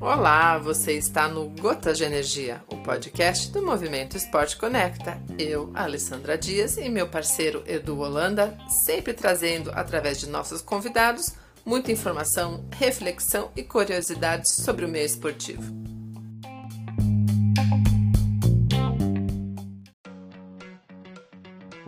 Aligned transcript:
Olá, 0.00 0.58
você 0.58 0.94
está 0.94 1.28
no 1.28 1.48
Gotas 1.50 1.96
de 1.96 2.04
Energia, 2.04 2.62
o 2.68 2.76
podcast 2.78 3.50
do 3.52 3.64
Movimento 3.64 4.16
Esporte 4.16 4.56
Conecta. 4.56 5.22
Eu, 5.38 5.70
Alessandra 5.74 6.36
Dias 6.36 6.76
e 6.76 6.88
meu 6.88 7.08
parceiro 7.08 7.62
Edu 7.66 7.98
Holanda, 7.98 8.58
sempre 8.84 9.14
trazendo, 9.14 9.70
através 9.74 10.18
de 10.18 10.28
nossos 10.28 10.62
convidados, 10.62 11.34
muita 11.64 11.92
informação, 11.92 12.64
reflexão 12.72 13.50
e 13.54 13.62
curiosidades 13.62 14.52
sobre 14.56 14.84
o 14.84 14.88
meio 14.88 15.06
esportivo. 15.06 15.89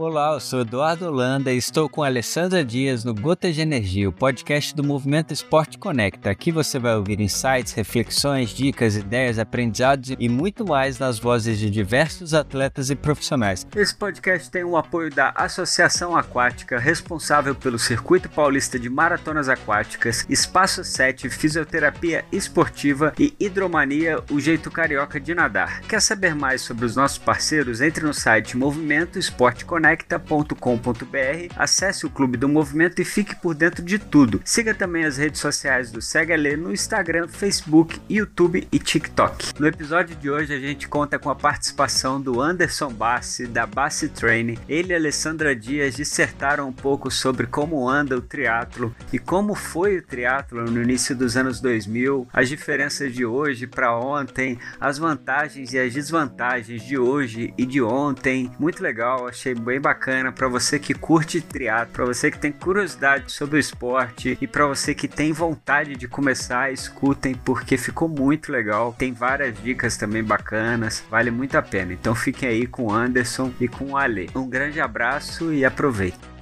Olá, 0.04 0.32
eu 0.32 0.40
sou 0.40 0.62
Eduardo 0.62 1.06
Holanda 1.06 1.52
e 1.52 1.56
estou 1.56 1.88
com 1.88 2.02
Alessandra 2.02 2.64
Dias 2.64 3.04
no 3.04 3.14
Gotas 3.14 3.54
de 3.54 3.60
Energia, 3.60 4.08
o 4.08 4.12
podcast 4.12 4.74
do 4.74 4.82
Movimento 4.82 5.32
Esporte 5.32 5.78
Conecta. 5.78 6.28
Aqui 6.28 6.50
você 6.50 6.76
vai 6.76 6.96
ouvir 6.96 7.20
insights, 7.20 7.72
reflexões, 7.72 8.50
dicas, 8.50 8.96
ideias, 8.96 9.38
aprendizados 9.38 10.12
e 10.18 10.28
muito 10.28 10.66
mais 10.66 10.98
nas 10.98 11.20
vozes 11.20 11.56
de 11.56 11.70
diversos 11.70 12.34
atletas 12.34 12.90
e 12.90 12.96
profissionais. 12.96 13.64
Esse 13.76 13.94
podcast 13.94 14.50
tem 14.50 14.64
o 14.64 14.76
apoio 14.76 15.08
da 15.08 15.32
Associação 15.36 16.16
Aquática, 16.16 16.80
responsável 16.80 17.54
pelo 17.54 17.78
Circuito 17.78 18.28
Paulista 18.28 18.80
de 18.80 18.90
Maratonas 18.90 19.48
Aquáticas, 19.48 20.26
Espaço 20.28 20.82
7, 20.82 21.30
Fisioterapia 21.30 22.24
Esportiva 22.32 23.12
e 23.16 23.32
Hidromania, 23.38 24.18
o 24.32 24.40
jeito 24.40 24.68
carioca 24.68 25.20
de 25.20 25.32
nadar. 25.32 25.80
Quer 25.82 26.02
saber 26.02 26.34
mais 26.34 26.60
sobre 26.60 26.86
os 26.86 26.96
nossos 26.96 27.18
parceiros? 27.18 27.80
Entre 27.80 28.04
no 28.04 28.12
site 28.12 28.56
Movimento 28.56 29.16
Esporte 29.16 29.64
Conecta 29.64 29.91
conecta.com.br, 29.92 31.52
acesse 31.56 32.06
o 32.06 32.10
Clube 32.10 32.38
do 32.38 32.48
Movimento 32.48 33.00
e 33.00 33.04
fique 33.04 33.36
por 33.36 33.54
dentro 33.54 33.84
de 33.84 33.98
tudo. 33.98 34.40
Siga 34.44 34.74
também 34.74 35.04
as 35.04 35.18
redes 35.18 35.40
sociais 35.40 35.90
do 35.90 36.00
Segalê 36.00 36.56
no 36.56 36.72
Instagram, 36.72 37.28
Facebook, 37.28 38.00
YouTube 38.08 38.66
e 38.72 38.78
TikTok. 38.78 39.52
No 39.58 39.66
episódio 39.66 40.16
de 40.16 40.30
hoje 40.30 40.54
a 40.54 40.58
gente 40.58 40.88
conta 40.88 41.18
com 41.18 41.28
a 41.28 41.34
participação 41.34 42.20
do 42.20 42.40
Anderson 42.40 42.90
Bassi, 42.90 43.46
da 43.46 43.66
Bassi 43.66 44.08
Training. 44.08 44.58
Ele 44.68 44.92
e 44.92 44.96
Alessandra 44.96 45.54
Dias 45.54 45.94
dissertaram 45.94 46.68
um 46.68 46.72
pouco 46.72 47.10
sobre 47.10 47.46
como 47.46 47.88
anda 47.88 48.16
o 48.16 48.22
triatlo 48.22 48.94
e 49.12 49.18
como 49.18 49.54
foi 49.54 49.98
o 49.98 50.02
triatlo 50.02 50.64
no 50.64 50.82
início 50.82 51.14
dos 51.14 51.36
anos 51.36 51.60
2000, 51.60 52.28
as 52.32 52.48
diferenças 52.48 53.12
de 53.12 53.26
hoje 53.26 53.66
para 53.66 53.94
ontem, 53.94 54.58
as 54.80 54.96
vantagens 54.96 55.72
e 55.74 55.78
as 55.78 55.92
desvantagens 55.92 56.82
de 56.82 56.96
hoje 56.96 57.52
e 57.58 57.66
de 57.66 57.82
ontem. 57.82 58.50
Muito 58.58 58.82
legal, 58.82 59.28
achei 59.28 59.54
bem 59.54 59.81
bacana 59.82 60.30
para 60.30 60.48
você 60.48 60.78
que 60.78 60.94
curte 60.94 61.40
triatlo, 61.40 61.92
para 61.92 62.04
você 62.04 62.30
que 62.30 62.38
tem 62.38 62.52
curiosidade 62.52 63.30
sobre 63.32 63.56
o 63.56 63.58
esporte 63.58 64.38
e 64.40 64.46
para 64.46 64.66
você 64.66 64.94
que 64.94 65.08
tem 65.08 65.32
vontade 65.32 65.96
de 65.96 66.06
começar, 66.06 66.72
escutem 66.72 67.34
porque 67.34 67.76
ficou 67.76 68.08
muito 68.08 68.52
legal. 68.52 68.94
Tem 68.96 69.12
várias 69.12 69.60
dicas 69.60 69.96
também 69.96 70.22
bacanas, 70.22 71.04
vale 71.10 71.30
muito 71.30 71.58
a 71.58 71.62
pena. 71.62 71.92
Então 71.92 72.14
fiquem 72.14 72.48
aí 72.48 72.66
com 72.66 72.84
o 72.84 72.92
Anderson 72.92 73.52
e 73.60 73.66
com 73.66 73.92
o 73.92 73.96
Ale. 73.96 74.30
Um 74.34 74.48
grande 74.48 74.80
abraço 74.80 75.52
e 75.52 75.64
aproveitem. 75.64 76.32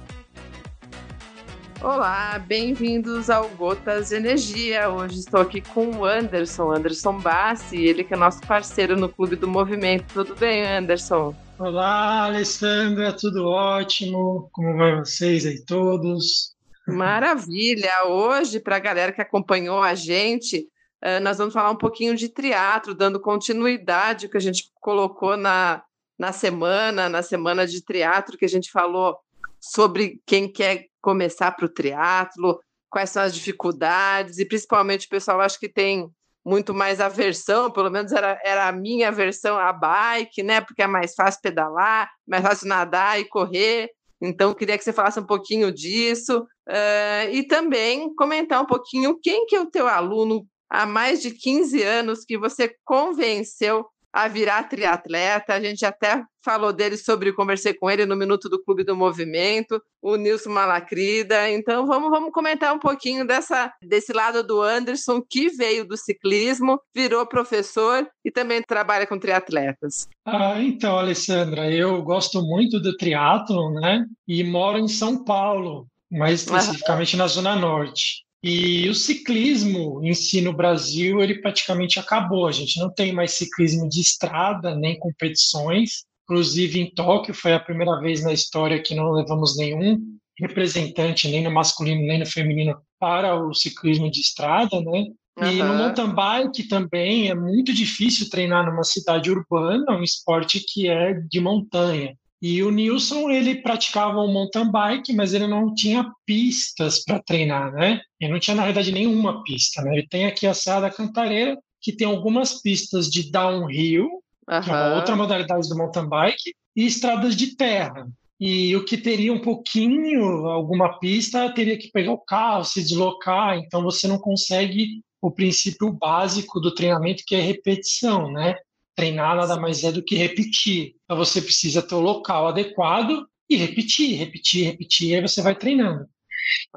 Olá, 1.81 2.37
bem-vindos 2.37 3.27
ao 3.27 3.49
Gotas 3.49 4.09
de 4.09 4.15
Energia. 4.15 4.87
Hoje 4.87 5.17
estou 5.17 5.41
aqui 5.41 5.61
com 5.61 5.87
o 5.87 6.05
Anderson, 6.05 6.71
Anderson 6.71 7.17
Bassi, 7.17 7.83
ele 7.83 8.03
que 8.03 8.13
é 8.13 8.17
nosso 8.17 8.39
parceiro 8.41 8.95
no 8.95 9.09
Clube 9.09 9.35
do 9.35 9.47
Movimento. 9.47 10.05
Tudo 10.13 10.35
bem, 10.35 10.63
Anderson? 10.63 11.35
Olá, 11.63 12.25
Alessandra, 12.25 13.15
tudo 13.15 13.45
ótimo? 13.45 14.49
Como 14.51 14.77
vai 14.77 14.95
vocês 14.95 15.45
aí 15.45 15.63
todos? 15.63 16.55
Maravilha! 16.87 18.07
Hoje, 18.07 18.59
para 18.59 18.77
a 18.77 18.79
galera 18.79 19.11
que 19.11 19.21
acompanhou 19.21 19.79
a 19.79 19.93
gente, 19.93 20.67
eh, 21.03 21.19
nós 21.19 21.37
vamos 21.37 21.53
falar 21.53 21.69
um 21.69 21.77
pouquinho 21.77 22.15
de 22.15 22.29
triatlo, 22.29 22.95
dando 22.95 23.21
continuidade 23.21 24.27
que 24.27 24.37
a 24.37 24.41
gente 24.41 24.71
colocou 24.81 25.37
na, 25.37 25.83
na 26.17 26.31
semana, 26.31 27.07
na 27.07 27.21
semana 27.21 27.67
de 27.67 27.85
triatlo, 27.85 28.39
que 28.39 28.45
a 28.45 28.49
gente 28.49 28.71
falou 28.71 29.19
sobre 29.59 30.19
quem 30.25 30.51
quer 30.51 30.87
começar 30.99 31.51
para 31.51 31.67
o 31.67 31.69
triatlo, 31.69 32.59
quais 32.89 33.11
são 33.11 33.21
as 33.21 33.35
dificuldades, 33.35 34.39
e 34.39 34.45
principalmente 34.45 35.05
o 35.05 35.09
pessoal 35.09 35.39
acho 35.39 35.59
que 35.59 35.69
tem 35.69 36.09
muito 36.43 36.73
mais 36.73 36.99
a 36.99 37.07
versão, 37.07 37.71
pelo 37.71 37.89
menos 37.89 38.11
era, 38.11 38.39
era 38.43 38.67
a 38.67 38.71
minha 38.71 39.11
versão, 39.11 39.57
a 39.57 39.71
bike, 39.71 40.43
né? 40.43 40.61
Porque 40.61 40.81
é 40.81 40.87
mais 40.87 41.13
fácil 41.13 41.41
pedalar, 41.41 42.09
mais 42.27 42.43
fácil 42.43 42.67
nadar 42.67 43.19
e 43.19 43.25
correr. 43.25 43.89
Então, 44.21 44.53
queria 44.53 44.77
que 44.77 44.83
você 44.83 44.93
falasse 44.93 45.19
um 45.19 45.25
pouquinho 45.25 45.71
disso 45.71 46.39
uh, 46.41 47.29
e 47.31 47.43
também 47.43 48.13
comentar 48.15 48.61
um 48.61 48.65
pouquinho 48.65 49.19
quem 49.21 49.45
que 49.45 49.55
é 49.55 49.61
o 49.61 49.69
teu 49.69 49.87
aluno 49.87 50.45
há 50.69 50.85
mais 50.85 51.21
de 51.21 51.31
15 51.31 51.81
anos 51.81 52.23
que 52.25 52.37
você 52.37 52.73
convenceu 52.85 53.85
a 54.13 54.27
virar 54.27 54.63
triatleta. 54.63 55.53
A 55.53 55.61
gente 55.61 55.85
até 55.85 56.23
falou 56.43 56.73
dele 56.73 56.97
sobre, 56.97 57.33
conversei 57.33 57.73
com 57.73 57.89
ele 57.89 58.05
no 58.05 58.15
Minuto 58.15 58.49
do 58.49 58.61
Clube 58.61 58.83
do 58.83 58.95
Movimento, 58.95 59.81
o 60.01 60.15
Nilson 60.15 60.49
Malacrida. 60.49 61.49
Então 61.49 61.85
vamos, 61.85 62.09
vamos 62.09 62.31
comentar 62.31 62.73
um 62.73 62.79
pouquinho 62.79 63.25
dessa, 63.25 63.71
desse 63.81 64.11
lado 64.11 64.43
do 64.43 64.61
Anderson, 64.61 65.21
que 65.21 65.49
veio 65.49 65.87
do 65.87 65.95
ciclismo, 65.95 66.79
virou 66.93 67.25
professor 67.25 68.07
e 68.25 68.31
também 68.31 68.61
trabalha 68.61 69.07
com 69.07 69.19
triatletas. 69.19 70.07
Ah, 70.25 70.61
então, 70.61 70.97
Alessandra, 70.97 71.71
eu 71.71 72.01
gosto 72.01 72.41
muito 72.41 72.79
do 72.79 72.95
triatlo, 72.97 73.71
né? 73.73 74.05
E 74.27 74.43
moro 74.43 74.77
em 74.77 74.87
São 74.87 75.23
Paulo, 75.23 75.87
mais 76.11 76.41
especificamente 76.41 77.15
na 77.15 77.27
Zona 77.27 77.55
Norte. 77.55 78.23
E 78.43 78.89
o 78.89 78.95
ciclismo 78.95 80.01
em 80.03 80.13
si 80.15 80.41
no 80.41 80.51
Brasil, 80.51 81.21
ele 81.21 81.41
praticamente 81.41 81.99
acabou. 81.99 82.47
A 82.47 82.51
gente 82.51 82.79
não 82.79 82.91
tem 82.91 83.13
mais 83.13 83.33
ciclismo 83.33 83.87
de 83.87 84.01
estrada, 84.01 84.75
nem 84.75 84.97
competições. 84.97 86.05
Inclusive, 86.23 86.79
em 86.79 86.91
Tóquio, 86.91 87.33
foi 87.33 87.53
a 87.53 87.59
primeira 87.59 87.99
vez 87.99 88.23
na 88.23 88.33
história 88.33 88.81
que 88.81 88.95
não 88.95 89.11
levamos 89.11 89.57
nenhum 89.57 89.99
representante, 90.39 91.27
nem 91.27 91.43
no 91.43 91.51
masculino, 91.51 92.01
nem 92.01 92.19
no 92.19 92.25
feminino, 92.25 92.75
para 92.99 93.35
o 93.35 93.53
ciclismo 93.53 94.09
de 94.09 94.21
estrada, 94.21 94.81
né? 94.81 95.05
Uhum. 95.37 95.51
E 95.51 95.63
no 95.63 95.73
mountain 95.75 96.13
bike 96.13 96.67
também 96.67 97.29
é 97.29 97.35
muito 97.35 97.73
difícil 97.73 98.29
treinar 98.29 98.65
numa 98.65 98.83
cidade 98.83 99.31
urbana, 99.31 99.97
um 99.97 100.03
esporte 100.03 100.63
que 100.67 100.89
é 100.89 101.13
de 101.13 101.39
montanha. 101.39 102.15
E 102.41 102.63
o 102.63 102.71
Nilson, 102.71 103.29
ele 103.29 103.61
praticava 103.61 104.17
o 104.19 104.27
mountain 104.27 104.71
bike, 104.71 105.13
mas 105.13 105.33
ele 105.33 105.45
não 105.45 105.73
tinha 105.75 106.11
pistas 106.25 107.03
para 107.03 107.21
treinar, 107.21 107.71
né? 107.71 108.01
Ele 108.19 108.33
não 108.33 108.39
tinha, 108.39 108.55
na 108.55 108.65
verdade, 108.65 108.91
nenhuma 108.91 109.43
pista, 109.43 109.81
né? 109.83 109.93
Ele 109.93 110.07
tem 110.07 110.25
aqui 110.25 110.47
a 110.47 110.53
Serra 110.53 110.81
da 110.81 110.89
Cantareira, 110.89 111.55
que 111.79 111.91
tem 111.91 112.07
algumas 112.07 112.61
pistas 112.61 113.07
de 113.09 113.31
downhill, 113.31 114.05
uhum. 114.05 114.61
que 114.61 114.69
é 114.69 114.73
uma 114.73 114.95
outra 114.95 115.15
modalidade 115.15 115.69
do 115.69 115.77
mountain 115.77 116.07
bike, 116.07 116.55
e 116.75 116.85
estradas 116.85 117.35
de 117.35 117.55
terra. 117.55 118.07
E 118.39 118.75
o 118.75 118.83
que 118.83 118.97
teria 118.97 119.31
um 119.31 119.39
pouquinho, 119.39 120.47
alguma 120.47 120.97
pista, 120.97 121.53
teria 121.53 121.77
que 121.77 121.91
pegar 121.91 122.11
o 122.11 122.17
carro, 122.17 122.63
se 122.63 122.81
deslocar, 122.81 123.55
então 123.59 123.83
você 123.83 124.07
não 124.07 124.17
consegue 124.17 125.03
o 125.21 125.29
princípio 125.29 125.93
básico 125.93 126.59
do 126.59 126.73
treinamento, 126.73 127.23
que 127.23 127.35
é 127.35 127.39
repetição, 127.39 128.31
né? 128.31 128.55
Treinar 129.01 129.35
nada 129.35 129.59
mais 129.59 129.83
é 129.83 129.91
do 129.91 130.03
que 130.03 130.15
repetir. 130.15 130.93
Então 131.03 131.17
você 131.17 131.41
precisa 131.41 131.81
ter 131.81 131.95
o 131.95 131.99
local 131.99 132.47
adequado 132.47 133.27
e 133.49 133.55
repetir, 133.55 134.15
repetir, 134.15 134.63
repetir, 134.63 135.09
e 135.09 135.15
aí 135.15 135.21
você 135.21 135.41
vai 135.41 135.55
treinando. 135.55 136.05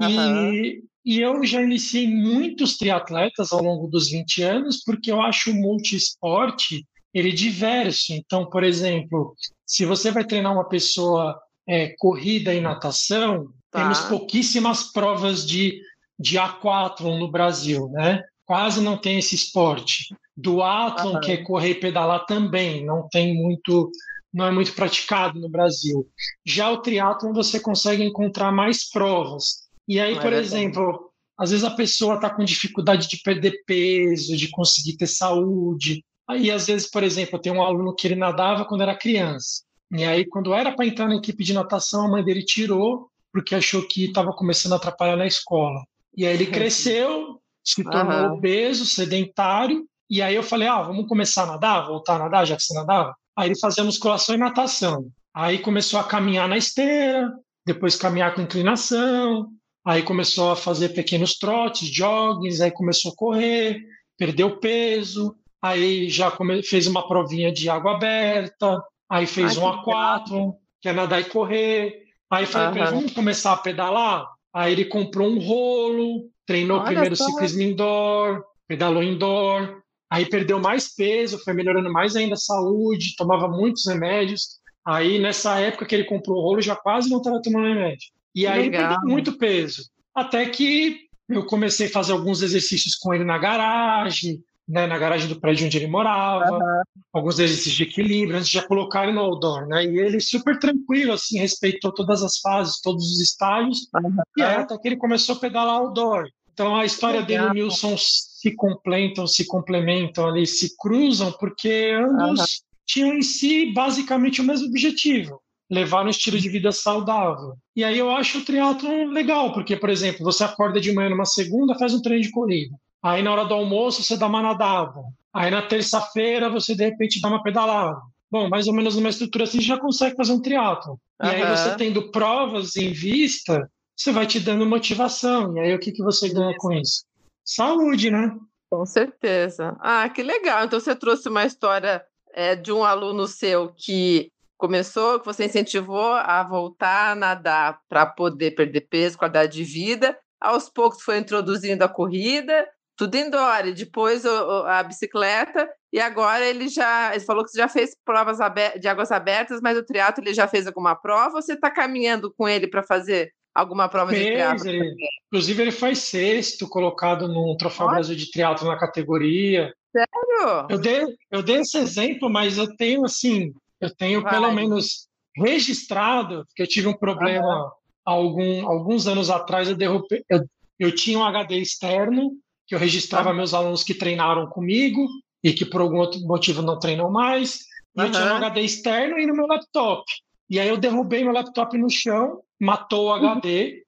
Uhum. 0.01 0.55
E, 0.55 0.83
e 1.05 1.21
eu 1.21 1.45
já 1.45 1.61
iniciei 1.61 2.09
muitos 2.09 2.79
triatletas 2.79 3.53
ao 3.53 3.63
longo 3.63 3.89
dos 3.89 4.09
20 4.11 4.43
anos, 4.43 4.83
porque 4.83 5.13
eu 5.13 5.21
acho 5.21 5.51
o 5.51 5.55
multiesporte 5.55 6.87
ele 7.13 7.31
diverso. 7.31 8.15
Então, 8.15 8.49
por 8.49 8.65
exemplo, 8.65 9.37
se 9.67 9.85
você 9.85 10.11
vai 10.11 10.25
treinar 10.25 10.55
uma 10.55 10.67
pessoa 10.67 11.39
é, 11.69 11.95
corrida 11.99 12.55
e 12.55 12.61
natação, 12.61 13.53
tá. 13.71 13.83
temos 13.83 14.01
pouquíssimas 14.01 14.85
provas 14.93 15.47
de, 15.47 15.79
de 16.19 16.39
aquatlon 16.39 17.19
no 17.19 17.31
Brasil, 17.31 17.87
né? 17.91 18.23
Quase 18.47 18.81
não 18.81 18.97
tem 18.97 19.19
esse 19.19 19.35
esporte. 19.35 20.09
Do 20.37 20.63
Atlon, 20.63 21.21
que 21.21 21.33
é 21.33 21.37
correr 21.37 21.71
e 21.71 21.81
pedalar 21.81 22.27
também, 22.27 22.85
não 22.85 23.09
tem 23.09 23.35
muito, 23.35 23.91
não 24.33 24.47
é 24.47 24.51
muito 24.51 24.73
praticado 24.75 25.39
no 25.39 25.49
Brasil. 25.49 26.09
Já 26.45 26.71
o 26.71 26.79
triatlon 26.79 27.33
você 27.33 27.61
consegue 27.61 28.03
encontrar 28.03 28.51
mais 28.51 28.89
provas. 28.91 29.65
E 29.87 30.01
aí, 30.01 30.15
não 30.15 30.23
por 30.23 30.33
é 30.33 30.39
exemplo, 30.39 31.11
às 31.39 31.51
vezes 31.51 31.65
a 31.65 31.71
pessoa 31.71 32.17
está 32.17 32.31
com 32.31 32.45
dificuldade 32.45 33.09
de 33.09 33.21
perder 33.23 33.63
peso, 33.67 34.37
de 34.37 34.51
conseguir 34.51 34.97
ter 34.97 35.07
saúde. 35.07 36.05
Aí, 36.29 36.51
às 36.51 36.67
vezes, 36.67 36.91
por 36.91 37.03
exemplo, 37.03 37.37
eu 37.37 37.41
tenho 37.41 37.57
um 37.57 37.63
aluno 37.63 37.95
que 37.95 38.07
ele 38.07 38.17
nadava 38.17 38.65
quando 38.65 38.83
era 38.83 38.97
criança. 38.97 39.63
E 39.93 40.03
aí, 40.03 40.25
quando 40.25 40.55
era 40.55 40.73
para 40.73 40.87
entrar 40.87 41.07
na 41.07 41.17
equipe 41.17 41.45
de 41.45 41.53
natação, 41.53 42.07
a 42.07 42.09
mãe 42.09 42.25
dele 42.25 42.45
tirou 42.45 43.09
porque 43.35 43.55
achou 43.55 43.87
que 43.87 44.05
estava 44.05 44.33
começando 44.33 44.75
a 44.75 44.77
atrapalhar 44.77 45.17
na 45.17 45.27
escola. 45.27 45.85
E 46.17 46.25
aí 46.25 46.35
ele 46.35 46.47
cresceu, 46.51 47.41
se 47.65 47.83
tornou 47.83 48.29
uhum. 48.29 48.35
obeso, 48.35 48.87
sedentário, 48.87 49.85
e 50.09 50.21
aí 50.21 50.35
eu 50.35 50.43
falei, 50.43 50.69
ah, 50.69 50.83
vamos 50.83 51.09
começar 51.09 51.45
a 51.45 51.47
nadar, 51.47 51.87
voltar 51.87 52.17
a 52.17 52.19
nadar, 52.21 52.47
já 52.47 52.57
que 52.57 52.63
você 52.63 52.75
nadava. 52.75 53.15
Aí 53.37 53.49
ele 53.49 53.59
fazia 53.59 53.85
musculação 53.85 54.35
e 54.35 54.39
natação. 54.39 55.07
Aí 55.35 55.59
começou 55.59 55.99
a 55.99 56.05
caminhar 56.05 56.49
na 56.49 56.57
esteira, 56.57 57.33
depois 57.67 57.97
caminhar 57.97 58.35
com 58.35 58.43
inclinação, 58.43 59.49
aí 59.85 60.03
começou 60.03 60.53
a 60.53 60.57
fazer 60.57 60.91
pequenos 60.91 61.39
trotes, 61.39 61.89
joggings, 61.89 62.61
aí 62.61 62.71
começou 62.71 63.13
a 63.13 63.17
correr, 63.17 63.81
perdeu 64.17 64.59
peso, 64.59 65.35
aí 65.61 66.09
já 66.09 66.33
fez 66.63 66.87
uma 66.87 67.09
provinha 67.09 67.53
de 67.53 67.69
água 67.69 67.97
aberta, 67.97 68.81
aí 69.11 69.27
fez 69.27 69.59
Ai, 69.59 69.65
um 69.65 69.67
A4, 69.67 70.55
que 70.81 70.89
é 70.89 70.93
nadar 70.93 71.21
e 71.21 71.25
correr. 71.25 72.05
Aí 72.31 72.47
falei 72.47 72.83
uhum. 72.83 72.91
vamos 72.91 73.13
começar 73.13 73.53
a 73.53 73.57
pedalar? 73.57 74.27
Aí 74.53 74.73
ele 74.73 74.85
comprou 74.85 75.29
um 75.29 75.39
rolo, 75.39 76.29
treinou 76.47 76.79
Olha 76.79 76.87
primeiro 76.87 77.17
só. 77.17 77.25
ciclismo 77.27 77.63
indoor, 77.63 78.45
pedalou 78.69 79.03
indoor, 79.03 79.83
aí 80.15 80.27
perdeu 80.27 80.61
mais 80.61 80.95
peso, 80.95 81.43
foi 81.43 81.53
melhorando 81.53 81.93
mais 81.93 82.15
ainda 82.15 82.35
a 82.35 82.39
saúde, 82.39 83.17
tomava 83.17 83.49
muitos 83.49 83.87
remédios. 83.87 84.61
Aí 84.87 85.19
nessa 85.19 85.59
época 85.59 85.87
que 85.87 85.95
ele 85.95 86.05
comprou 86.05 86.39
o 86.39 86.43
rolo, 86.43 86.61
já 86.61 86.77
quase 86.77 87.11
não 87.11 87.19
estava 87.19 87.43
tomando 87.43 87.67
remédio. 87.67 88.11
E 88.35 88.47
aí 88.47 88.63
Legal. 88.63 88.89
perdeu 88.89 89.09
muito 89.09 89.37
peso. 89.37 89.83
Até 90.15 90.47
que 90.47 91.01
eu 91.29 91.45
comecei 91.47 91.89
a 91.89 91.91
fazer 91.91 92.13
alguns 92.13 92.43
exercícios 92.43 92.95
com 92.95 93.13
ele 93.13 93.25
na 93.25 93.39
garagem, 93.39 94.41
né, 94.69 94.87
na 94.87 94.99
garagem 94.99 95.29
do 95.29 95.41
prédio 95.41 95.67
onde 95.67 95.77
ele 95.77 95.87
morava, 95.87 96.53
uhum. 96.53 96.83
alguns 97.13 97.39
exercícios 97.39 97.75
de 97.75 97.83
equilíbrio, 97.83 98.37
antes 98.37 98.49
de 98.49 98.55
já 98.55 98.67
colocar 98.67 99.05
ele 99.05 99.13
no 99.13 99.21
outdoor, 99.21 99.67
né? 99.67 99.85
E 99.85 99.99
ele 99.99 100.21
super 100.21 100.59
tranquilo, 100.59 101.13
assim, 101.13 101.39
respeitou 101.39 101.93
todas 101.93 102.23
as 102.23 102.39
fases, 102.39 102.81
todos 102.81 103.05
os 103.05 103.21
estágios, 103.21 103.89
uhum. 103.95 104.17
e 104.37 104.43
aí, 104.43 104.57
até 104.57 104.79
que 104.79 104.89
ele 104.89 104.97
começou 104.97 105.35
a 105.35 105.39
pedalar 105.39 105.77
outdoor. 105.77 106.29
Então 106.53 106.77
a 106.77 106.85
história 106.85 107.21
Legal. 107.21 107.49
dele 107.49 107.63
o 107.63 107.65
Nilson 107.65 107.97
se 108.45 108.55
complementam, 108.55 109.27
se 109.27 109.47
complementam 109.47 110.29
ali, 110.29 110.47
se 110.47 110.77
cruzam, 110.77 111.33
porque 111.33 111.93
ambos 111.99 112.41
uhum. 112.41 112.47
tinham 112.87 113.15
em 113.15 113.23
si 113.23 113.73
basicamente 113.73 114.43
o 114.43 114.45
mesmo 114.45 114.67
objetivo, 114.67 115.41
levar 115.71 116.05
um 116.05 116.11
estilo 116.11 116.39
de 116.39 116.51
vida 116.51 116.71
saudável. 116.71 117.55
E 117.75 117.83
aí 117.83 117.99
eu 117.99 118.11
acho 118.11 118.39
o 118.39 118.45
triatlo 118.45 119.07
legal, 119.07 119.55
porque, 119.55 119.77
por 119.77 119.89
exemplo, 119.89 120.23
você 120.23 120.45
acorda 120.45 120.79
de 120.79 120.93
manhã 120.93 121.09
numa 121.09 121.25
segunda, 121.25 121.79
faz 121.79 121.95
um 121.95 122.03
treino 122.03 122.23
de 122.23 122.31
corrida. 122.31 122.77
Aí 123.03 123.23
na 123.23 123.33
hora 123.33 123.47
do 123.47 123.55
almoço 123.55 124.03
você 124.03 124.15
dá 124.15 124.27
uma 124.27 124.43
nadada. 124.43 125.01
Aí 125.33 125.51
na 125.51 125.63
terça-feira 125.63 126.51
você 126.51 126.75
de 126.75 126.85
repente 126.85 127.23
dá 127.23 127.29
uma 127.29 127.43
pedalada. 127.43 127.99
Bom, 128.31 128.51
mais 128.51 128.67
ou 128.67 128.75
menos 128.75 128.95
numa 128.95 129.09
estrutura 129.09 129.45
assim 129.45 129.61
já 129.61 129.79
consegue 129.79 130.17
fazer 130.17 130.33
um 130.33 130.43
triatlo. 130.43 130.99
E 131.23 131.27
aí 131.27 131.57
você 131.57 131.77
tendo 131.77 132.11
provas 132.11 132.77
em 132.77 132.93
vista, 132.93 133.71
você 133.97 134.13
vai 134.13 134.27
te 134.27 134.39
dando 134.39 134.67
motivação. 134.67 135.57
E 135.57 135.61
aí 135.61 135.75
o 135.75 135.79
que, 135.79 135.93
que 135.93 136.03
você 136.03 136.29
ganha 136.29 136.55
com 136.59 136.73
isso? 136.73 137.05
Saúde, 137.45 138.11
né? 138.11 138.37
Com 138.71 138.87
certeza. 138.87 139.77
Ah, 139.81 140.09
que 140.09 140.23
legal. 140.23 140.65
Então 140.65 140.81
você 140.81 140.97
trouxe 140.97 141.29
uma 141.29 141.45
história 141.45 142.05
é, 142.33 142.57
de 142.57 142.73
um 142.73 142.83
aluno 142.83 143.27
seu 143.27 143.73
que 143.77 144.33
começou, 144.57 145.21
que 145.21 145.27
você 145.27 145.45
incentivou 145.45 146.13
a 146.15 146.43
voltar 146.43 147.13
a 147.13 147.15
nadar 147.15 147.81
para 147.89 148.07
poder 148.07 148.53
perder 148.53 148.83
peso, 148.83 149.19
qualidade 149.19 149.53
de 149.53 149.65
vida. 149.65 150.19
Aos 150.41 150.69
poucos 150.69 151.03
foi 151.03 151.19
introduzindo 151.19 151.83
a 151.85 151.89
corrida 151.89 152.67
tudo 152.97 153.17
indoor, 153.17 153.67
e 153.67 153.75
depois 153.75 154.25
a 154.25 154.83
bicicleta, 154.83 155.69
e 155.93 156.01
agora 156.01 156.45
ele 156.45 156.69
já 156.69 157.15
ele 157.15 157.25
falou 157.25 157.45
que 157.45 157.51
você 157.51 157.59
já 157.59 157.69
fez 157.69 157.97
provas 158.05 158.39
de 158.81 158.89
águas 158.89 159.11
abertas, 159.11 159.61
mas 159.61 159.77
o 159.77 159.85
triatlo 159.85 160.23
ele 160.23 160.35
já 160.35 160.47
fez 160.47 160.67
alguma 160.67 160.95
prova 160.95 161.37
ou 161.37 161.43
você 161.43 161.55
está 161.55 161.71
caminhando 161.71 162.33
com 162.33 162.49
ele 162.49 162.69
para 162.69 162.83
fazer 162.83 163.33
alguma 163.55 163.89
prova 163.89 164.11
fez, 164.11 164.23
de 164.23 164.31
triatlo? 164.33 164.69
Ele, 164.69 164.95
inclusive 165.29 165.63
ele 165.63 165.71
foi 165.71 165.95
sexto 165.95 166.69
colocado 166.69 167.29
no 167.29 167.57
Troféu 167.57 167.87
Olha. 167.87 167.95
Brasil 167.97 168.17
de 168.17 168.31
Triatlo 168.31 168.67
na 168.69 168.79
categoria. 168.79 169.73
Sério? 169.93 170.67
Eu 170.69 170.79
dei, 170.79 171.05
eu 171.31 171.43
dei 171.43 171.57
esse 171.57 171.79
exemplo, 171.79 172.29
mas 172.29 172.59
eu 172.59 172.75
tenho 172.77 173.05
assim, 173.05 173.53
eu 173.81 173.95
tenho 173.95 174.23
Vai. 174.23 174.33
pelo 174.33 174.53
menos 174.53 175.07
registrado, 175.37 176.45
porque 176.47 176.63
eu 176.63 176.67
tive 176.67 176.89
um 176.89 176.97
problema 176.97 177.73
algum, 178.05 178.67
alguns 178.69 179.07
anos 179.07 179.31
atrás, 179.31 179.69
eu 179.69 179.77
derrubei, 179.77 180.23
eu, 180.29 180.45
eu 180.79 180.95
tinha 180.95 181.19
um 181.19 181.25
HD 181.25 181.59
externo 181.59 182.33
que 182.67 182.75
eu 182.75 182.79
registrava 182.79 183.31
ah. 183.31 183.35
meus 183.35 183.55
alunos 183.55 183.85
que 183.85 183.95
treinaram 183.95 184.47
comigo 184.49 185.07
e 185.43 185.53
que 185.53 185.65
por 185.65 185.81
algum 185.81 185.99
outro 185.99 186.21
motivo 186.21 186.63
não 186.63 186.79
treinam 186.79 187.11
mais. 187.11 187.61
E 187.97 188.01
uhum. 188.01 188.07
eu 188.07 188.13
tinha 188.13 188.33
um 188.33 188.37
HD 188.37 188.61
externo 188.63 189.19
e 189.19 189.27
no 189.27 189.35
meu 189.35 189.47
laptop. 189.47 190.05
E 190.49 190.61
aí 190.61 190.69
eu 190.69 190.77
derrubei 190.77 191.25
meu 191.25 191.33
laptop 191.33 191.77
no 191.79 191.91
chão, 191.91 192.41
matou 192.61 193.07
o 193.07 193.13
HD. 193.13 193.83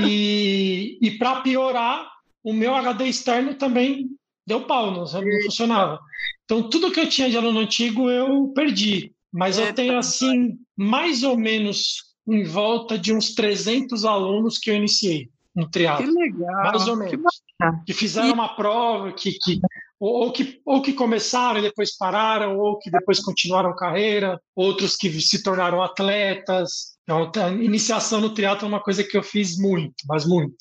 e, 0.00 0.98
e 1.00 1.10
para 1.18 1.40
piorar, 1.40 2.10
o 2.42 2.52
meu 2.52 2.74
HD 2.74 3.06
externo 3.06 3.54
também 3.54 4.08
deu 4.46 4.66
pau, 4.66 4.90
não, 4.90 5.04
não 5.04 5.42
funcionava. 5.44 6.00
Então 6.44 6.68
tudo 6.68 6.90
que 6.90 7.00
eu 7.00 7.08
tinha 7.08 7.30
de 7.30 7.36
aluno 7.36 7.60
antigo 7.60 8.10
eu 8.10 8.48
perdi. 8.54 9.12
Mas 9.32 9.58
eu 9.58 9.74
tenho 9.74 9.98
assim, 9.98 10.56
mais 10.76 11.24
ou 11.24 11.36
menos 11.36 12.14
em 12.28 12.44
volta 12.44 12.96
de 12.96 13.12
uns 13.12 13.34
300 13.34 14.04
alunos 14.04 14.58
que 14.58 14.70
eu 14.70 14.76
iniciei 14.76 15.28
no 15.54 15.68
triatlo. 15.68 16.06
Que 16.06 16.12
legal. 16.12 16.62
Mais 16.62 16.88
ou 16.88 16.96
menos. 16.96 17.10
Que, 17.10 17.84
que 17.86 17.92
fizeram 17.92 18.28
e... 18.28 18.32
uma 18.32 18.54
prova, 18.54 19.12
que, 19.12 19.32
que, 19.32 19.60
ou, 20.04 20.24
ou, 20.24 20.32
que, 20.32 20.60
ou 20.66 20.82
que 20.82 20.92
começaram 20.92 21.58
e 21.58 21.62
depois 21.62 21.96
pararam, 21.96 22.58
ou 22.58 22.78
que 22.78 22.90
depois 22.90 23.20
continuaram 23.20 23.74
carreira, 23.74 24.38
outros 24.54 24.96
que 24.96 25.10
se 25.20 25.42
tornaram 25.42 25.82
atletas. 25.82 26.94
Então, 27.02 27.30
a 27.34 27.48
iniciação 27.50 28.20
no 28.20 28.34
triatlo 28.34 28.66
é 28.66 28.68
uma 28.68 28.82
coisa 28.82 29.02
que 29.02 29.16
eu 29.16 29.22
fiz 29.22 29.58
muito, 29.58 29.94
mas 30.06 30.26
muito. 30.26 30.56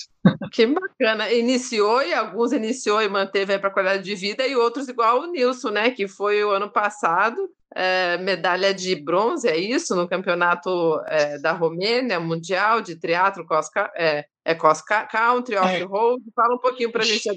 Que 0.51 0.65
bacana. 0.65 1.31
Iniciou 1.31 2.01
e 2.01 2.13
alguns 2.13 2.53
iniciou 2.53 3.01
e 3.01 3.09
manteve 3.09 3.59
para 3.59 3.67
a 3.67 3.73
qualidade 3.73 4.03
de 4.03 4.15
vida, 4.15 4.47
e 4.47 4.55
outros 4.55 4.87
igual 4.87 5.21
o 5.21 5.31
Nilson, 5.31 5.71
né? 5.71 5.91
Que 5.91 6.07
foi 6.07 6.41
o 6.43 6.51
ano 6.51 6.69
passado, 6.69 7.49
é, 7.75 8.17
medalha 8.19 8.73
de 8.73 8.95
bronze, 8.95 9.47
é 9.47 9.57
isso? 9.57 9.95
No 9.95 10.07
campeonato 10.07 11.01
é, 11.07 11.37
da 11.39 11.51
Romênia, 11.51 12.19
mundial 12.19 12.81
de 12.81 12.95
triatlo, 12.95 13.45
cross, 13.45 13.69
é, 13.95 14.25
é 14.45 14.55
cross 14.55 14.81
country, 14.81 15.57
off-road. 15.57 16.23
Fala 16.33 16.55
um 16.55 16.59
pouquinho 16.59 16.91
para 16.91 17.03
a 17.03 17.05
gente 17.05 17.27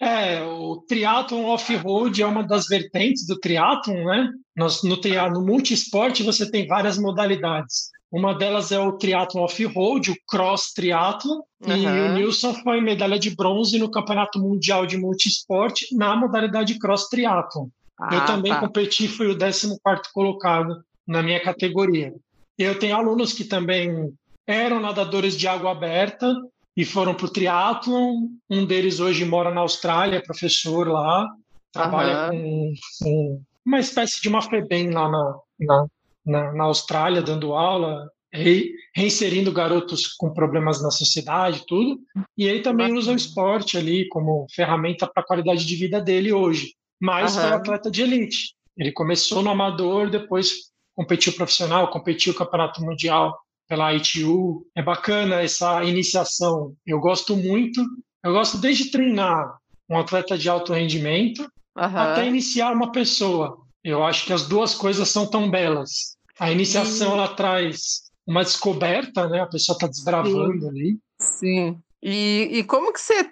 É, 0.00 0.42
o 0.42 0.82
triatlon 0.88 1.44
off-road 1.44 2.22
é 2.22 2.26
uma 2.26 2.42
das 2.42 2.66
vertentes 2.66 3.26
do 3.26 3.38
triatlon, 3.38 4.04
né? 4.04 4.30
Nós, 4.56 4.82
no, 4.82 4.96
no 4.96 5.44
multisport 5.44 6.18
você 6.22 6.50
tem 6.50 6.66
várias 6.66 6.96
modalidades. 6.96 7.90
Uma 8.10 8.34
delas 8.34 8.72
é 8.72 8.78
o 8.80 8.96
triatlon 8.96 9.42
off-road, 9.42 10.10
o 10.10 10.16
cross 10.26 10.72
triatlon, 10.72 11.42
uhum. 11.64 11.76
e 11.76 11.86
o 11.86 12.12
Nilson 12.14 12.54
foi 12.54 12.80
medalha 12.80 13.18
de 13.18 13.36
bronze 13.36 13.78
no 13.78 13.90
Campeonato 13.90 14.40
Mundial 14.40 14.86
de 14.86 14.96
Multisport 14.96 15.82
na 15.92 16.16
modalidade 16.16 16.78
cross 16.78 17.08
triatlon. 17.08 17.68
Ah, 18.00 18.14
eu 18.14 18.24
também 18.24 18.52
tá. 18.52 18.60
competi, 18.60 19.06
fui 19.06 19.26
o 19.26 19.38
14 19.38 19.78
colocado 20.14 20.82
na 21.06 21.22
minha 21.22 21.40
categoria. 21.40 22.12
Eu 22.58 22.78
tenho 22.78 22.96
alunos 22.96 23.34
que 23.34 23.44
também 23.44 24.12
eram 24.46 24.80
nadadores 24.80 25.36
de 25.36 25.46
água 25.46 25.70
aberta 25.70 26.34
e 26.80 26.84
foram 26.84 27.14
para 27.14 27.26
o 27.26 27.32
triatlon. 27.32 28.28
Um 28.48 28.64
deles 28.64 29.00
hoje 29.00 29.24
mora 29.24 29.50
na 29.50 29.60
Austrália, 29.60 30.16
é 30.16 30.22
professor 30.22 30.88
lá, 30.88 31.28
trabalha 31.72 32.32
uhum. 32.32 32.40
com, 32.40 32.74
com, 33.04 33.42
uma 33.64 33.80
espécie 33.80 34.20
de 34.20 34.28
uma 34.28 34.42
FEBEM 34.42 34.90
lá 34.90 35.08
na, 35.08 35.38
na, 35.58 35.86
na, 36.26 36.52
na 36.52 36.64
Austrália, 36.64 37.22
dando 37.22 37.54
aula, 37.54 38.08
re, 38.32 38.72
reinserindo 38.94 39.52
garotos 39.52 40.06
com 40.06 40.32
problemas 40.32 40.82
na 40.82 40.90
sociedade, 40.90 41.64
tudo. 41.66 42.00
E 42.36 42.46
ele 42.46 42.60
também 42.60 42.92
usa 42.94 43.12
o 43.12 43.16
esporte 43.16 43.76
ali 43.76 44.08
como 44.08 44.46
ferramenta 44.54 45.06
para 45.06 45.22
a 45.22 45.26
qualidade 45.26 45.66
de 45.66 45.76
vida 45.76 46.00
dele 46.00 46.32
hoje 46.32 46.74
mas 47.00 47.34
uhum. 47.34 47.42
foi 47.42 47.52
atleta 47.52 47.90
de 47.90 48.02
elite. 48.02 48.54
Ele 48.76 48.92
começou 48.92 49.42
no 49.42 49.50
amador, 49.50 50.10
depois 50.10 50.70
competiu 50.94 51.32
profissional, 51.32 51.90
competiu 51.90 52.34
campeonato 52.34 52.82
mundial 52.82 53.36
pela 53.70 53.94
ITU. 53.94 54.66
É 54.74 54.82
bacana 54.82 55.36
essa 55.42 55.84
iniciação. 55.84 56.74
Eu 56.84 56.98
gosto 56.98 57.36
muito. 57.36 57.80
Eu 58.22 58.32
gosto 58.32 58.58
desde 58.58 58.90
treinar 58.90 59.56
um 59.88 59.96
atleta 59.96 60.36
de 60.36 60.48
alto 60.48 60.72
rendimento 60.72 61.42
uhum. 61.76 61.96
até 61.96 62.26
iniciar 62.26 62.72
uma 62.72 62.90
pessoa. 62.90 63.58
Eu 63.84 64.04
acho 64.04 64.26
que 64.26 64.32
as 64.32 64.46
duas 64.46 64.74
coisas 64.74 65.08
são 65.08 65.24
tão 65.24 65.48
belas. 65.48 66.16
A 66.38 66.50
iniciação 66.50 67.12
ela 67.12 67.28
traz 67.28 68.10
uma 68.26 68.42
descoberta, 68.42 69.28
né? 69.28 69.40
A 69.40 69.46
pessoa 69.46 69.76
está 69.76 69.86
desbravando 69.86 70.62
Sim. 70.62 70.68
ali. 70.68 70.98
Sim. 71.20 71.78
E, 72.02 72.48
e 72.50 72.64
como 72.64 72.92
que 72.92 73.00
você 73.00 73.30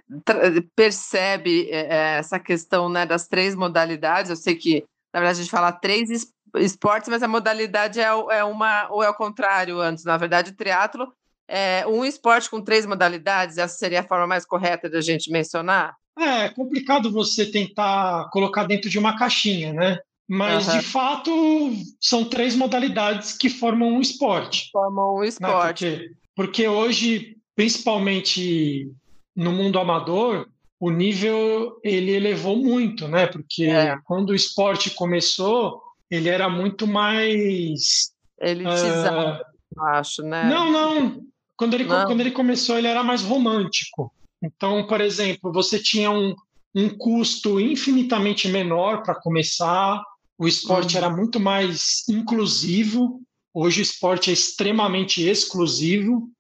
percebe 0.77 1.69
é, 1.71 2.19
essa 2.19 2.39
questão 2.39 2.89
né, 2.89 3.05
das 3.05 3.27
três 3.27 3.57
modalidades? 3.57 4.31
Eu 4.31 4.37
sei 4.37 4.55
que, 4.55 4.85
na 5.13 5.21
verdade, 5.21 5.41
a 5.41 5.43
gente 5.43 5.51
fala 5.51 5.73
três 5.73 6.11
esportes, 6.57 7.09
mas 7.09 7.23
a 7.23 7.29
modalidade 7.29 8.01
é, 8.01 8.05
é 8.05 8.45
uma, 8.45 8.89
ou 8.91 9.03
é 9.03 9.09
o 9.09 9.15
contrário 9.15 9.81
antes. 9.81 10.05
Na 10.05 10.17
verdade, 10.17 10.51
o 10.51 10.57
triatlo 10.57 11.13
é 11.49 11.87
um 11.87 12.05
esporte 12.05 12.51
com 12.51 12.61
três 12.61 12.85
modalidades, 12.85 13.59
essa 13.59 13.77
seria 13.77 14.01
a 14.01 14.07
forma 14.07 14.27
mais 14.27 14.45
correta 14.45 14.89
da 14.89 15.01
gente 15.01 15.31
mencionar? 15.31 15.95
É, 16.19 16.47
é 16.47 16.49
complicado 16.51 17.11
você 17.11 17.47
tentar 17.47 18.29
colocar 18.31 18.65
dentro 18.65 18.91
de 18.91 18.99
uma 18.99 19.17
caixinha, 19.17 19.73
né? 19.73 19.99
Mas, 20.29 20.69
uhum. 20.69 20.79
de 20.79 20.85
fato, 20.85 21.73
são 21.99 22.25
três 22.25 22.55
modalidades 22.55 23.33
que 23.33 23.49
formam 23.49 23.89
um 23.89 24.01
esporte. 24.01 24.69
Formam 24.71 25.17
um 25.17 25.25
esporte. 25.25 25.87
Né? 25.87 25.97
Porque, 25.97 26.15
porque 26.37 26.69
hoje, 26.69 27.37
principalmente 27.57 28.91
no 29.35 29.53
mundo 29.53 29.79
amador, 29.79 30.47
o 30.79 30.91
nível 30.91 31.81
ele 31.83 32.13
elevou 32.13 32.57
muito, 32.57 33.09
né? 33.09 33.27
Porque 33.27 33.65
é. 33.65 33.97
quando 34.05 34.31
o 34.31 34.35
esporte 34.35 34.91
começou, 34.91 35.81
ele 36.11 36.29
era 36.29 36.49
muito 36.49 36.87
mais 36.87 38.13
elitizado, 38.41 39.43
uh, 39.77 39.83
acho, 39.85 40.23
né? 40.23 40.45
Não, 40.45 40.71
não. 40.71 41.23
Quando 41.57 41.75
ele, 41.75 41.85
quando 41.85 42.21
ele 42.21 42.31
começou, 42.31 42.79
ele 42.79 42.87
era 42.87 43.03
mais 43.03 43.23
romântico. 43.23 44.13
Então, 44.43 44.87
por 44.87 45.01
exemplo, 45.01 45.53
você 45.53 45.79
tinha 45.79 46.11
um, 46.11 46.35
um 46.75 46.89
custo 46.89 47.61
infinitamente 47.61 48.49
menor 48.49 49.03
para 49.03 49.15
começar, 49.15 50.01
o 50.39 50.47
esporte 50.47 50.97
uhum. 50.97 51.05
era 51.05 51.11
muito 51.11 51.41
mais 51.41 52.09
inclusivo, 52.09 53.21
hoje 53.53 53.81
o 53.81 53.83
esporte 53.83 54.31
é 54.31 54.33
extremamente 54.33 55.27
exclusivo. 55.27 56.31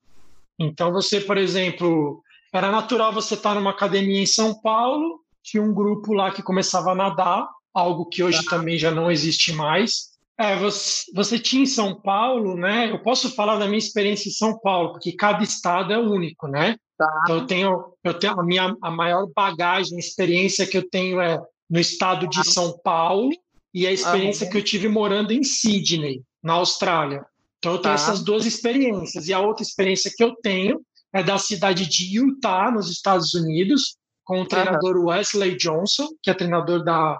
Então, 0.58 0.92
você, 0.92 1.20
por 1.20 1.36
exemplo, 1.36 2.22
era 2.52 2.70
natural 2.70 3.12
você 3.12 3.34
estar 3.34 3.54
numa 3.54 3.70
academia 3.70 4.20
em 4.20 4.26
São 4.26 4.54
Paulo, 4.60 5.20
tinha 5.42 5.62
um 5.62 5.74
grupo 5.74 6.12
lá 6.12 6.30
que 6.30 6.42
começava 6.42 6.92
a 6.92 6.94
nadar, 6.94 7.48
algo 7.74 8.06
que 8.06 8.22
hoje 8.22 8.44
tá. 8.44 8.56
também 8.56 8.78
já 8.78 8.90
não 8.90 9.10
existe 9.10 9.52
mais. 9.52 10.08
É, 10.38 10.56
você, 10.56 11.04
você, 11.14 11.38
tinha 11.38 11.64
em 11.64 11.66
São 11.66 12.00
Paulo, 12.00 12.56
né? 12.56 12.90
Eu 12.90 13.00
posso 13.00 13.34
falar 13.34 13.58
da 13.58 13.66
minha 13.66 13.78
experiência 13.78 14.28
em 14.28 14.32
São 14.32 14.58
Paulo, 14.60 14.92
porque 14.92 15.12
cada 15.12 15.42
estado 15.42 15.92
é 15.92 15.98
único, 15.98 16.46
né? 16.46 16.76
Tá. 16.96 17.10
Então 17.24 17.36
eu 17.36 17.46
tenho, 17.46 17.84
eu 18.04 18.14
tenho 18.14 18.38
a 18.38 18.44
minha 18.44 18.76
a 18.82 18.90
maior 18.90 19.26
bagagem, 19.34 19.96
a 19.96 20.00
experiência 20.00 20.66
que 20.66 20.76
eu 20.76 20.88
tenho 20.88 21.20
é 21.20 21.40
no 21.68 21.80
estado 21.80 22.28
de 22.28 22.48
São 22.48 22.78
Paulo 22.84 23.30
e 23.74 23.86
a 23.86 23.92
experiência 23.92 24.44
uhum. 24.46 24.52
que 24.52 24.58
eu 24.58 24.64
tive 24.64 24.88
morando 24.88 25.32
em 25.32 25.42
Sydney, 25.42 26.22
na 26.42 26.54
Austrália. 26.54 27.24
Então 27.58 27.72
eu 27.72 27.78
tenho 27.78 27.94
tá. 27.94 28.00
essas 28.00 28.22
duas 28.22 28.46
experiências. 28.46 29.28
E 29.28 29.32
a 29.32 29.40
outra 29.40 29.64
experiência 29.64 30.12
que 30.14 30.22
eu 30.22 30.34
tenho 30.36 30.80
é 31.12 31.22
da 31.22 31.38
cidade 31.38 31.88
de 31.88 32.16
Utah, 32.16 32.70
nos 32.70 32.90
Estados 32.90 33.34
Unidos, 33.34 33.96
com 34.24 34.42
o 34.42 34.46
treinador. 34.46 35.04
Wesley 35.04 35.56
Johnson, 35.56 36.08
que 36.22 36.30
é 36.30 36.34
treinador 36.34 36.84
da 36.84 37.18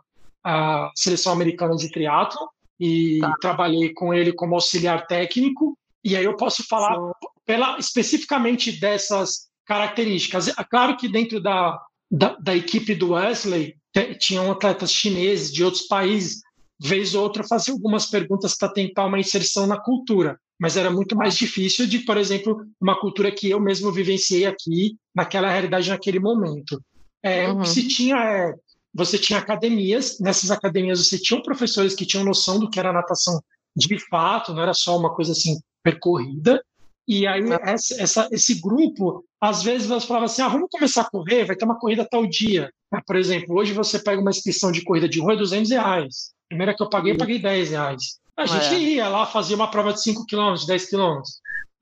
seleção 0.95 1.33
americana 1.33 1.77
de 1.77 1.91
triatlo, 1.91 2.49
e 2.81 3.19
tá. 3.21 3.35
trabalhei 3.41 3.93
com 3.93 4.15
ele 4.15 4.33
como 4.33 4.55
auxiliar 4.55 5.07
técnico. 5.07 5.77
E 6.05 6.17
aí 6.17 6.25
eu 6.25 6.37
posso 6.37 6.65
falar 6.67 6.97
pela, 7.45 7.79
especificamente 7.79 8.73
dessas 8.79 9.49
características. 9.67 10.49
É 10.49 10.65
claro 10.65 10.97
que 10.97 11.09
dentro 11.09 11.41
da, 11.41 11.79
da, 12.11 12.37
da 12.37 12.57
equipe 12.57 12.95
do 12.95 13.13
Wesley 13.13 13.77
tinham 14.19 14.51
atletas 14.51 14.93
chineses 14.93 15.53
de 15.53 15.65
outros 15.65 15.83
países, 15.83 16.41
vez 16.81 17.15
ou 17.15 17.23
outra 17.23 17.43
fazer 17.43 17.73
algumas 17.73 18.07
perguntas 18.07 18.57
para 18.57 18.73
tentar 18.73 19.07
uma 19.07 19.19
inserção 19.19 19.67
na 19.67 19.81
cultura, 19.81 20.39
mas 20.61 20.77
era 20.77 20.91
muito 20.91 21.17
mais 21.17 21.37
difícil 21.37 21.87
de, 21.87 22.01
por 22.01 22.17
exemplo, 22.17 22.65
uma 22.81 22.99
cultura 22.99 23.33
que 23.33 23.51
eu 23.51 23.61
mesmo 23.61 23.91
vivenciei 23.93 24.47
aqui, 24.47 24.97
naquela 25.15 25.51
realidade, 25.51 25.91
naquele 25.91 26.21
momento. 26.21 26.81
É, 27.23 27.51
uhum. 27.51 27.65
Se 27.65 27.89
tinha 27.89 28.17
é, 28.17 28.55
você 28.95 29.19
tinha 29.19 29.39
academias, 29.39 30.19
nessas 30.19 30.51
academias 30.51 31.07
você 31.07 31.19
tinha 31.19 31.43
professores 31.43 31.95
que 31.95 32.07
tinham 32.07 32.25
noção 32.25 32.59
do 32.59 32.71
que 32.71 32.79
era 32.79 32.93
natação 32.93 33.41
de 33.77 33.99
fato, 34.09 34.53
não 34.53 34.63
era 34.63 34.75
só 34.75 34.97
uma 34.97 35.15
coisa 35.15 35.33
assim 35.33 35.61
percorrida, 35.83 36.63
e 37.09 37.27
aí 37.27 37.43
essa, 37.63 38.03
essa, 38.03 38.29
esse 38.31 38.61
grupo, 38.61 39.25
às 39.41 39.63
vezes 39.63 39.89
você 39.89 40.07
falava 40.07 40.27
assim, 40.27 40.43
ah, 40.43 40.49
vamos 40.49 40.69
começar 40.71 41.03
a 41.03 41.11
correr, 41.11 41.47
vai 41.47 41.57
ter 41.57 41.65
uma 41.65 41.79
corrida 41.79 42.07
tal 42.09 42.27
dia. 42.27 42.71
Por 43.07 43.17
exemplo, 43.17 43.57
hoje 43.57 43.73
você 43.73 43.99
pega 43.99 44.21
uma 44.21 44.31
inscrição 44.31 44.71
de 44.71 44.85
corrida 44.85 45.09
de 45.09 45.19
rua 45.19 45.33
é 45.33 45.37
200 45.37 45.71
reais. 45.71 46.33
Primeira 46.49 46.75
que 46.75 46.83
eu 46.83 46.89
paguei, 46.89 47.13
eu 47.13 47.17
paguei 47.17 47.39
10 47.39 47.71
reais. 47.71 48.19
A 48.37 48.45
gente 48.45 48.75
é. 48.75 48.79
ia 48.79 49.09
lá, 49.09 49.25
fazia 49.25 49.57
uma 49.57 49.71
prova 49.71 49.95
de 49.95 50.03
5 50.03 50.27
km, 50.27 50.55
10 50.67 50.91
km. 50.91 51.21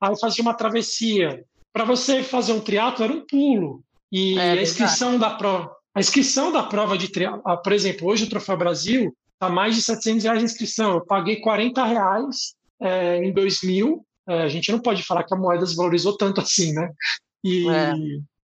Aí 0.01 0.17
fazia 0.17 0.41
uma 0.41 0.53
travessia. 0.53 1.43
Para 1.73 1.83
você 1.83 2.23
fazer 2.23 2.53
um 2.53 2.61
triatlo 2.61 3.03
era 3.03 3.13
um 3.13 3.25
pulo. 3.25 3.83
E 4.09 4.39
é, 4.39 4.51
a 4.51 4.61
inscrição 4.61 5.19
da 5.19 5.31
prova, 5.31 5.69
a 5.97 5.99
inscrição 5.99 6.51
da 6.51 6.61
prova 6.61 6.95
de 6.95 7.07
triatlo, 7.07 7.41
ah, 7.43 7.57
por 7.57 7.73
exemplo, 7.73 8.07
hoje 8.07 8.25
o 8.25 8.29
Troféu 8.29 8.55
Brasil 8.55 9.17
está 9.33 9.49
mais 9.49 9.73
de 9.73 9.81
700 9.81 10.23
reais 10.25 10.39
de 10.39 10.45
inscrição. 10.45 10.93
Eu 10.93 11.01
paguei 11.03 11.37
40 11.37 11.83
reais 11.83 12.53
é, 12.79 13.17
em 13.23 13.33
2000. 13.33 14.05
É, 14.29 14.43
a 14.43 14.47
gente 14.47 14.71
não 14.71 14.77
pode 14.77 15.01
falar 15.01 15.23
que 15.23 15.33
a 15.33 15.37
moeda 15.37 15.65
desvalorizou 15.65 16.15
tanto 16.15 16.39
assim, 16.39 16.71
né? 16.71 16.91
E, 17.43 17.67
é. 17.67 17.93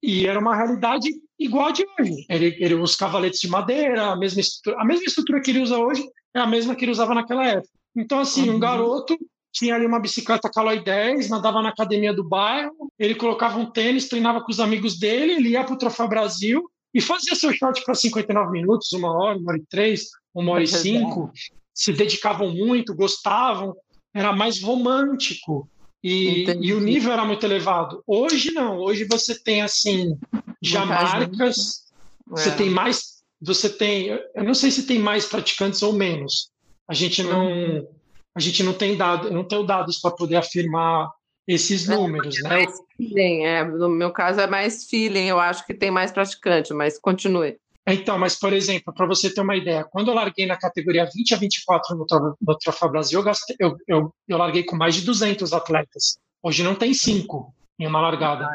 e 0.02 0.26
era 0.26 0.40
uma 0.40 0.56
realidade 0.56 1.10
igual 1.38 1.68
a 1.68 1.72
de 1.72 1.86
hoje. 2.00 2.26
Ele, 2.30 2.56
ele 2.58 2.76
os 2.76 2.96
cavaletes 2.96 3.42
de 3.42 3.50
madeira, 3.50 4.14
a 4.14 4.16
mesma 4.16 4.40
estrutura, 4.40 4.82
a 4.82 4.86
mesma 4.86 5.04
estrutura 5.04 5.42
que 5.42 5.52
ele 5.52 5.62
usa 5.62 5.78
hoje 5.78 6.06
é 6.34 6.40
a 6.40 6.48
mesma 6.48 6.74
que 6.74 6.86
ele 6.86 6.94
usava 6.94 7.14
naquela 7.14 7.46
época. 7.46 7.68
Então, 7.94 8.20
assim, 8.20 8.50
uhum. 8.50 8.56
um 8.56 8.60
garoto 8.60 9.18
tinha 9.52 9.76
ali 9.76 9.86
uma 9.86 10.00
bicicleta 10.00 10.50
Caloi 10.50 10.82
10, 10.82 11.28
nadava 11.28 11.62
na 11.62 11.68
academia 11.68 12.14
do 12.14 12.24
bairro, 12.24 12.90
ele 12.98 13.14
colocava 13.14 13.60
um 13.60 13.70
tênis, 13.70 14.08
treinava 14.08 14.40
com 14.40 14.50
os 14.50 14.62
amigos 14.62 14.98
dele, 14.98 15.34
ele 15.34 15.50
ia 15.50 15.66
para 15.66 15.74
o 15.74 15.78
Troféu 15.78 16.08
Brasil 16.08 16.71
e 16.94 17.02
fazia 17.02 17.36
seu 17.36 17.54
short 17.54 17.84
para 17.84 17.96
59 17.96 18.52
minutos, 18.52 18.92
uma 18.94 19.12
hora, 19.12 19.38
uma 19.38 19.52
hora 19.52 19.58
e 19.58 19.66
três, 19.70 20.10
uma 20.34 20.52
hora 20.54 20.64
e 20.64 20.68
cinco. 20.68 21.32
Se 21.74 21.94
dedicavam 21.94 22.54
muito, 22.54 22.96
gostavam, 22.96 23.76
era 24.14 24.34
mais 24.34 24.62
romântico. 24.62 25.70
E, 26.04 26.46
e, 26.46 26.74
o 26.74 26.80
nível 26.80 27.14
era 27.14 27.24
muito 27.24 27.46
elevado. 27.46 28.04
Hoje 28.08 28.52
não, 28.52 28.78
hoje 28.78 29.06
você 29.06 29.38
tem 29.40 29.62
assim 29.62 30.18
já 30.62 30.86
marcas, 30.86 31.86
você 32.28 32.50
é. 32.50 32.56
tem 32.56 32.70
mais, 32.70 33.22
você 33.40 33.70
tem, 33.70 34.08
eu 34.08 34.44
não 34.44 34.54
sei 34.54 34.72
se 34.72 34.88
tem 34.88 34.98
mais 34.98 35.26
praticantes 35.26 35.82
ou 35.84 35.94
menos. 35.94 36.50
A 36.88 36.94
gente 36.94 37.22
não, 37.24 37.88
a 38.36 38.40
gente 38.40 38.64
não 38.64 38.74
tem 38.74 38.98
dado, 38.98 39.32
não 39.32 39.44
tem 39.44 39.64
dados 39.66 40.00
para 40.00 40.12
poder 40.12 40.38
afirmar 40.38 41.10
esses 41.54 41.88
é, 41.90 41.96
números, 41.96 42.38
é, 42.44 42.50
né? 42.50 42.66
Feeling, 42.98 43.44
é, 43.44 43.64
no 43.64 43.90
meu 43.90 44.12
caso 44.12 44.40
é 44.40 44.48
mais 44.48 44.86
feeling, 44.86 45.28
eu 45.28 45.40
acho 45.40 45.66
que 45.66 45.74
tem 45.74 45.92
mais 45.92 46.12
praticante, 46.12 46.74
mas 46.74 47.00
continue. 47.00 47.58
Então, 47.88 48.18
mas 48.18 48.38
por 48.38 48.54
exemplo, 48.54 48.94
para 48.94 49.08
você 49.08 49.34
ter 49.34 49.42
uma 49.42 49.56
ideia, 49.56 49.84
quando 49.84 50.10
eu 50.10 50.14
larguei 50.14 50.46
na 50.46 50.56
categoria 50.56 51.10
20 51.12 51.34
a 51.34 51.38
24 51.38 51.98
no, 51.98 52.06
no 52.40 52.58
Troféu 52.58 52.92
Brasil, 52.92 53.20
eu, 53.20 53.24
gastei, 53.24 53.56
eu, 53.60 53.76
eu, 53.88 54.14
eu, 54.28 54.38
larguei 54.38 54.64
com 54.64 54.76
mais 54.76 54.96
de 54.96 55.02
200 55.02 55.52
atletas. 55.52 56.18
Hoje 56.44 56.64
não 56.64 56.76
tem 56.76 56.94
cinco 56.94 57.54
em 57.80 57.88
uma 57.88 58.00
largada. 58.00 58.48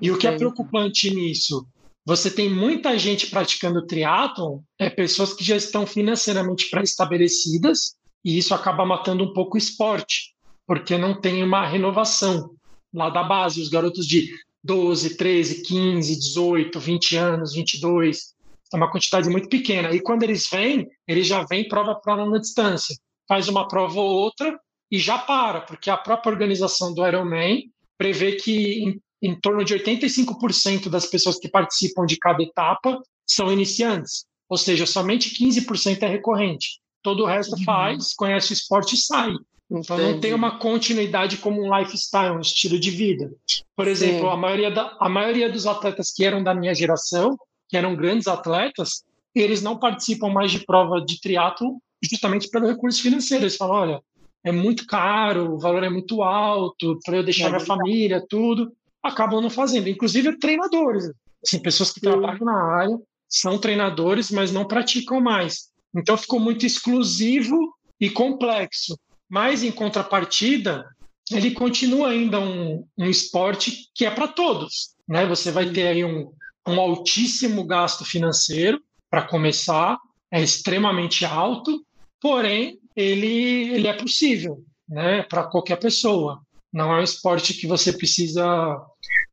E 0.00 0.10
o 0.10 0.16
que 0.16 0.26
é 0.26 0.36
preocupante 0.36 1.12
nisso? 1.12 1.66
Você 2.06 2.30
tem 2.30 2.48
muita 2.48 2.96
gente 2.96 3.26
praticando 3.26 3.86
triatlon, 3.86 4.60
é 4.78 4.88
pessoas 4.88 5.34
que 5.34 5.44
já 5.44 5.56
estão 5.56 5.86
financeiramente 5.86 6.70
pré-estabelecidas, 6.70 7.96
e 8.24 8.38
isso 8.38 8.54
acaba 8.54 8.86
matando 8.86 9.24
um 9.24 9.32
pouco 9.32 9.56
o 9.56 9.58
esporte, 9.58 10.34
porque 10.70 10.96
não 10.96 11.20
tem 11.20 11.42
uma 11.42 11.66
renovação 11.66 12.54
lá 12.94 13.10
da 13.10 13.24
base. 13.24 13.60
Os 13.60 13.68
garotos 13.68 14.06
de 14.06 14.32
12, 14.62 15.16
13, 15.16 15.62
15, 15.62 16.16
18, 16.16 16.78
20 16.78 17.16
anos, 17.16 17.54
22, 17.54 18.36
é 18.72 18.76
uma 18.76 18.88
quantidade 18.88 19.28
muito 19.28 19.48
pequena. 19.48 19.90
E 19.90 20.00
quando 20.00 20.22
eles 20.22 20.48
vêm, 20.48 20.86
eles 21.08 21.26
já 21.26 21.42
vêm 21.42 21.66
prova 21.66 21.96
para 21.96 22.14
longa 22.14 22.38
distância. 22.38 22.96
Faz 23.26 23.48
uma 23.48 23.66
prova 23.66 23.98
ou 23.98 24.10
outra 24.10 24.56
e 24.88 24.96
já 24.96 25.18
para, 25.18 25.60
porque 25.60 25.90
a 25.90 25.96
própria 25.96 26.30
organização 26.30 26.94
do 26.94 27.04
Ironman 27.04 27.64
prevê 27.98 28.36
que 28.36 28.84
em, 28.84 29.00
em 29.20 29.40
torno 29.40 29.64
de 29.64 29.74
85% 29.74 30.88
das 30.88 31.06
pessoas 31.06 31.36
que 31.40 31.48
participam 31.48 32.06
de 32.06 32.16
cada 32.16 32.44
etapa 32.44 32.96
são 33.26 33.52
iniciantes, 33.52 34.24
ou 34.48 34.56
seja, 34.56 34.86
somente 34.86 35.34
15% 35.34 36.00
é 36.04 36.06
recorrente. 36.06 36.78
Todo 37.02 37.24
o 37.24 37.26
resto 37.26 37.56
uhum. 37.56 37.64
faz, 37.64 38.14
conhece 38.14 38.52
o 38.52 38.54
esporte 38.54 38.94
e 38.94 38.98
sai. 38.98 39.32
Então 39.70 39.96
Entendi. 39.96 40.12
não 40.12 40.20
tem 40.20 40.34
uma 40.34 40.58
continuidade 40.58 41.36
como 41.36 41.62
um 41.62 41.78
lifestyle, 41.78 42.36
um 42.36 42.40
estilo 42.40 42.78
de 42.78 42.90
vida. 42.90 43.32
Por 43.76 43.86
exemplo, 43.86 44.28
a 44.28 44.36
maioria, 44.36 44.70
da, 44.70 44.96
a 44.98 45.08
maioria 45.08 45.50
dos 45.50 45.66
atletas 45.66 46.12
que 46.12 46.24
eram 46.24 46.42
da 46.42 46.52
minha 46.54 46.74
geração 46.74 47.38
que 47.70 47.76
eram 47.76 47.94
grandes 47.94 48.26
atletas, 48.26 49.04
eles 49.32 49.62
não 49.62 49.78
participam 49.78 50.28
mais 50.28 50.50
de 50.50 50.66
prova 50.66 51.00
de 51.00 51.20
triatlo 51.20 51.80
justamente 52.02 52.50
pelo 52.50 52.66
recurso 52.66 53.00
financeiro. 53.00 53.44
Eles 53.44 53.56
falam, 53.56 53.76
olha, 53.76 54.02
é 54.42 54.50
muito 54.50 54.84
caro, 54.86 55.54
o 55.54 55.58
valor 55.58 55.84
é 55.84 55.88
muito 55.88 56.22
alto, 56.22 56.98
para 57.04 57.16
eu 57.16 57.22
deixar 57.22 57.46
é 57.46 57.50
minha 57.50 57.60
família, 57.60 58.24
tudo, 58.28 58.72
acabam 59.00 59.40
não 59.40 59.48
fazendo. 59.48 59.88
Inclusive 59.88 60.36
treinadores, 60.38 61.12
assim, 61.46 61.62
pessoas 61.62 61.92
que 61.92 62.00
Sim. 62.00 62.06
trabalham 62.06 62.44
na 62.44 62.60
área, 62.60 62.98
são 63.28 63.56
treinadores, 63.56 64.32
mas 64.32 64.50
não 64.50 64.66
praticam 64.66 65.20
mais. 65.20 65.70
Então 65.94 66.16
ficou 66.16 66.40
muito 66.40 66.66
exclusivo 66.66 67.56
e 68.00 68.10
complexo. 68.10 68.98
Mas 69.30 69.62
em 69.62 69.70
contrapartida, 69.70 70.84
ele 71.30 71.52
continua 71.52 72.10
ainda 72.10 72.40
um, 72.40 72.84
um 72.98 73.06
esporte 73.06 73.88
que 73.94 74.04
é 74.04 74.10
para 74.10 74.26
todos. 74.26 74.90
Né? 75.08 75.24
Você 75.26 75.52
vai 75.52 75.70
ter 75.70 75.86
aí 75.86 76.04
um, 76.04 76.32
um 76.66 76.80
altíssimo 76.80 77.64
gasto 77.64 78.04
financeiro 78.04 78.80
para 79.08 79.22
começar, 79.22 79.98
é 80.30 80.42
extremamente 80.42 81.24
alto, 81.24 81.84
porém 82.20 82.78
ele, 82.96 83.70
ele 83.72 83.86
é 83.86 83.92
possível 83.92 84.62
né, 84.88 85.22
para 85.22 85.44
qualquer 85.44 85.76
pessoa. 85.76 86.40
Não 86.72 86.92
é 86.92 87.00
um 87.00 87.04
esporte 87.04 87.54
que 87.54 87.66
você 87.66 87.92
precisa 87.92 88.80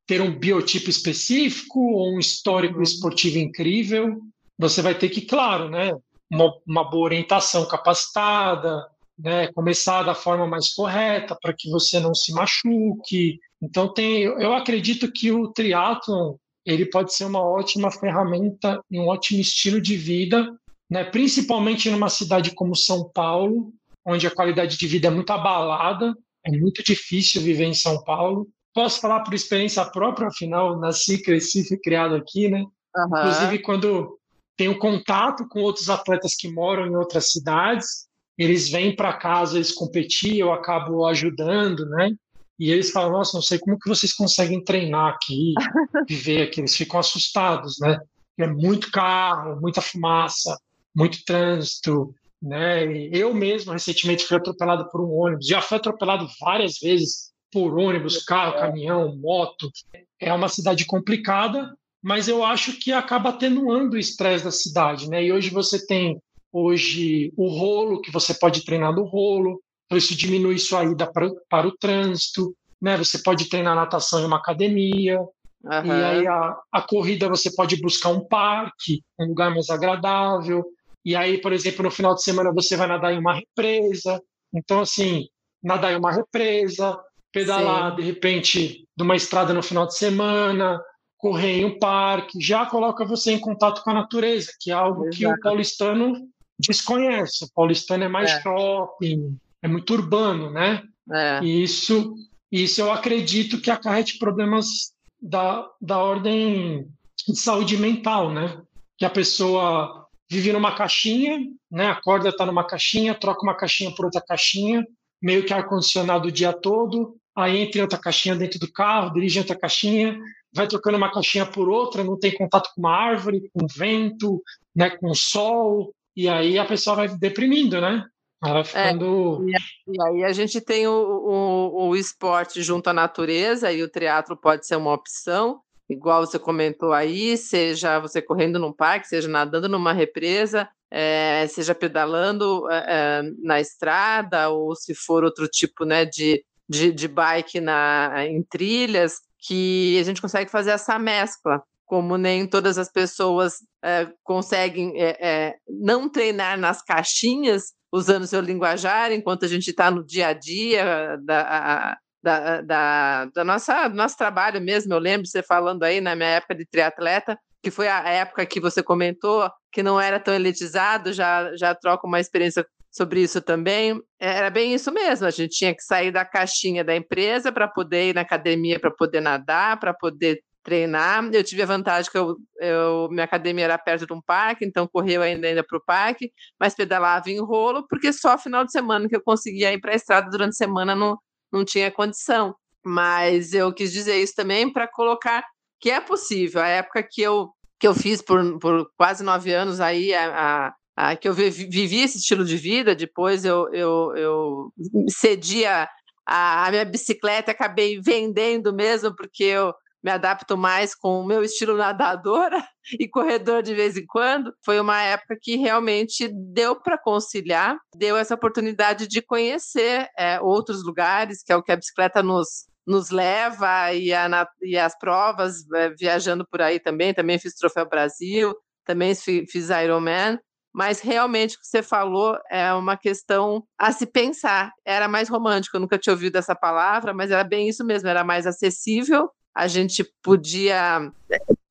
ter 0.06 0.22
um 0.22 0.38
biotipo 0.38 0.90
específico 0.90 1.80
ou 1.80 2.16
um 2.16 2.20
histórico 2.20 2.82
esportivo 2.82 3.38
incrível. 3.38 4.20
Você 4.58 4.82
vai 4.82 4.96
ter 4.96 5.10
que, 5.10 5.22
claro, 5.22 5.70
né, 5.70 5.94
uma, 6.32 6.54
uma 6.66 6.90
boa 6.90 7.06
orientação 7.06 7.68
capacitada, 7.68 8.88
né, 9.18 9.48
começar 9.54 10.04
da 10.04 10.14
forma 10.14 10.46
mais 10.46 10.74
correta 10.74 11.38
para 11.42 11.54
que 11.54 11.70
você 11.70 12.00
não 12.00 12.14
se 12.14 12.32
machuque. 12.34 13.40
Então 13.62 13.92
tem, 13.92 14.24
eu 14.24 14.54
acredito 14.54 15.12
que 15.12 15.32
o 15.32 15.52
triatlon 15.52 16.36
ele 16.66 16.86
pode 16.86 17.14
ser 17.14 17.24
uma 17.24 17.42
ótima 17.42 17.90
ferramenta, 17.90 18.82
um 18.92 19.08
ótimo 19.08 19.40
estilo 19.40 19.80
de 19.80 19.96
vida, 19.96 20.46
né? 20.90 21.06
principalmente 21.06 21.90
numa 21.90 22.10
cidade 22.10 22.52
como 22.52 22.76
São 22.76 23.10
Paulo, 23.10 23.72
onde 24.06 24.28
a 24.28 24.36
qualidade 24.36 24.78
de 24.78 24.86
vida 24.88 25.08
é 25.08 25.12
muito 25.12 25.32
abalada, 25.32 26.14
é 26.46 26.52
muito 26.52 26.84
difícil 26.84 27.42
viver 27.42 27.66
em 27.66 27.74
São 27.74 28.04
Paulo. 28.04 28.48
posso 28.74 29.00
falar 29.00 29.22
por 29.22 29.34
experiência 29.34 29.84
própria, 29.86 30.28
afinal, 30.28 30.78
nasci, 30.78 31.22
cresci, 31.22 31.68
fui 31.68 31.78
criado 31.78 32.16
aqui, 32.16 32.50
né? 32.50 32.60
Uhum. 32.96 33.18
Inclusive, 33.18 33.60
quando 33.60 34.20
tenho 34.58 34.78
contato 34.78 35.48
com 35.48 35.62
outros 35.62 35.90
atletas 35.90 36.36
que 36.36 36.52
moram 36.52 36.86
em 36.86 36.96
outras 36.96 37.32
cidades, 37.32 38.07
eles 38.38 38.70
vêm 38.70 38.96
para 38.96 39.14
casa, 39.14 39.58
eles 39.58 39.72
competir, 39.72 40.38
eu 40.38 40.54
acabo 40.54 41.06
ajudando, 41.06 41.88
né? 41.90 42.12
E 42.60 42.72
eles 42.72 42.92
falam, 42.92 43.12
nossa, 43.12 43.38
não 43.38 43.42
sei 43.42 43.60
como 43.60 43.80
que 43.80 43.90
vocês 43.90 44.14
conseguem 44.14 44.64
treinar 44.64 45.14
aqui, 45.14 45.54
viver 46.08 46.44
aqui. 46.44 46.62
Eles 46.62 46.76
ficam 46.76 47.00
assustados, 47.00 47.76
né? 47.80 48.00
É 48.38 48.48
muito 48.48 48.92
carro, 48.92 49.60
muita 49.62 49.82
fumaça, 49.82 50.58
muito 50.96 51.24
trânsito, 51.24 52.14
né? 52.42 52.86
E 52.86 53.10
eu 53.14 53.34
mesmo 53.34 53.74
recentemente 53.74 54.26
fui 54.26 54.38
atropelado 54.38 54.90
por 54.90 55.02
um 55.02 55.12
ônibus, 55.12 55.48
já 55.48 55.62
fui 55.62 55.78
atropelado 55.78 56.28
várias 56.40 56.80
vezes 56.80 57.32
por 57.52 57.78
ônibus, 57.78 58.24
carro, 58.24 58.60
caminhão, 58.60 59.16
moto. 59.18 59.72
É 60.20 60.34
uma 60.34 60.50
cidade 60.50 60.86
complicada, 60.86 61.74
mas 62.04 62.28
eu 62.28 62.44
acho 62.44 62.80
que 62.80 62.92
acaba 62.92 63.30
atenuando 63.30 63.96
o 63.96 64.00
estresse 64.00 64.44
da 64.44 64.52
cidade, 64.52 65.10
né? 65.10 65.24
E 65.24 65.32
hoje 65.32 65.50
você 65.50 65.84
tem 65.86 66.20
hoje 66.58 67.32
o 67.38 67.48
rolo, 67.48 68.02
que 68.02 68.12
você 68.12 68.34
pode 68.34 68.66
treinar 68.66 68.94
no 68.94 69.04
rolo, 69.04 69.62
então 69.86 69.98
isso 69.98 70.16
diminui 70.16 70.58
sua 70.58 70.84
ida 70.86 71.06
para, 71.12 71.30
para 71.50 71.68
o 71.68 71.78
trânsito, 71.78 72.56
né? 72.82 72.98
Você 72.98 73.20
pode 73.20 73.50
treinar 73.50 73.76
natação 73.76 74.22
em 74.22 74.26
uma 74.26 74.38
academia, 74.38 75.20
uhum. 75.20 75.86
e 75.86 75.92
aí 75.92 76.28
a, 76.28 76.58
a 76.72 76.82
corrida 76.82 77.30
você 77.30 77.54
pode 77.54 77.80
buscar 77.82 78.10
um 78.10 78.26
parque, 78.28 79.02
um 79.20 79.28
lugar 79.28 79.52
mais 79.52 79.70
agradável, 79.70 80.66
e 81.06 81.16
aí, 81.16 81.40
por 81.40 81.54
exemplo, 81.54 81.84
no 81.84 81.92
final 81.92 82.16
de 82.16 82.24
semana 82.24 82.52
você 82.52 82.76
vai 82.76 82.88
nadar 82.88 83.14
em 83.14 83.20
uma 83.20 83.34
represa, 83.34 84.22
então 84.54 84.82
assim, 84.82 85.28
nadar 85.64 85.94
em 85.94 85.98
uma 85.98 86.12
represa, 86.12 87.00
pedalar 87.32 87.92
Sim. 87.92 87.96
de 87.98 88.02
repente 88.02 88.88
numa 88.98 89.16
estrada 89.16 89.54
no 89.54 89.62
final 89.62 89.86
de 89.86 89.96
semana, 89.96 90.82
correr 91.18 91.60
em 91.60 91.66
um 91.66 91.80
parque, 91.80 92.40
já 92.42 92.66
coloca 92.66 93.06
você 93.06 93.32
em 93.32 93.40
contato 93.40 93.82
com 93.84 93.92
a 93.92 93.94
natureza, 93.94 94.52
que 94.60 94.72
é 94.72 94.74
algo 94.74 95.06
Exato. 95.06 95.18
que 95.18 95.28
o 95.28 95.40
paulistano 95.40 96.28
desconhece. 96.60 97.46
O 97.46 97.54
paulistano 97.54 98.04
é 98.04 98.08
mais 98.08 98.32
é. 98.32 98.42
shopping, 98.42 99.38
é 99.62 99.68
muito 99.68 99.94
urbano, 99.94 100.52
né? 100.52 100.84
É. 101.12 101.40
E 101.44 101.64
isso, 101.64 102.16
isso 102.52 102.82
eu 102.82 102.92
acredito 102.92 103.62
que 103.62 103.72
acarrete 103.72 104.18
problemas 104.18 104.94
da, 105.22 105.68
da 105.82 105.98
ordem 105.98 106.88
de 107.28 107.40
saúde 107.40 107.78
mental, 107.78 108.32
né? 108.32 108.62
Que 108.98 109.06
a 109.06 109.10
pessoa 109.10 110.08
vive 110.30 110.52
numa 110.52 110.76
caixinha, 110.76 111.40
né? 111.72 111.88
Acorda, 111.88 112.36
tá 112.36 112.46
numa 112.46 112.66
caixinha, 112.66 113.16
troca 113.16 113.44
uma 113.44 113.56
caixinha 113.56 113.94
por 113.96 114.06
outra 114.06 114.22
caixinha, 114.22 114.86
meio 115.22 115.46
que 115.46 115.54
ar-condicionado 115.54 116.28
o 116.28 116.32
dia 116.32 116.54
todo, 116.54 117.16
aí 117.36 117.60
entra 117.60 117.80
em 117.80 117.82
outra 117.82 117.98
caixinha 117.98 118.36
dentro 118.36 118.60
do 118.60 118.72
carro, 118.72 119.14
dirige 119.14 119.40
outra 119.40 119.58
caixinha, 119.58 120.20
vai 120.54 120.68
trocando 120.68 120.98
uma 120.98 121.12
caixinha 121.12 121.46
por 121.46 121.70
outra, 121.70 122.04
não 122.04 122.20
tem 122.20 122.34
contato 122.34 122.72
com 122.74 122.82
uma 122.82 122.96
árvore, 122.96 123.50
com 123.54 123.66
vento, 123.68 124.42
né, 124.76 124.90
com 124.90 125.10
o 125.10 125.16
sol, 125.16 125.94
e 126.18 126.28
aí 126.28 126.58
a 126.58 126.66
pessoa 126.66 126.96
vai 126.96 127.08
deprimindo, 127.10 127.80
né? 127.80 128.04
Ela 128.44 128.64
ficando. 128.64 129.46
É, 129.48 129.92
e 129.92 130.02
aí 130.02 130.24
a 130.24 130.34
gente 130.34 130.60
tem 130.60 130.88
o, 130.88 130.92
o, 130.92 131.90
o 131.90 131.96
esporte 131.96 132.64
junto 132.64 132.88
à 132.88 132.94
natureza, 132.94 133.72
e 133.72 133.84
o 133.84 133.88
teatro 133.88 134.36
pode 134.36 134.66
ser 134.66 134.78
uma 134.78 134.94
opção, 134.94 135.62
igual 135.88 136.26
você 136.26 136.40
comentou 136.40 136.92
aí, 136.92 137.38
seja 137.38 138.00
você 138.00 138.20
correndo 138.20 138.58
num 138.58 138.74
parque, 138.74 139.08
seja 139.08 139.28
nadando 139.28 139.70
numa 139.70 139.94
represa, 139.94 140.68
é, 140.90 141.46
seja 141.50 141.76
pedalando 141.76 142.68
é, 142.72 143.22
na 143.44 143.62
estrada, 143.62 144.50
ou 144.50 144.76
se 144.76 144.96
for 144.96 145.24
outro 145.24 145.48
tipo 145.48 145.86
né, 145.86 146.04
de, 146.04 146.44
de, 146.68 146.92
de 146.92 147.08
bike 147.08 147.62
na, 147.62 148.26
em 148.26 148.42
trilhas, 148.42 149.20
que 149.40 150.00
a 150.00 150.04
gente 150.04 150.20
consegue 150.20 150.50
fazer 150.50 150.72
essa 150.72 150.98
mescla 150.98 151.62
como 151.88 152.18
nem 152.18 152.46
todas 152.46 152.78
as 152.78 152.92
pessoas 152.92 153.56
é, 153.84 154.08
conseguem 154.24 154.94
é, 155.02 155.18
é, 155.20 155.56
não 155.68 156.10
treinar 156.10 156.60
nas 156.60 156.84
caixinhas, 156.84 157.74
usando 157.92 158.28
seu 158.28 158.42
linguajar, 158.42 159.14
enquanto 159.14 159.46
a 159.46 159.48
gente 159.48 159.70
está 159.70 159.90
no 159.90 160.06
dia 160.06 160.28
a 160.28 160.34
dia 160.34 161.18
da, 161.24 161.98
da, 162.22 162.62
da, 162.62 163.26
da, 163.26 163.44
nossa, 163.46 163.88
do 163.88 163.96
nosso 163.96 164.18
trabalho 164.18 164.60
mesmo. 164.60 164.94
Eu 164.94 165.00
lembro 165.00 165.26
você 165.26 165.42
falando 165.42 165.84
aí 165.84 166.02
na 166.02 166.14
minha 166.14 166.30
época 166.30 166.54
de 166.54 166.66
triatleta, 166.66 167.40
que 167.64 167.72
foi 167.72 167.88
a 167.88 168.08
época 168.10 168.46
que 168.46 168.60
você 168.60 168.84
comentou 168.84 169.50
que 169.72 169.82
não 169.82 170.00
era 170.00 170.20
tão 170.20 170.34
elitizado, 170.34 171.14
já, 171.14 171.56
já 171.56 171.74
troca 171.74 172.06
uma 172.06 172.20
experiência 172.20 172.66
sobre 172.92 173.22
isso 173.22 173.42
também. 173.42 174.02
Era 174.20 174.50
bem 174.50 174.74
isso 174.74 174.92
mesmo, 174.92 175.26
a 175.26 175.32
gente 175.32 175.56
tinha 175.56 175.74
que 175.74 175.84
sair 175.84 176.12
da 176.12 176.26
caixinha 176.26 176.84
da 176.84 176.96
empresa 176.96 177.50
para 177.50 177.68
poder 177.68 178.10
ir 178.10 178.16
na 178.16 178.22
academia, 178.22 178.80
para 178.80 178.92
poder 178.92 179.22
nadar, 179.22 179.80
para 179.80 179.94
poder 179.94 180.42
treinar. 180.68 181.30
Eu 181.32 181.44
tive 181.46 181.62
a 181.62 181.66
vantagem 181.66 182.12
que 182.12 182.18
eu, 182.18 182.36
eu, 182.60 183.08
minha 183.10 183.24
academia 183.24 183.64
era 183.64 183.78
perto 183.78 184.06
de 184.06 184.12
um 184.12 184.22
parque, 184.22 184.66
então 184.66 184.86
correu 184.86 185.22
ainda 185.22 185.48
ainda 185.48 185.64
para 185.64 185.78
o 185.78 185.84
parque, 185.84 186.30
mas 186.60 186.76
pedalava 186.76 187.32
em 187.32 187.40
rolo, 187.40 187.88
porque 187.88 188.12
só 188.12 188.38
final 188.38 188.66
de 188.66 188.74
semana 188.74 189.08
que 189.08 189.16
eu 189.16 189.24
conseguia 189.24 189.72
ir 189.72 189.80
para 189.80 189.94
a 189.94 189.96
estrada, 189.96 190.30
durante 190.30 190.50
a 190.50 190.66
semana 190.66 190.94
não, 190.94 191.18
não 191.52 191.64
tinha 191.64 191.90
condição. 191.90 192.54
Mas 192.86 193.54
eu 193.54 193.74
quis 193.74 193.94
dizer 193.94 194.22
isso 194.22 194.34
também 194.36 194.72
para 194.72 194.90
colocar 194.90 195.42
que 195.80 195.90
é 195.90 196.02
possível. 196.02 196.62
A 196.62 196.68
época 196.68 197.02
que 197.10 197.22
eu, 197.22 197.50
que 197.80 197.88
eu 197.88 197.96
fiz 197.96 198.22
por, 198.22 198.60
por 198.60 198.90
quase 198.98 199.24
nove 199.24 199.54
anos 199.54 199.80
aí, 199.80 200.14
a, 200.14 200.74
a, 200.98 201.16
que 201.16 201.30
eu 201.30 201.34
vivi 201.34 202.02
esse 202.02 202.18
estilo 202.18 202.44
de 202.44 202.58
vida, 202.58 202.94
depois 202.94 203.46
eu, 203.46 203.74
eu, 203.74 204.14
eu 204.18 204.74
cedia 205.10 205.88
a, 206.28 206.68
a 206.68 206.72
minha 206.72 206.84
bicicleta, 206.84 207.52
acabei 207.52 208.02
vendendo 208.02 208.74
mesmo, 208.74 209.16
porque 209.16 209.46
eu 209.46 209.74
me 210.04 210.12
adapto 210.12 210.58
mais 210.58 210.96
com 210.96 211.20
o 211.20 211.26
meu 211.26 211.44
estilo 211.44 211.76
nadadora 211.76 212.64
e 213.00 213.08
corredor 213.08 213.62
de 213.62 213.74
vez 213.74 213.98
em 213.98 214.06
quando. 214.06 214.54
Foi 214.64 214.80
uma 214.80 215.02
época 215.02 215.38
que 215.42 215.56
realmente 215.56 216.30
deu 216.54 216.80
para 216.80 216.98
conciliar, 216.98 217.78
deu 217.96 218.16
essa 218.16 218.36
oportunidade 218.36 219.08
de 219.08 219.22
conhecer 219.22 220.08
é, 220.18 220.40
outros 220.40 220.84
lugares, 220.86 221.44
que 221.44 221.52
é 221.52 221.56
o 221.56 221.64
que 221.64 221.72
a 221.72 221.76
bicicleta 221.76 222.22
nos, 222.22 222.68
nos 222.86 223.10
leva, 223.10 223.92
e, 223.94 224.14
a, 224.14 224.48
e 224.62 224.78
as 224.78 224.98
provas, 224.98 225.70
é, 225.76 225.90
viajando 225.90 226.48
por 226.50 226.62
aí 226.62 226.80
também. 226.80 227.14
Também 227.14 227.40
fiz 227.40 227.56
Troféu 227.56 227.88
Brasil, 227.88 228.56
também 228.86 229.14
fiz 229.16 229.70
Ironman. 229.70 230.40
Mas 230.74 231.00
realmente 231.00 231.56
o 231.56 231.60
que 231.60 231.66
você 231.66 231.82
falou 231.82 232.38
é 232.52 232.72
uma 232.72 232.96
questão 232.96 233.64
a 233.80 233.92
se 233.92 234.06
pensar. 234.06 234.72
Era 234.86 235.08
mais 235.08 235.28
romântico, 235.28 235.76
eu 235.76 235.82
nunca 235.82 235.98
tinha 235.98 236.14
ouvido 236.14 236.36
essa 236.36 236.54
palavra, 236.54 237.16
mas 237.16 237.32
era 237.32 237.44
bem 237.44 237.68
isso 237.68 237.84
mesmo, 237.84 238.08
era 238.08 238.24
mais 238.24 238.46
acessível 238.46 239.28
a 239.58 239.68
gente 239.68 240.06
podia 240.22 241.12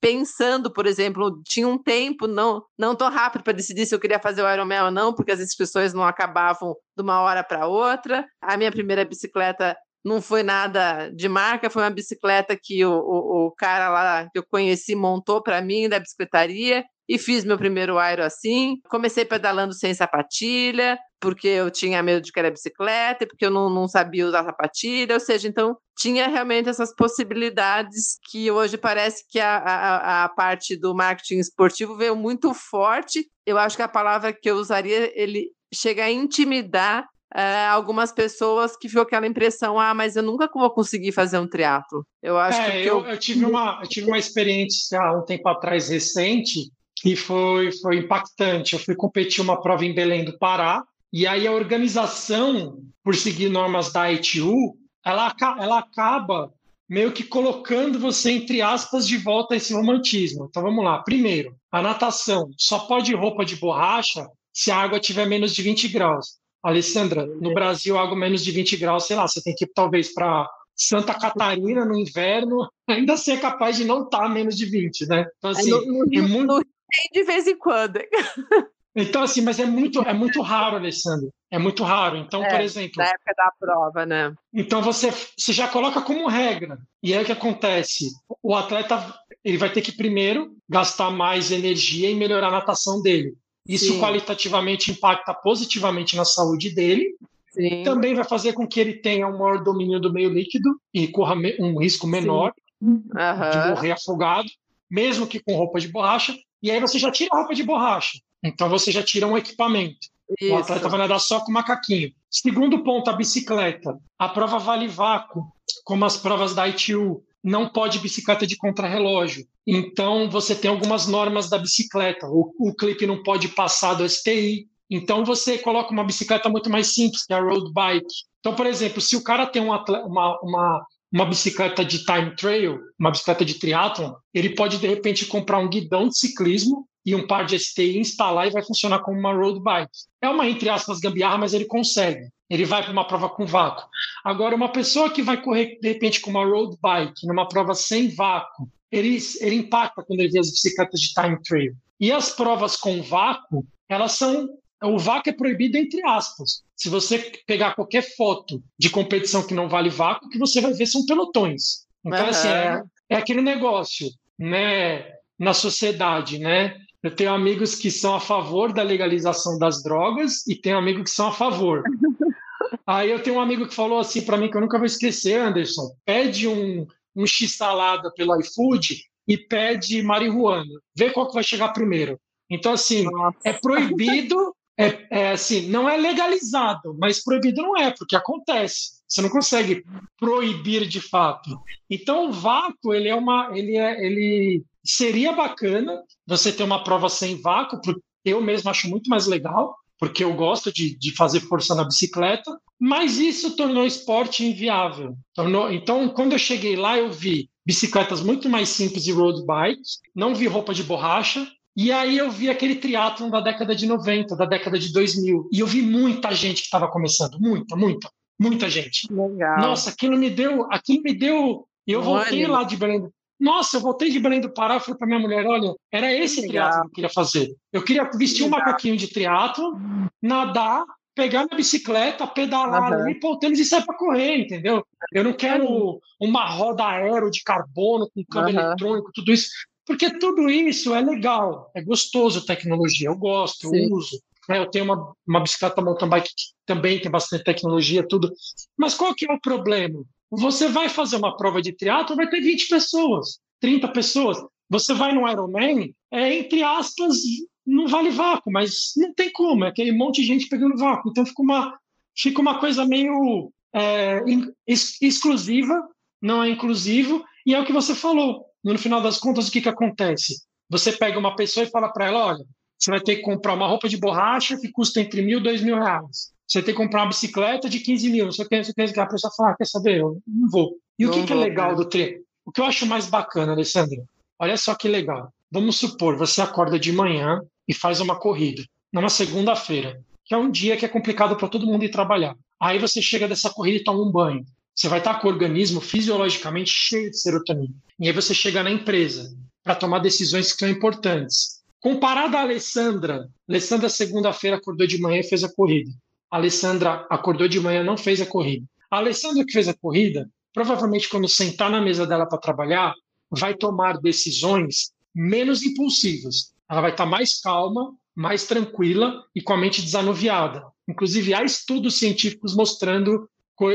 pensando, 0.01 0.72
por 0.72 0.87
exemplo, 0.87 1.40
tinha 1.44 1.66
um 1.66 1.79
tempo 1.79 2.27
não 2.27 2.62
não 2.79 2.94
tão 2.94 3.09
rápido 3.09 3.44
para 3.44 3.53
decidir 3.53 3.87
se 3.87 3.94
eu 3.94 4.01
queria 4.01 4.18
fazer 4.18 4.42
o 4.42 4.53
Ironman 4.53 4.83
ou 4.85 4.90
não, 4.90 5.14
porque 5.14 5.31
as 5.31 5.40
inscrições 5.40 5.94
não 5.94 6.05
acabavam 6.05 6.75
de 6.96 7.03
uma 7.03 7.20
hora 7.20 7.44
para 7.44 7.66
outra. 7.66 8.27
A 8.42 8.57
minha 8.57 8.72
primeira 8.72 9.05
bicicleta 9.05 9.77
não 10.05 10.20
foi 10.20 10.42
nada 10.42 11.11
de 11.11 11.29
marca, 11.29 11.70
foi 11.70 11.83
uma 11.83 11.90
bicicleta 11.90 12.57
que 12.61 12.85
o, 12.85 12.92
o, 12.92 13.46
o 13.46 13.53
cara 13.53 13.88
lá 13.88 14.29
que 14.33 14.38
eu 14.38 14.44
conheci 14.49 14.94
montou 14.94 15.42
para 15.42 15.62
mim 15.62 15.88
da 15.88 16.01
bicicletaria 16.01 16.85
e 17.09 17.18
fiz 17.18 17.44
meu 17.44 17.57
primeiro 17.57 17.94
Iron 18.12 18.25
assim. 18.25 18.77
Comecei 18.88 19.25
pedalando 19.25 19.75
sem 19.75 19.94
sapatilha, 19.94 20.99
porque 21.20 21.48
eu 21.48 21.70
tinha 21.70 22.02
medo 22.02 22.22
de 22.22 22.33
cair 22.33 22.46
a 22.46 22.50
bicicleta 22.50 23.24
e 23.24 23.26
porque 23.26 23.46
eu 23.46 23.50
não, 23.50 23.70
não 23.70 23.88
sabia 23.88 24.26
usar 24.26 24.44
sapatilha, 24.44 25.14
ou 25.14 25.20
seja, 25.20 25.48
então 25.48 25.76
tinha 25.96 26.29
realmente 26.29 26.68
essas 26.68 26.94
possibilidades 26.94 28.18
que 28.31 28.50
hoje 28.50 28.76
parece 28.76 29.24
que 29.29 29.40
a, 29.40 29.57
a, 29.57 30.24
a 30.24 30.29
parte 30.29 30.76
do 30.76 30.94
marketing 30.94 31.38
esportivo 31.38 31.96
veio 31.96 32.14
muito 32.14 32.52
forte. 32.52 33.26
Eu 33.46 33.59
acho 33.59 33.76
que 33.76 33.83
a 33.83 33.88
palavra 33.88 34.33
que 34.33 34.50
eu 34.50 34.57
usaria, 34.57 35.11
ele 35.18 35.50
chega 35.72 36.05
a 36.05 36.11
intimidar 36.11 37.07
é, 37.35 37.66
algumas 37.66 38.12
pessoas 38.12 38.76
que 38.76 38.88
ficou 38.88 39.02
aquela 39.02 39.26
impressão, 39.26 39.81
ah, 39.81 39.92
mas 39.92 40.16
eu 40.16 40.22
nunca 40.22 40.48
vou 40.52 40.70
conseguir 40.70 41.12
fazer 41.12 41.38
um 41.38 41.48
triatlo. 41.48 42.07
Eu 42.22 42.38
acho 42.38 42.61
é, 42.61 42.83
que 42.83 42.88
eu, 42.88 43.00
eu... 43.00 43.07
eu, 43.07 43.18
tive 43.18 43.44
uma 43.44 43.81
eu 43.83 43.88
tive 43.88 44.07
uma 44.07 44.18
experiência 44.18 45.00
há 45.00 45.18
um 45.18 45.24
tempo 45.24 45.48
atrás 45.48 45.88
recente 45.88 46.70
que 46.94 47.16
foi 47.16 47.72
foi 47.81 47.98
impactante. 47.98 48.74
Eu 48.74 48.79
fui 48.79 48.94
competir 48.94 49.42
uma 49.42 49.61
prova 49.61 49.85
em 49.85 49.94
Belém 49.94 50.24
do 50.24 50.38
Pará 50.38 50.83
e 51.16 51.26
aí 51.26 51.46
a 51.46 51.52
organização, 51.52 52.79
por 53.02 53.16
seguir 53.16 53.48
normas 53.48 53.90
da 53.90 54.12
ITU, 54.12 54.76
ela, 55.02 55.35
ela 55.59 55.79
acaba 55.79 56.52
meio 56.87 57.11
que 57.11 57.24
colocando 57.24 57.98
você, 57.98 58.33
entre 58.33 58.61
aspas, 58.61 59.09
de 59.09 59.16
volta 59.16 59.55
a 59.55 59.57
esse 59.57 59.72
romantismo. 59.72 60.46
Então 60.46 60.62
vamos 60.62 60.85
lá. 60.85 61.02
Primeiro, 61.02 61.57
a 61.72 61.81
natação 61.81 62.50
só 62.59 62.81
pode 62.81 63.14
roupa 63.14 63.46
de 63.46 63.57
borracha 63.57 64.29
se 64.52 64.70
a 64.70 64.76
água 64.76 65.00
tiver 65.00 65.24
menos 65.24 65.55
de 65.55 65.62
20 65.62 65.88
graus. 65.88 66.37
Alessandra, 66.62 67.24
no 67.24 67.55
Brasil, 67.55 67.96
água 67.96 68.14
menos 68.14 68.44
de 68.44 68.50
20 68.50 68.76
graus, 68.76 69.07
sei 69.07 69.16
lá, 69.16 69.26
você 69.26 69.42
tem 69.42 69.55
que 69.55 69.64
ir 69.64 69.70
talvez 69.74 70.12
para 70.12 70.46
Santa 70.76 71.14
Catarina 71.14 71.87
no 71.87 71.96
inverno, 71.96 72.68
ainda 72.87 73.16
ser 73.16 73.40
capaz 73.40 73.79
de 73.79 73.87
não 73.87 74.05
estar 74.05 74.24
tá 74.24 74.29
menos 74.29 74.55
de 74.55 74.66
20, 74.66 75.07
né? 75.07 75.24
Então, 75.38 75.50
assim, 75.52 75.70
no, 75.70 75.81
no, 75.81 76.14
é 76.14 76.20
muito... 76.20 76.46
no, 76.46 76.62
de 77.11 77.24
vez 77.24 77.46
em 77.46 77.57
quando. 77.57 78.00
Então, 78.97 79.23
assim, 79.23 79.43
mas 79.43 79.61
é 79.61 79.67
muito, 79.67 80.01
é 80.01 80.15
muito 80.15 80.41
raro, 80.41 80.77
Alessandro. 80.77 81.31
É 81.51 81.59
muito 81.59 81.85
raro. 81.85 82.17
Então, 82.17 82.43
é, 82.43 82.49
por 82.49 82.61
exemplo. 82.63 82.95
Na 82.97 83.05
época 83.05 83.35
da 83.37 83.53
prova, 83.61 84.07
né? 84.07 84.35
Então 84.55 84.81
você, 84.81 85.13
você 85.37 85.53
já 85.53 85.69
coloca 85.69 86.01
como 86.01 86.27
regra. 86.27 86.79
E 87.03 87.13
aí 87.13 87.23
o 87.23 87.27
que 87.27 87.33
acontece? 87.33 88.07
O 88.43 88.55
atleta 88.55 89.15
ele 89.45 89.59
vai 89.59 89.71
ter 89.71 89.83
que 89.83 89.93
primeiro 89.93 90.57
gastar 90.67 91.11
mais 91.11 91.53
energia 91.53 92.11
e 92.11 92.15
melhorar 92.15 92.49
a 92.49 92.53
natação 92.53 93.03
dele. 93.03 93.35
Isso 93.69 93.93
Sim. 93.93 94.01
qualitativamente 94.01 94.91
impacta 94.91 95.35
positivamente 95.35 96.17
na 96.17 96.25
saúde 96.25 96.75
dele. 96.75 97.17
Sim. 97.51 97.83
Também 97.83 98.15
vai 98.15 98.25
fazer 98.25 98.55
com 98.55 98.67
que 98.67 98.81
ele 98.81 98.95
tenha 98.95 99.27
um 99.27 99.39
maior 99.39 99.63
domínio 99.63 100.01
do 100.01 100.13
meio 100.13 100.31
líquido 100.31 100.81
e 100.93 101.07
corra 101.09 101.35
um 101.61 101.79
risco 101.79 102.07
menor 102.07 102.55
uhum. 102.81 103.03
de 103.09 103.69
morrer 103.69 103.93
afogado, 103.93 104.49
mesmo 104.91 105.27
que 105.27 105.41
com 105.41 105.55
roupa 105.55 105.79
de 105.81 105.89
borracha. 105.89 106.35
E 106.63 106.71
aí 106.71 106.81
você 106.81 106.99
já 106.99 107.11
tira 107.11 107.31
a 107.33 107.39
roupa 107.39 107.55
de 107.55 107.63
borracha. 107.63 108.19
Então 108.44 108.68
você 108.68 108.90
já 108.90 109.03
tira 109.03 109.27
um 109.27 109.37
equipamento. 109.37 110.09
Isso. 110.40 110.53
O 110.53 110.57
atleta 110.57 110.88
vai 110.88 110.99
nadar 110.99 111.20
só 111.20 111.40
com 111.40 111.53
macaquinho. 111.53 112.12
Segundo 112.31 112.83
ponto, 112.83 113.09
a 113.09 113.12
bicicleta. 113.12 113.96
A 114.18 114.29
prova 114.29 114.59
vale 114.59 114.88
vácuo, 114.88 115.44
como 115.85 116.05
as 116.05 116.16
provas 116.16 116.55
da 116.55 116.68
ITU. 116.68 117.22
Não 117.42 117.68
pode 117.68 118.01
bicicleta 118.01 118.46
de 118.46 118.57
contrarrelógio. 118.57 119.46
Então, 119.66 120.29
você 120.29 120.55
tem 120.55 120.70
algumas 120.70 121.07
normas 121.07 121.49
da 121.49 121.59
bicicleta. 121.59 122.27
O, 122.27 122.53
o 122.59 122.75
clipe 122.75 123.07
não 123.07 123.22
pode 123.22 123.49
passar 123.49 123.94
do 123.94 124.09
STI. 124.09 124.68
Então, 124.90 125.25
você 125.25 125.59
coloca 125.59 125.92
uma 125.92 126.05
bicicleta 126.05 126.49
muito 126.49 126.70
mais 126.70 126.92
simples, 126.92 127.25
que 127.25 127.33
é 127.33 127.37
a 127.37 127.40
road 127.40 127.72
bike. 127.72 128.07
Então, 128.40 128.55
por 128.55 128.66
exemplo, 128.66 129.01
se 129.01 129.16
o 129.16 129.22
cara 129.22 129.46
tem 129.46 129.62
uma, 129.62 129.85
uma, 130.05 130.40
uma, 130.40 130.87
uma 131.12 131.25
bicicleta 131.25 131.85
de 131.85 132.05
time 132.05 132.35
trail, 132.37 132.81
uma 132.99 133.11
bicicleta 133.11 133.44
de 133.44 133.59
triatlon, 133.59 134.14
ele 134.35 134.55
pode, 134.55 134.79
de 134.79 134.87
repente, 134.87 135.27
comprar 135.27 135.59
um 135.59 135.68
guidão 135.68 136.09
de 136.09 136.18
ciclismo 136.18 136.87
e 137.07 137.14
um 137.14 137.25
par 137.25 137.47
de 137.47 137.57
STI 137.57 137.99
instalar 137.99 138.49
e 138.49 138.51
vai 138.51 138.64
funcionar 138.64 138.99
como 138.99 139.16
uma 139.16 139.33
road 139.33 139.61
bike. 139.61 139.92
É 140.21 140.29
uma, 140.29 140.49
entre 140.49 140.69
aspas, 140.69 140.99
gambiarra, 140.99 141.38
mas 141.38 141.55
ele 141.55 141.64
consegue. 141.64 142.29
Ele 142.51 142.64
vai 142.64 142.83
para 142.83 142.92
uma 142.92 143.07
prova 143.07 143.29
com 143.29 143.47
vácuo. 143.47 143.88
Agora, 144.25 144.57
uma 144.57 144.73
pessoa 144.73 145.11
que 145.11 145.23
vai 145.23 145.40
correr, 145.40 145.79
de 145.81 145.88
repente, 145.88 146.21
com 146.21 146.31
uma 146.31 146.45
road 146.45 146.77
bike, 146.83 147.25
numa 147.25 147.49
prova 147.49 147.75
sem 147.75 148.09
vácuo, 148.09 148.69
ele, 148.90 149.19
ele 149.40 149.57
impacta 149.57 150.03
quando 150.03 150.21
ele 150.21 150.33
vê 150.33 150.40
as 150.40 150.51
bicicletas 150.51 151.01
de 151.01 151.12
time 151.14 151.40
trail. 151.42 151.77
E 152.01 152.11
as 152.11 152.31
provas 152.31 152.77
com 152.77 153.01
vácuo, 153.03 153.64
elas 153.88 154.12
são. 154.12 154.49
O 154.83 154.99
vácuo 154.99 155.31
é 155.31 155.33
proibido 155.33 155.79
entre 155.79 156.05
aspas. 156.05 156.62
Se 156.75 156.88
você 156.88 157.33
pegar 157.47 157.75
qualquer 157.75 158.03
foto 158.16 158.62
de 158.79 158.90
competição 158.90 159.47
que 159.47 159.55
não 159.55 159.69
vale 159.69 159.88
vácuo, 159.88 160.27
o 160.27 160.31
que 160.31 160.38
você 160.38 160.61
vai 160.61 160.73
ver 160.75 160.87
são 160.87 161.07
pelotões. 161.07 161.87
Então, 162.05 162.25
uhum. 162.25 162.31
assim, 162.31 162.49
é, 162.49 162.83
é 163.11 163.16
aquele 163.16 163.40
negócio, 163.40 164.09
né? 164.38 165.14
Na 165.38 165.55
sociedade, 165.55 166.38
né? 166.38 166.77
Eu 167.07 167.14
tenho 167.14 167.33
amigos 167.33 167.77
que 167.77 167.88
são 167.88 168.16
a 168.16 168.21
favor 168.21 168.73
da 168.73 168.83
legalização 168.83 169.57
das 169.61 169.81
drogas 169.81 170.45
e 170.45 170.57
tenho 170.57 170.77
amigos 170.77 171.05
que 171.05 171.11
são 171.11 171.29
a 171.29 171.33
favor. 171.33 171.85
Aí 172.85 173.12
eu 173.12 173.23
tenho 173.23 173.37
um 173.37 173.40
amigo 173.40 173.69
que 173.69 173.75
falou 173.77 174.01
assim 174.01 174.23
para 174.23 174.37
mim 174.37 174.51
que 174.51 174.57
eu 174.57 174.61
nunca 174.61 174.77
vou 174.77 174.87
esquecer, 174.87 175.38
Anderson. 175.38 175.95
Pede 176.05 176.49
um, 176.49 176.85
um 177.14 177.25
x-salada 177.25 178.12
pelo 178.12 178.37
iFood 178.40 179.05
e 179.29 179.38
pede 179.38 180.03
marihuana. 180.03 180.81
Vê 180.99 181.11
qual 181.11 181.29
que 181.29 181.35
vai 181.35 181.45
chegar 181.45 181.69
primeiro. 181.69 182.19
Então, 182.51 182.73
assim, 182.73 183.05
Nossa. 183.05 183.38
é 183.45 183.53
proibido, 183.53 184.53
é, 184.77 185.07
é, 185.09 185.31
assim, 185.31 185.69
não 185.69 185.88
é 185.88 185.97
legalizado, 185.97 186.97
mas 186.99 187.23
proibido 187.23 187.62
não 187.62 187.77
é, 187.77 187.92
porque 187.92 188.16
acontece. 188.16 188.97
Você 189.07 189.23
não 189.23 189.29
consegue 189.29 189.85
proibir 190.19 190.88
de 190.88 191.01
fato. 191.01 191.57
Então, 191.88 192.31
o 192.31 192.33
vácuo, 192.33 192.92
ele 192.92 193.09
é 193.09 193.14
uma, 193.14 193.57
ele 193.57 193.77
é, 193.77 194.05
ele 194.05 194.64
Seria 194.87 195.33
bacana 195.33 196.03
você 196.27 196.53
ter 196.53 196.62
uma 196.62 196.85
prova 196.85 197.09
sem 197.09 197.40
vácuo, 197.40 197.81
porque 197.83 198.01
eu 198.25 198.40
mesmo 198.40 198.70
acho 198.70 198.88
muito 198.88 199.09
mais 199.11 199.27
legal, 199.27 199.77
porque 199.99 200.22
eu 200.22 200.35
gosto 200.35 200.72
de, 200.72 200.96
de 200.99 201.14
fazer 201.14 201.40
força 201.40 201.75
na 201.75 201.85
bicicleta, 201.85 202.57
mas 202.79 203.18
isso 203.18 203.57
tornou 203.57 203.85
o 203.85 203.87
esporte 203.87 204.44
inviável. 204.44 205.16
Tornou, 205.35 205.72
então, 205.72 206.09
quando 206.09 206.33
eu 206.33 206.38
cheguei 206.38 206.77
lá, 206.77 206.99
eu 206.99 207.11
vi 207.11 207.49
bicicletas 207.64 208.20
muito 208.20 208.49
mais 208.49 208.68
simples 208.68 209.07
e 209.07 209.12
road 209.12 209.44
bikes, 209.44 209.99
não 210.14 210.35
vi 210.35 210.46
roupa 210.46 210.75
de 210.75 210.83
borracha, 210.83 211.46
e 211.77 211.90
aí 211.92 212.16
eu 212.16 212.31
vi 212.31 212.49
aquele 212.49 212.77
triatlon 212.77 213.29
da 213.29 213.40
década 213.40 213.75
de 213.75 213.87
90, 213.87 214.37
da 214.37 214.46
década 214.46 214.79
de 214.79 214.92
2000, 214.92 215.49
e 215.53 215.61
eu 215.61 215.66
vi 215.66 215.83
muita 215.83 216.33
gente 216.33 216.61
que 216.61 216.66
estava 216.66 216.88
começando, 216.88 217.38
muita, 217.40 217.75
muita, 217.77 218.11
muita 218.38 218.70
gente. 218.70 219.12
Legal. 219.12 219.61
Nossa, 219.61 219.90
aquilo 219.90 220.16
me 220.16 220.31
deu, 220.31 220.66
aquilo 220.70 221.03
me 221.03 221.12
deu, 221.12 221.66
eu 221.87 222.03
voltei 222.03 222.46
lá 222.46 222.62
de 222.62 222.77
Belém, 222.77 223.09
nossa, 223.38 223.77
eu 223.77 223.81
voltei 223.81 224.11
de 224.11 224.18
Belém 224.18 224.40
do 224.40 224.53
Pará, 224.53 224.81
falei 224.81 224.99
para 224.99 225.07
minha 225.07 225.18
mulher, 225.18 225.46
olha, 225.46 225.75
era 225.92 226.12
esse 226.12 226.46
triatlo 226.46 226.83
que 226.83 226.87
eu 226.87 226.92
queria 226.92 227.11
fazer. 227.11 227.55
Eu 227.72 227.83
queria 227.83 228.11
vestir 228.14 228.44
um 228.44 228.49
macaquinho 228.49 228.96
de 228.96 229.09
triatlo, 229.09 229.79
nadar, 230.22 230.85
pegar 231.14 231.44
minha 231.44 231.57
bicicleta, 231.57 232.27
pedalar 232.27 232.92
uhum. 232.92 233.03
ali, 233.03 233.20
pôr 233.20 233.33
o 233.33 233.38
tênis 233.38 233.59
e 233.59 233.64
sair 233.64 233.85
para 233.85 233.96
correr, 233.96 234.38
entendeu? 234.38 234.85
Eu 235.12 235.25
não 235.25 235.33
quero 235.33 236.01
uma 236.20 236.46
roda 236.46 236.87
aero 236.87 237.31
de 237.31 237.42
carbono 237.42 238.09
com 238.14 238.25
câmbio 238.31 238.55
uhum. 238.55 238.66
eletrônico, 238.66 239.11
tudo 239.14 239.33
isso, 239.33 239.49
porque 239.87 240.18
tudo 240.18 240.49
isso 240.51 240.94
é 240.94 241.01
legal, 241.01 241.70
é 241.75 241.83
gostoso 241.83 242.44
tecnologia, 242.44 243.09
eu 243.09 243.16
gosto, 243.16 243.68
Sim. 243.68 243.85
eu 243.85 243.94
uso. 243.94 244.20
Né? 244.49 244.59
Eu 244.59 244.70
tenho 244.70 244.85
uma, 244.85 245.12
uma 245.27 245.40
bicicleta 245.40 245.81
mountain 245.81 246.09
bike 246.09 246.29
que 246.29 246.55
também 246.64 247.01
tem 247.01 247.11
bastante 247.11 247.44
tecnologia, 247.44 248.07
tudo. 248.07 248.33
Mas 248.77 248.94
qual 248.94 249.14
que 249.14 249.31
é 249.31 249.33
o 249.33 249.40
problema? 249.40 250.03
Você 250.31 250.69
vai 250.69 250.89
fazer 250.89 251.17
uma 251.17 251.37
prova 251.37 251.62
de 251.62 251.73
triatlo, 251.73 252.17
vai 252.17 252.29
ter 252.29 252.41
20 252.41 252.69
pessoas, 252.69 253.39
30 253.61 253.89
pessoas. 253.89 254.39
Você 254.69 254.93
vai 254.93 255.15
no 255.15 255.29
Ironman, 255.29 255.95
é 256.11 256.35
entre 256.35 256.62
aspas, 256.62 257.17
não 257.65 257.87
vale 257.87 258.11
vácuo, 258.11 258.51
mas 258.51 258.93
não 258.97 259.12
tem 259.15 259.31
como, 259.31 259.65
é 259.65 259.69
aquele 259.69 259.93
monte 259.93 260.21
de 260.21 260.27
gente 260.27 260.49
pegando 260.49 260.77
vácuo. 260.77 261.11
Então 261.11 261.25
fica 261.25 261.43
uma, 261.43 261.79
fica 262.17 262.41
uma 262.41 262.59
coisa 262.59 262.85
meio 262.85 263.53
é, 263.75 264.23
ex 264.67 265.01
exclusiva, 265.01 265.81
não 266.21 266.43
é 266.43 266.51
inclusivo, 266.51 267.25
e 267.45 267.55
é 267.55 267.61
o 267.61 267.65
que 267.65 267.73
você 267.73 267.95
falou. 267.95 268.47
No 268.62 268.77
final 268.79 269.01
das 269.01 269.19
contas, 269.19 269.47
o 269.47 269.53
que, 269.53 269.61
que 269.61 269.69
acontece? 269.69 270.43
Você 270.69 270.91
pega 270.93 271.19
uma 271.19 271.37
pessoa 271.37 271.65
e 271.65 271.71
fala 271.71 271.89
para 271.93 272.07
ela: 272.07 272.27
olha, 272.27 272.45
você 272.79 272.91
vai 272.91 273.01
ter 273.01 273.17
que 273.17 273.23
comprar 273.23 273.55
uma 273.55 273.69
roupa 273.69 273.89
de 273.89 273.97
borracha 273.97 274.59
que 274.59 274.71
custa 274.71 275.01
entre 275.01 275.23
mil 275.23 275.39
e 275.39 275.43
dois 275.43 275.62
mil 275.62 275.77
reais. 275.77 276.33
Você 276.47 276.63
tem 276.63 276.75
que 276.75 276.81
comprar 276.81 277.03
uma 277.03 277.09
bicicleta 277.09 277.69
de 277.69 277.81
15 277.81 278.09
mil. 278.09 278.27
Você 278.27 278.47
quer, 278.49 278.65
você 278.65 278.73
quer 278.73 278.93
que 278.93 279.01
a 279.01 279.07
pessoa 279.07 279.33
fala, 279.37 279.51
ah, 279.51 279.57
quer 279.57 279.67
saber? 279.67 280.01
Eu 280.01 280.21
não 280.27 280.49
vou. 280.49 280.77
E 280.99 281.05
não 281.05 281.11
o 281.11 281.15
que, 281.15 281.27
que 281.27 281.33
é 281.33 281.37
legal 281.37 281.75
do 281.75 281.85
treino? 281.85 282.23
O 282.45 282.53
que 282.53 282.61
eu 282.61 282.65
acho 282.65 282.87
mais 282.87 283.09
bacana, 283.09 283.53
Alessandro? 283.53 284.05
Olha 284.39 284.57
só 284.57 284.75
que 284.75 284.87
legal. 284.87 285.33
Vamos 285.51 285.77
supor, 285.77 286.17
você 286.17 286.41
acorda 286.41 286.79
de 286.79 286.93
manhã 286.93 287.41
e 287.67 287.75
faz 287.75 288.01
uma 288.01 288.19
corrida 288.19 288.63
numa 288.93 289.09
segunda-feira, 289.09 290.01
que 290.25 290.35
é 290.35 290.37
um 290.37 290.51
dia 290.51 290.77
que 290.77 290.85
é 290.85 290.89
complicado 290.89 291.37
para 291.37 291.49
todo 291.49 291.67
mundo 291.67 291.85
ir 291.85 291.91
trabalhar. 291.91 292.37
Aí 292.61 292.79
você 292.79 293.03
chega 293.03 293.29
dessa 293.29 293.51
corrida 293.51 293.79
e 293.79 293.85
toma 293.85 294.03
um 294.03 294.11
banho. 294.11 294.45
Você 294.75 294.89
vai 294.89 294.99
estar 294.99 295.21
com 295.21 295.27
o 295.27 295.31
organismo 295.31 295.81
fisiologicamente 295.81 296.71
cheio 296.71 297.11
de 297.11 297.19
serotonina. 297.19 297.75
E 297.99 298.07
aí 298.07 298.13
você 298.13 298.35
chega 298.35 298.63
na 298.63 298.71
empresa 298.71 299.35
para 299.65 299.75
tomar 299.75 299.99
decisões 299.99 300.53
que 300.53 300.59
são 300.59 300.69
importantes. 300.69 301.63
Comparado 301.81 302.37
a 302.37 302.41
Alessandra, 302.41 303.29
Alessandra 303.49 303.89
segunda-feira 303.89 304.57
acordou 304.57 304.87
de 304.87 305.01
manhã 305.01 305.21
e 305.21 305.29
fez 305.29 305.45
a 305.45 305.53
corrida. 305.53 305.91
A 306.31 306.37
Alessandra 306.37 307.07
acordou 307.11 307.49
de 307.49 307.61
manhã 307.61 307.83
não 307.83 307.97
fez 307.97 308.21
a 308.21 308.27
corrida. 308.27 308.67
A 308.91 308.99
Alessandra 308.99 309.45
que 309.45 309.53
fez 309.53 309.69
a 309.69 309.75
corrida, 309.75 310.29
provavelmente 310.53 311.09
quando 311.09 311.29
sentar 311.29 311.71
na 311.71 311.81
mesa 311.81 312.07
dela 312.07 312.27
para 312.27 312.39
trabalhar, 312.39 312.95
vai 313.31 313.55
tomar 313.55 313.99
decisões 313.99 314.93
menos 315.15 315.62
impulsivas. 315.62 316.53
Ela 316.69 316.81
vai 316.81 316.91
estar 316.91 317.07
mais 317.07 317.41
calma, 317.41 317.95
mais 318.15 318.47
tranquila 318.47 319.23
e 319.35 319.41
com 319.41 319.53
a 319.53 319.57
mente 319.57 319.83
desanuviada. 319.83 320.65
Inclusive, 320.89 321.35
há 321.35 321.43
estudos 321.43 321.99
científicos 321.99 322.55
mostrando 322.55 323.29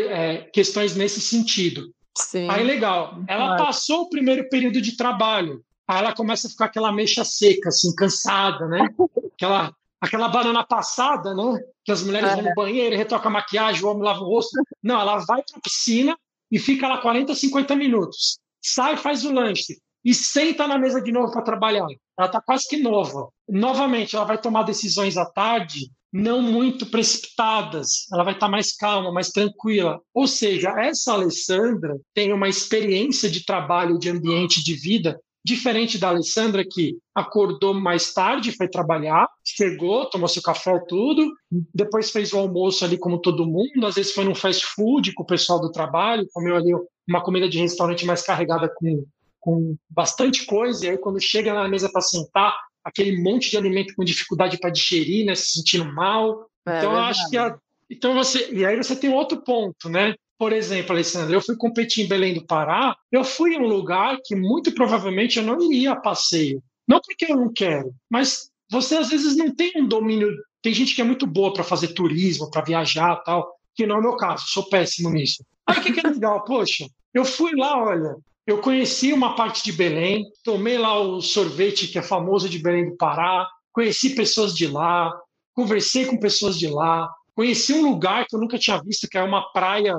é, 0.09 0.49
questões 0.53 0.95
nesse 0.95 1.19
sentido. 1.19 1.93
Sim. 2.17 2.49
Aí, 2.49 2.63
legal. 2.63 3.23
Ela 3.27 3.57
passou 3.57 4.03
o 4.03 4.09
primeiro 4.09 4.47
período 4.49 4.81
de 4.81 4.95
trabalho. 4.95 5.63
Aí 5.87 5.99
ela 5.99 6.13
começa 6.13 6.47
a 6.47 6.49
ficar 6.49 6.65
aquela 6.65 6.91
mecha 6.91 7.23
seca, 7.23 7.69
assim, 7.69 7.93
cansada, 7.95 8.65
né? 8.67 8.87
Aquela, 9.33 9.75
aquela 10.01 10.27
banana 10.27 10.65
passada, 10.65 11.33
né? 11.33 11.59
Que 11.85 11.91
as 11.91 12.01
mulheres 12.01 12.31
é. 12.31 12.35
vão 12.35 12.43
no 12.43 12.55
banheiro, 12.55 12.97
retocam 12.97 13.29
a 13.29 13.33
maquiagem, 13.33 13.83
o 13.83 13.89
homem 13.89 14.03
lava 14.03 14.21
o 14.21 14.25
rosto. 14.25 14.51
Não, 14.83 14.99
ela 14.99 15.17
vai 15.17 15.43
para 15.43 15.57
a 15.57 15.61
piscina 15.61 16.17
e 16.51 16.57
fica 16.57 16.87
lá 16.87 16.97
40, 16.97 17.35
50 17.35 17.75
minutos. 17.75 18.39
Sai, 18.61 18.97
faz 18.97 19.23
o 19.23 19.31
lanche 19.31 19.77
e 20.03 20.13
senta 20.13 20.67
na 20.67 20.79
mesa 20.79 20.99
de 20.99 21.11
novo 21.11 21.31
para 21.31 21.43
trabalhar. 21.43 21.85
Ela 22.17 22.27
está 22.27 22.41
quase 22.41 22.67
que 22.67 22.77
nova. 22.77 23.29
Novamente, 23.47 24.15
ela 24.15 24.25
vai 24.25 24.39
tomar 24.39 24.63
decisões 24.63 25.15
à 25.15 25.25
tarde 25.25 25.91
não 26.13 26.41
muito 26.41 26.85
precipitadas, 26.87 28.05
ela 28.11 28.23
vai 28.23 28.33
estar 28.33 28.47
tá 28.47 28.51
mais 28.51 28.75
calma, 28.75 29.13
mais 29.13 29.29
tranquila. 29.29 30.01
Ou 30.13 30.27
seja, 30.27 30.69
essa 30.77 31.13
Alessandra 31.13 31.97
tem 32.13 32.33
uma 32.33 32.49
experiência 32.49 33.29
de 33.29 33.45
trabalho, 33.45 33.97
de 33.97 34.09
ambiente 34.09 34.61
de 34.61 34.73
vida 34.75 35.17
Diferente 35.43 35.97
da 35.97 36.09
Alessandra, 36.09 36.63
que 36.63 36.97
acordou 37.15 37.73
mais 37.73 38.13
tarde, 38.13 38.51
foi 38.51 38.67
trabalhar, 38.67 39.27
chegou, 39.43 40.07
tomou 40.09 40.27
seu 40.27 40.41
café, 40.41 40.79
tudo, 40.87 41.31
depois 41.73 42.11
fez 42.11 42.31
o 42.31 42.37
almoço 42.37 42.85
ali 42.85 42.97
como 42.97 43.19
todo 43.19 43.47
mundo, 43.47 43.87
às 43.87 43.95
vezes 43.95 44.11
foi 44.11 44.23
num 44.23 44.35
fast 44.35 44.65
food 44.65 45.13
com 45.13 45.23
o 45.23 45.25
pessoal 45.25 45.59
do 45.59 45.71
trabalho, 45.71 46.27
comeu 46.31 46.55
ali 46.55 46.71
uma 47.07 47.23
comida 47.23 47.49
de 47.49 47.59
restaurante 47.59 48.05
mais 48.05 48.21
carregada 48.21 48.71
com, 48.75 49.03
com 49.39 49.75
bastante 49.89 50.45
coisa, 50.45 50.85
e 50.85 50.89
aí 50.91 50.97
quando 50.97 51.19
chega 51.19 51.53
na 51.53 51.67
mesa 51.67 51.91
para 51.91 52.01
sentar, 52.01 52.55
aquele 52.83 53.21
monte 53.21 53.49
de 53.49 53.57
alimento 53.57 53.93
com 53.95 54.03
dificuldade 54.03 54.59
para 54.59 54.69
digerir, 54.69 55.25
né? 55.25 55.35
Se 55.35 55.51
sentindo 55.53 55.91
mal. 55.93 56.49
É, 56.67 56.77
então, 56.77 56.93
eu 56.93 56.99
acho 56.99 57.29
que 57.29 57.37
a, 57.37 57.57
então 57.91 58.13
você 58.13 58.49
e 58.51 58.65
aí 58.65 58.77
você 58.77 58.95
tem 58.95 59.13
outro 59.13 59.43
ponto, 59.43 59.89
né? 59.89 60.15
Por 60.39 60.53
exemplo, 60.53 60.93
Alessandra, 60.93 61.35
eu 61.35 61.41
fui 61.41 61.55
competir 61.55 62.05
em 62.05 62.07
Belém 62.07 62.33
do 62.33 62.45
Pará, 62.45 62.95
eu 63.11 63.23
fui 63.23 63.53
em 63.53 63.59
um 63.59 63.67
lugar 63.67 64.17
que 64.23 64.35
muito 64.35 64.73
provavelmente 64.73 65.37
eu 65.37 65.43
não 65.43 65.61
iria 65.61 65.91
a 65.91 65.95
passeio. 65.95 66.63
Não 66.87 66.99
porque 66.99 67.31
eu 67.31 67.35
não 67.35 67.53
quero, 67.53 67.93
mas 68.09 68.49
você 68.69 68.95
às 68.95 69.09
vezes 69.09 69.35
não 69.35 69.53
tem 69.53 69.73
um 69.75 69.87
domínio. 69.87 70.35
Tem 70.61 70.73
gente 70.73 70.95
que 70.95 71.01
é 71.01 71.03
muito 71.03 71.27
boa 71.27 71.53
para 71.53 71.63
fazer 71.63 71.89
turismo, 71.89 72.49
para 72.49 72.63
viajar 72.63 73.17
tal, 73.17 73.53
que 73.75 73.85
não 73.85 73.97
é 73.97 73.99
o 73.99 74.01
meu 74.01 74.15
caso, 74.15 74.45
sou 74.47 74.67
péssimo 74.67 75.09
nisso. 75.09 75.45
Aí 75.67 75.77
o 75.77 75.81
que, 75.81 75.93
que 75.93 75.99
é 76.05 76.09
legal? 76.09 76.43
Poxa, 76.43 76.87
eu 77.13 77.25
fui 77.25 77.51
lá, 77.55 77.77
olha, 77.83 78.15
eu 78.47 78.59
conheci 78.59 79.13
uma 79.13 79.35
parte 79.35 79.63
de 79.63 79.71
Belém, 79.71 80.25
tomei 80.43 80.77
lá 80.77 80.99
o 80.99 81.21
sorvete 81.21 81.87
que 81.87 81.99
é 81.99 82.01
famoso 82.01 82.49
de 82.49 82.59
Belém 82.59 82.89
do 82.89 82.97
Pará, 82.97 83.47
conheci 83.71 84.15
pessoas 84.15 84.55
de 84.55 84.67
lá, 84.67 85.11
conversei 85.53 86.05
com 86.05 86.17
pessoas 86.17 86.57
de 86.57 86.67
lá, 86.67 87.09
conheci 87.35 87.73
um 87.73 87.89
lugar 87.89 88.25
que 88.27 88.35
eu 88.35 88.39
nunca 88.39 88.57
tinha 88.57 88.81
visto, 88.81 89.07
que 89.07 89.17
é 89.17 89.23
uma 89.23 89.51
praia, 89.51 89.95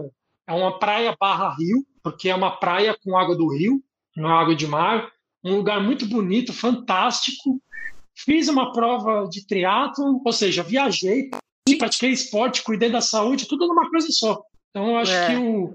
é 0.46 0.52
uma 0.52 0.78
praia 0.78 1.16
barra 1.18 1.54
rio, 1.56 1.84
porque 2.02 2.28
é 2.28 2.34
uma 2.34 2.50
praia 2.50 2.96
com 3.02 3.16
água 3.16 3.36
do 3.36 3.48
rio, 3.48 3.82
não 4.16 4.30
é 4.30 4.32
água 4.32 4.54
de 4.54 4.66
mar, 4.66 5.10
um 5.44 5.56
lugar 5.56 5.82
muito 5.82 6.06
bonito, 6.06 6.52
fantástico. 6.52 7.60
Fiz 8.14 8.48
uma 8.48 8.72
prova 8.72 9.26
de 9.28 9.46
triatlo, 9.46 10.20
ou 10.24 10.32
seja, 10.32 10.62
viajei, 10.62 11.30
pratiquei 11.78 12.10
esporte, 12.10 12.62
cuidei 12.62 12.90
da 12.90 13.00
saúde, 13.00 13.48
tudo 13.48 13.66
numa 13.66 13.88
coisa 13.88 14.08
só. 14.10 14.42
Então, 14.70 14.90
eu 14.90 14.96
acho 14.96 15.12
é. 15.12 15.26
que 15.26 15.36
o, 15.36 15.74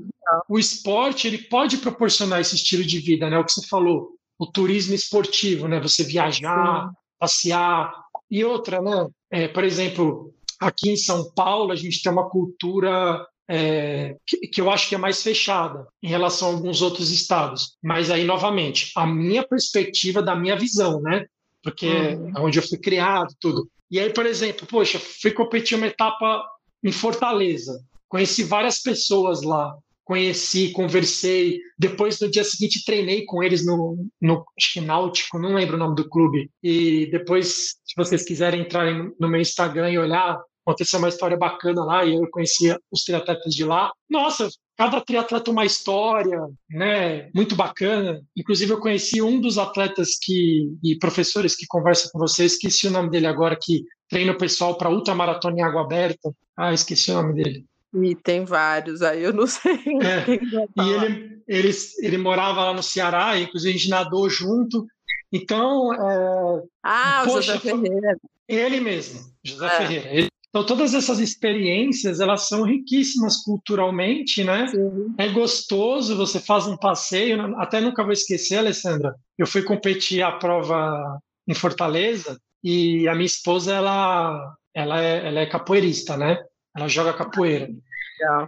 o 0.50 0.60
esporte 0.60 1.28
ele 1.28 1.38
pode 1.38 1.78
proporcionar 1.78 2.40
esse 2.40 2.56
estilo 2.56 2.84
de 2.84 3.00
vida, 3.00 3.30
né? 3.30 3.38
O 3.38 3.44
que 3.44 3.52
você 3.52 3.68
falou, 3.68 4.12
o 4.40 4.46
turismo 4.46 4.94
esportivo, 4.94 5.68
né? 5.68 5.80
Você 5.80 6.04
viajar, 6.04 6.88
Sim. 6.88 6.96
passear. 7.20 7.94
E 8.30 8.44
outra, 8.44 8.82
né? 8.82 9.08
É, 9.30 9.48
por 9.48 9.64
exemplo, 9.64 10.34
aqui 10.60 10.92
em 10.92 10.98
São 10.98 11.32
Paulo, 11.32 11.72
a 11.72 11.76
gente 11.76 12.02
tem 12.02 12.12
uma 12.12 12.30
cultura 12.30 13.26
é, 13.50 14.18
que, 14.26 14.48
que, 14.48 14.60
eu 14.60 14.70
acho 14.70 14.90
que 14.90 14.96
é 14.96 14.98
mais 14.98 15.24
fechada 15.24 15.88
em 16.04 16.08
relação 16.08 16.50
a 16.50 16.52
alguns 16.52 16.82
outros 16.82 17.12
estados. 17.12 17.78
Mas 17.82 18.12
aí, 18.12 18.24
novamente, 18.24 18.92
a 18.96 19.06
minha 19.06 19.48
perspectiva 19.48 20.22
da 20.22 20.36
minha 20.36 20.56
visão, 20.58 21.02
né? 21.02 21.26
Porque 21.64 21.88
uhum. 21.88 22.32
é 22.36 22.40
onde 22.40 22.60
eu 22.60 22.68
fui 22.68 22.78
criado, 22.78 23.34
tudo. 23.40 23.70
E 23.90 24.00
aí, 24.00 24.12
por 24.12 24.26
exemplo, 24.26 24.68
poxa, 24.68 25.00
fui 25.00 25.32
competir 25.32 25.78
uma 25.78 25.88
etapa 25.88 26.44
em 26.84 26.92
Fortaleza. 26.92 27.82
Conheci 28.10 28.44
várias 28.44 28.82
pessoas 28.82 29.42
lá, 29.42 29.76
conheci, 30.08 30.72
conversei. 30.72 31.60
Depois, 31.78 32.18
no 32.22 32.32
dia 32.32 32.44
seguinte, 32.46 32.86
treinei 32.86 33.26
com 33.26 33.44
eles 33.44 33.66
no, 33.66 34.08
no 34.22 34.46
Náutico, 34.82 35.38
não 35.38 35.56
lembro 35.56 35.76
o 35.76 35.80
nome 35.80 35.96
do 35.96 36.10
clube. 36.10 36.50
E 36.64 37.08
depois, 37.12 37.76
se 37.84 37.94
vocês 37.96 38.24
quiserem 38.24 38.62
entrar 38.62 38.86
no 39.20 39.28
meu 39.28 39.42
Instagram 39.42 39.92
e 39.92 40.00
olhar, 40.00 40.40
aconteceu 40.66 40.98
uma 41.00 41.10
história 41.10 41.36
bacana 41.36 41.84
lá 41.84 42.06
e 42.06 42.16
eu 42.16 42.26
conhecia 42.32 42.80
os 42.90 43.04
triatletas 43.04 43.54
de 43.54 43.66
lá. 43.66 43.92
Nossa, 44.10 44.48
cada 44.78 45.02
triatleta 45.02 45.52
uma 45.52 45.66
história, 45.66 46.40
né? 46.70 47.30
Muito 47.36 47.54
bacana. 47.54 48.22
Inclusive 48.36 48.72
eu 48.72 48.80
conheci 48.80 49.22
um 49.22 49.42
dos 49.42 49.58
atletas 49.58 50.12
que 50.22 50.72
e 50.82 50.98
professores 50.98 51.54
que 51.54 51.68
conversa 51.68 52.10
com 52.14 52.20
vocês, 52.20 52.54
esqueci 52.54 52.88
o 52.88 52.92
nome 52.92 53.10
dele 53.10 53.28
agora 53.28 53.58
que 53.62 53.84
treina 54.10 54.32
o 54.32 54.38
pessoal 54.38 54.78
para 54.78 54.90
ultramaratona 54.90 55.60
em 55.60 55.64
água 55.64 55.82
aberta. 55.82 56.32
Ah, 56.56 56.74
esqueci 56.74 57.12
o 57.12 57.16
nome 57.16 57.34
dele. 57.34 57.66
E 57.94 58.16
tem 58.16 58.44
vários, 58.46 59.02
aí 59.02 59.24
eu 59.24 59.34
não 59.34 59.48
sei. 59.48 59.74
É. 59.74 60.84
E 60.84 60.90
ele, 60.90 61.42
ele, 61.48 61.72
ele 62.02 62.18
morava 62.18 62.66
lá 62.66 62.74
no 62.74 62.84
Ceará, 62.84 63.40
inclusive 63.40 63.74
a 63.74 63.78
gente 63.78 63.90
nadou 63.90 64.30
junto. 64.30 64.86
Então. 65.32 65.94
É... 65.94 66.64
Ah, 66.84 67.24
o 67.28 67.30
José 67.30 67.60
Ferreira. 67.60 68.18
Ele 68.48 68.80
mesmo, 68.80 69.20
José 69.44 69.66
é. 69.66 69.70
Ferreira. 69.70 70.10
Ele... 70.14 70.28
Então, 70.50 70.66
todas 70.66 70.94
essas 70.94 71.20
experiências, 71.20 72.20
elas 72.20 72.48
são 72.48 72.64
riquíssimas 72.64 73.44
culturalmente, 73.44 74.44
né? 74.44 74.68
Sim. 74.68 75.14
É 75.18 75.28
gostoso, 75.28 76.16
você 76.16 76.40
faz 76.40 76.66
um 76.66 76.78
passeio, 76.78 77.38
né? 77.38 77.54
até 77.58 77.82
nunca 77.82 78.04
vou 78.04 78.14
esquecer, 78.14 78.58
Alessandra, 78.58 79.14
eu 79.38 79.46
fui 79.46 79.62
competir 79.62 80.24
a 80.24 80.32
prova 80.32 81.20
em 81.48 81.54
Fortaleza 81.54 82.40
e 82.64 83.08
a 83.08 83.14
minha 83.14 83.26
esposa, 83.26 83.74
ela, 83.74 84.56
ela, 84.74 85.02
é, 85.02 85.28
ela 85.28 85.40
é 85.42 85.46
capoeirista, 85.46 86.18
né? 86.18 86.42
Ela 86.78 86.88
joga 86.88 87.14
capoeira. 87.14 87.70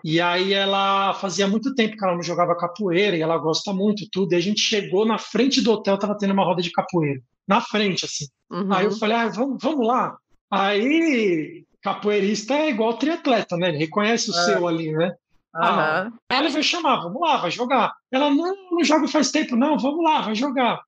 E 0.04 0.22
aí 0.22 0.54
ela 0.54 1.14
fazia 1.16 1.48
muito 1.48 1.74
tempo 1.76 1.96
que 1.96 2.04
ela 2.04 2.16
não 2.16 2.24
jogava 2.24 2.56
capoeira 2.56 3.18
e 3.18 3.22
ela 3.22 3.38
gosta 3.38 3.74
muito 3.74 4.08
tudo. 4.12 4.34
E 4.34 4.36
a 4.36 4.40
gente 4.40 4.62
chegou 4.62 5.06
na 5.06 5.18
frente 5.18 5.62
do 5.62 5.72
hotel, 5.72 5.98
tava 5.98 6.18
tendo 6.18 6.34
uma 6.34 6.46
roda 6.46 6.62
de 6.62 6.72
capoeira. 6.72 7.20
Na 7.48 7.62
frente, 7.62 8.06
assim. 8.06 8.26
Uhum. 8.52 8.72
Aí 8.72 8.86
eu 8.86 8.92
falei, 8.92 9.18
ah, 9.18 9.28
vamos, 9.28 9.62
vamos 9.62 9.86
lá. 9.86 10.18
Aí, 10.52 11.64
capoeirista 11.82 12.54
é 12.54 12.70
igual 12.70 12.98
triatleta, 12.98 13.58
né? 13.58 13.70
Ele 13.70 13.78
reconhece 13.78 14.30
o 14.32 14.36
é. 14.36 14.46
seu 14.46 14.68
ali, 14.68 14.92
né? 14.92 15.08
Uhum. 15.56 15.62
Ah, 15.64 16.12
ela 16.30 16.50
vai 16.50 16.62
chamar, 16.62 16.98
vamos 16.98 17.20
lá, 17.20 17.38
vai 17.38 17.52
jogar. 17.52 17.94
Ela, 18.12 18.30
não, 18.30 18.54
não 18.72 18.84
joga 18.84 19.08
faz 19.08 19.32
tempo, 19.32 19.56
não, 19.56 19.78
vamos 19.78 20.04
lá, 20.04 20.22
vai 20.22 20.36
jogar. 20.36 20.80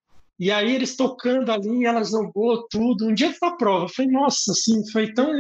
E 0.42 0.50
aí 0.50 0.74
eles 0.74 0.96
tocando 0.96 1.52
ali, 1.52 1.86
ela 1.86 2.04
jogou 2.04 2.66
tudo. 2.68 3.06
Um 3.06 3.14
dia 3.14 3.32
da 3.40 3.52
prova, 3.52 3.88
foi 3.88 4.08
nossa, 4.08 4.52
assim, 4.54 4.82
foi 4.92 5.14
tão. 5.14 5.32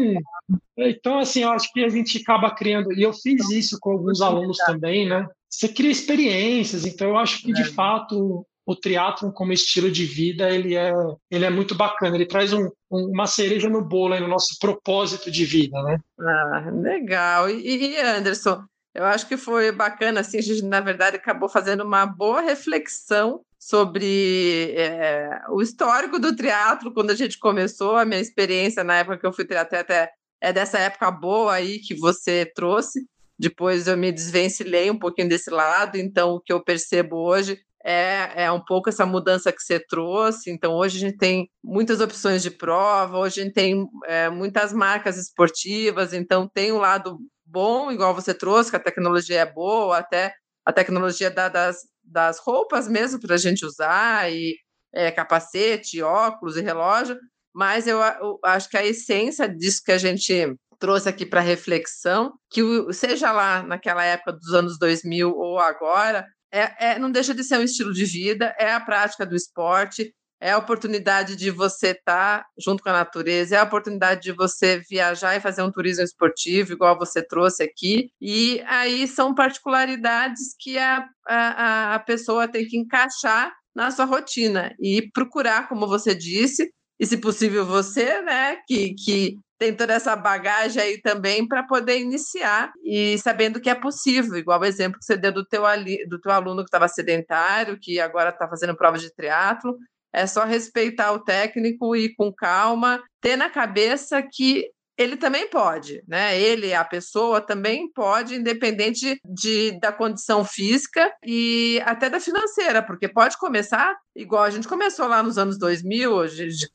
Então, 0.77 1.17
assim, 1.17 1.41
eu 1.41 1.49
acho 1.49 1.73
que 1.73 1.83
a 1.83 1.89
gente 1.89 2.19
acaba 2.19 2.53
criando, 2.53 2.93
e 2.93 3.01
eu 3.01 3.11
fiz 3.11 3.49
isso 3.49 3.79
com 3.81 3.93
alguns 3.93 4.21
alunos 4.21 4.57
também, 4.59 5.09
né? 5.09 5.27
Você 5.49 5.67
cria 5.67 5.89
experiências, 5.89 6.85
então 6.85 7.07
eu 7.09 7.17
acho 7.17 7.41
que 7.41 7.51
de 7.51 7.63
é. 7.63 7.65
fato 7.65 8.45
o 8.63 8.75
triatlon 8.75 9.31
como 9.31 9.51
estilo 9.51 9.89
de 9.89 10.05
vida 10.05 10.47
ele 10.51 10.75
é, 10.75 10.93
ele 11.31 11.45
é 11.45 11.49
muito 11.49 11.73
bacana, 11.73 12.15
ele 12.15 12.27
traz 12.27 12.53
um, 12.53 12.69
um, 12.91 13.09
uma 13.11 13.25
cereja 13.25 13.67
no 13.67 13.83
bolo 13.83 14.13
aí 14.13 14.21
no 14.21 14.27
nosso 14.27 14.55
propósito 14.59 15.31
de 15.31 15.43
vida, 15.43 15.81
né? 15.81 15.97
Ah, 16.19 16.69
legal. 16.71 17.49
E, 17.49 17.95
e 17.95 17.99
Anderson, 17.99 18.63
eu 18.93 19.05
acho 19.05 19.27
que 19.27 19.35
foi 19.35 19.71
bacana, 19.71 20.19
assim, 20.19 20.37
a 20.37 20.41
gente, 20.41 20.63
na 20.63 20.79
verdade, 20.79 21.15
acabou 21.15 21.49
fazendo 21.49 21.83
uma 21.83 22.05
boa 22.05 22.41
reflexão 22.41 23.41
sobre 23.61 24.73
é, 24.75 25.39
o 25.49 25.61
histórico 25.61 26.17
do 26.17 26.35
teatro 26.35 26.91
quando 26.91 27.11
a 27.11 27.15
gente 27.15 27.37
começou, 27.37 27.95
a 27.95 28.03
minha 28.03 28.19
experiência 28.19 28.83
na 28.83 28.95
época 28.95 29.19
que 29.19 29.25
eu 29.27 29.31
fui 29.31 29.45
triatleta 29.45 29.93
é, 29.93 30.09
é 30.41 30.51
dessa 30.51 30.79
época 30.79 31.11
boa 31.11 31.53
aí 31.53 31.77
que 31.77 31.93
você 31.93 32.51
trouxe. 32.55 33.05
Depois 33.37 33.87
eu 33.87 33.95
me 33.95 34.11
desvencilhei 34.11 34.89
um 34.89 34.97
pouquinho 34.97 35.29
desse 35.29 35.51
lado, 35.51 35.95
então 35.97 36.31
o 36.31 36.41
que 36.41 36.51
eu 36.51 36.63
percebo 36.63 37.17
hoje 37.17 37.59
é, 37.83 38.45
é 38.45 38.51
um 38.51 38.63
pouco 38.63 38.89
essa 38.89 39.05
mudança 39.05 39.51
que 39.51 39.61
você 39.61 39.79
trouxe. 39.79 40.49
Então, 40.49 40.73
hoje 40.73 40.97
a 40.97 41.09
gente 41.09 41.17
tem 41.17 41.47
muitas 41.63 42.01
opções 42.01 42.41
de 42.41 42.49
prova, 42.49 43.19
hoje 43.19 43.41
a 43.41 43.43
gente 43.43 43.53
tem 43.53 43.87
é, 44.05 44.29
muitas 44.29 44.73
marcas 44.73 45.17
esportivas, 45.17 46.13
então 46.13 46.47
tem 46.47 46.71
um 46.71 46.77
lado 46.77 47.19
bom, 47.45 47.91
igual 47.91 48.13
você 48.15 48.33
trouxe, 48.33 48.71
que 48.71 48.75
a 48.75 48.79
tecnologia 48.79 49.41
é 49.41 49.45
boa, 49.45 49.97
até 49.97 50.33
a 50.65 50.71
tecnologia 50.71 51.29
da, 51.29 51.49
das, 51.49 51.77
das 52.03 52.39
roupas 52.39 52.87
mesmo 52.87 53.19
para 53.19 53.35
a 53.35 53.37
gente 53.37 53.65
usar, 53.65 54.31
e 54.31 54.55
é, 54.93 55.11
capacete, 55.11 56.01
óculos 56.01 56.57
e 56.57 56.61
relógio, 56.61 57.17
mas 57.53 57.87
eu, 57.87 57.99
eu, 57.99 58.39
acho 58.43 58.69
que 58.69 58.77
a 58.77 58.85
essência 58.85 59.47
disso 59.47 59.81
que 59.83 59.91
a 59.91 59.97
gente 59.97 60.55
trouxe 60.79 61.07
aqui 61.07 61.25
para 61.25 61.41
reflexão, 61.41 62.33
que 62.49 62.61
seja 62.91 63.31
lá 63.31 63.63
naquela 63.63 64.03
época 64.03 64.33
dos 64.33 64.53
anos 64.53 64.79
2000 64.79 65.29
ou 65.29 65.59
agora, 65.59 66.25
é, 66.51 66.91
é, 66.91 66.99
não 66.99 67.11
deixa 67.11 67.33
de 67.33 67.43
ser 67.43 67.57
um 67.57 67.63
estilo 67.63 67.93
de 67.93 68.03
vida, 68.03 68.53
é 68.59 68.73
a 68.73 68.79
prática 68.79 69.25
do 69.25 69.35
esporte, 69.35 70.13
é 70.41 70.51
a 70.51 70.57
oportunidade 70.57 71.35
de 71.35 71.51
você 71.51 71.89
estar 71.89 72.39
tá 72.39 72.45
junto 72.59 72.81
com 72.81 72.89
a 72.89 72.93
natureza, 72.93 73.55
é 73.55 73.59
a 73.59 73.63
oportunidade 73.63 74.21
de 74.21 74.31
você 74.31 74.81
viajar 74.89 75.35
e 75.35 75.39
fazer 75.39 75.61
um 75.61 75.71
turismo 75.71 76.03
esportivo, 76.03 76.73
igual 76.73 76.97
você 76.97 77.21
trouxe 77.25 77.61
aqui. 77.61 78.09
E 78.19 78.59
aí 78.65 79.07
são 79.07 79.35
particularidades 79.35 80.55
que 80.59 80.79
a, 80.79 81.07
a, 81.27 81.95
a 81.95 81.99
pessoa 81.99 82.47
tem 82.47 82.65
que 82.65 82.75
encaixar 82.75 83.53
na 83.75 83.91
sua 83.91 84.05
rotina 84.05 84.73
e 84.79 85.09
procurar, 85.13 85.69
como 85.69 85.87
você 85.87 86.15
disse, 86.15 86.71
e 86.99 87.05
se 87.05 87.17
possível 87.17 87.65
você, 87.65 88.21
né, 88.21 88.57
que, 88.67 88.93
que 88.95 89.35
tem 89.61 89.75
toda 89.75 89.93
essa 89.93 90.15
bagagem 90.15 90.81
aí 90.81 91.01
também 91.01 91.47
para 91.47 91.61
poder 91.61 91.99
iniciar 91.99 92.71
e 92.83 93.15
sabendo 93.19 93.61
que 93.61 93.69
é 93.69 93.75
possível, 93.75 94.35
igual 94.35 94.59
o 94.59 94.65
exemplo 94.65 94.97
que 94.97 95.05
você 95.05 95.15
deu 95.15 95.31
do 95.31 95.45
teu, 95.45 95.67
ali, 95.67 96.03
do 96.07 96.19
teu 96.19 96.31
aluno 96.31 96.63
que 96.63 96.67
estava 96.67 96.87
sedentário, 96.87 97.77
que 97.79 97.99
agora 97.99 98.31
está 98.31 98.47
fazendo 98.47 98.75
prova 98.75 98.97
de 98.97 99.13
triatlo, 99.13 99.77
é 100.13 100.27
só 100.27 100.43
respeitar 100.45 101.11
o 101.13 101.23
técnico 101.23 101.95
e 101.95 102.13
com 102.15 102.31
calma, 102.33 103.01
ter 103.21 103.35
na 103.35 103.49
cabeça 103.49 104.21
que 104.21 104.69
ele 104.97 105.17
também 105.17 105.49
pode, 105.49 106.03
né? 106.07 106.39
Ele, 106.39 106.73
a 106.73 106.83
pessoa, 106.83 107.41
também 107.41 107.91
pode, 107.91 108.35
independente 108.35 109.19
de, 109.25 109.79
da 109.79 109.91
condição 109.91 110.45
física 110.45 111.11
e 111.25 111.81
até 111.85 112.09
da 112.09 112.19
financeira, 112.19 112.83
porque 112.83 113.07
pode 113.07 113.37
começar 113.37 113.97
igual 114.15 114.43
a 114.43 114.49
gente 114.49 114.67
começou 114.67 115.07
lá 115.07 115.23
nos 115.23 115.37
anos 115.37 115.57
2000, 115.57 116.25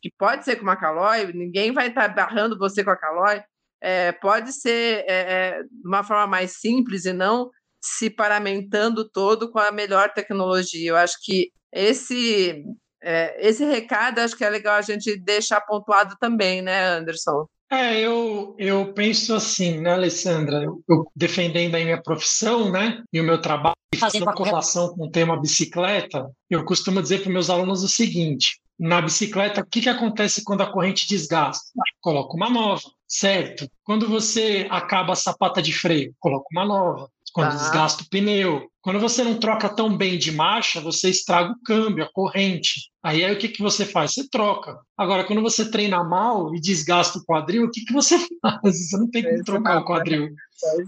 que 0.00 0.10
pode 0.18 0.44
ser 0.44 0.56
com 0.56 0.62
uma 0.62 0.76
calói, 0.76 1.30
ninguém 1.32 1.72
vai 1.72 1.88
estar 1.88 2.08
tá 2.08 2.14
barrando 2.14 2.58
você 2.58 2.82
com 2.82 2.90
a 2.90 2.96
calói, 2.96 3.42
é, 3.80 4.10
pode 4.12 4.52
ser 4.52 5.04
é, 5.06 5.58
é, 5.58 5.62
de 5.62 5.86
uma 5.86 6.02
forma 6.02 6.26
mais 6.26 6.52
simples 6.58 7.04
e 7.04 7.12
não 7.12 7.50
se 7.80 8.10
paramentando 8.10 9.08
todo 9.08 9.50
com 9.50 9.58
a 9.58 9.70
melhor 9.70 10.12
tecnologia. 10.12 10.90
Eu 10.90 10.96
acho 10.96 11.16
que 11.22 11.52
esse 11.72 12.64
é, 13.02 13.36
esse 13.46 13.64
recado 13.64 14.20
acho 14.20 14.36
que 14.36 14.44
é 14.44 14.50
legal 14.50 14.74
a 14.74 14.82
gente 14.82 15.16
deixar 15.18 15.60
pontuado 15.60 16.16
também, 16.20 16.62
né, 16.62 16.86
Anderson? 16.88 17.46
É, 17.70 17.98
eu, 17.98 18.54
eu 18.58 18.92
penso 18.92 19.34
assim, 19.34 19.80
né, 19.80 19.92
Alessandra? 19.92 20.62
Eu, 20.62 20.82
eu 20.88 21.10
defendendo 21.14 21.74
a 21.74 21.78
minha 21.78 22.00
profissão, 22.00 22.70
né, 22.70 23.02
e 23.12 23.20
o 23.20 23.24
meu 23.24 23.40
trabalho, 23.40 23.74
fazendo 23.98 24.22
uma 24.22 24.34
correlação 24.34 24.94
com 24.94 25.06
o 25.06 25.10
tema 25.10 25.40
bicicleta, 25.40 26.30
eu 26.48 26.64
costumo 26.64 27.02
dizer 27.02 27.22
para 27.22 27.32
meus 27.32 27.50
alunos 27.50 27.82
o 27.82 27.88
seguinte: 27.88 28.60
na 28.78 29.00
bicicleta, 29.00 29.62
o 29.62 29.66
que, 29.66 29.80
que 29.80 29.88
acontece 29.88 30.44
quando 30.44 30.62
a 30.62 30.70
corrente 30.70 31.08
desgasta? 31.08 31.64
Coloca 32.00 32.36
uma 32.36 32.50
nova, 32.50 32.82
certo? 33.08 33.68
Quando 33.82 34.08
você 34.08 34.66
acaba 34.70 35.14
a 35.14 35.16
sapata 35.16 35.62
de 35.62 35.72
freio, 35.72 36.14
coloca 36.20 36.46
uma 36.52 36.64
nova. 36.64 37.08
Quando 37.36 37.50
tá. 37.50 37.56
desgasta 37.56 38.02
o 38.02 38.08
pneu. 38.08 38.66
Quando 38.80 38.98
você 38.98 39.22
não 39.22 39.38
troca 39.38 39.68
tão 39.68 39.94
bem 39.94 40.16
de 40.16 40.32
marcha, 40.32 40.80
você 40.80 41.10
estraga 41.10 41.50
o 41.50 41.62
câmbio, 41.62 42.02
a 42.02 42.10
corrente. 42.10 42.88
Aí, 43.04 43.22
aí 43.22 43.30
o 43.30 43.38
que, 43.38 43.48
que 43.48 43.60
você 43.60 43.84
faz? 43.84 44.14
Você 44.14 44.26
troca. 44.30 44.74
Agora, 44.96 45.22
quando 45.22 45.42
você 45.42 45.70
treina 45.70 46.02
mal 46.02 46.54
e 46.54 46.60
desgasta 46.62 47.18
o 47.18 47.24
quadril, 47.26 47.66
o 47.66 47.70
que, 47.70 47.84
que 47.84 47.92
você 47.92 48.16
faz? 48.40 48.88
Você 48.88 48.96
não 48.96 49.10
tem 49.10 49.22
que 49.22 49.42
trocar 49.44 49.82
o 49.82 49.84
quadril. 49.84 50.30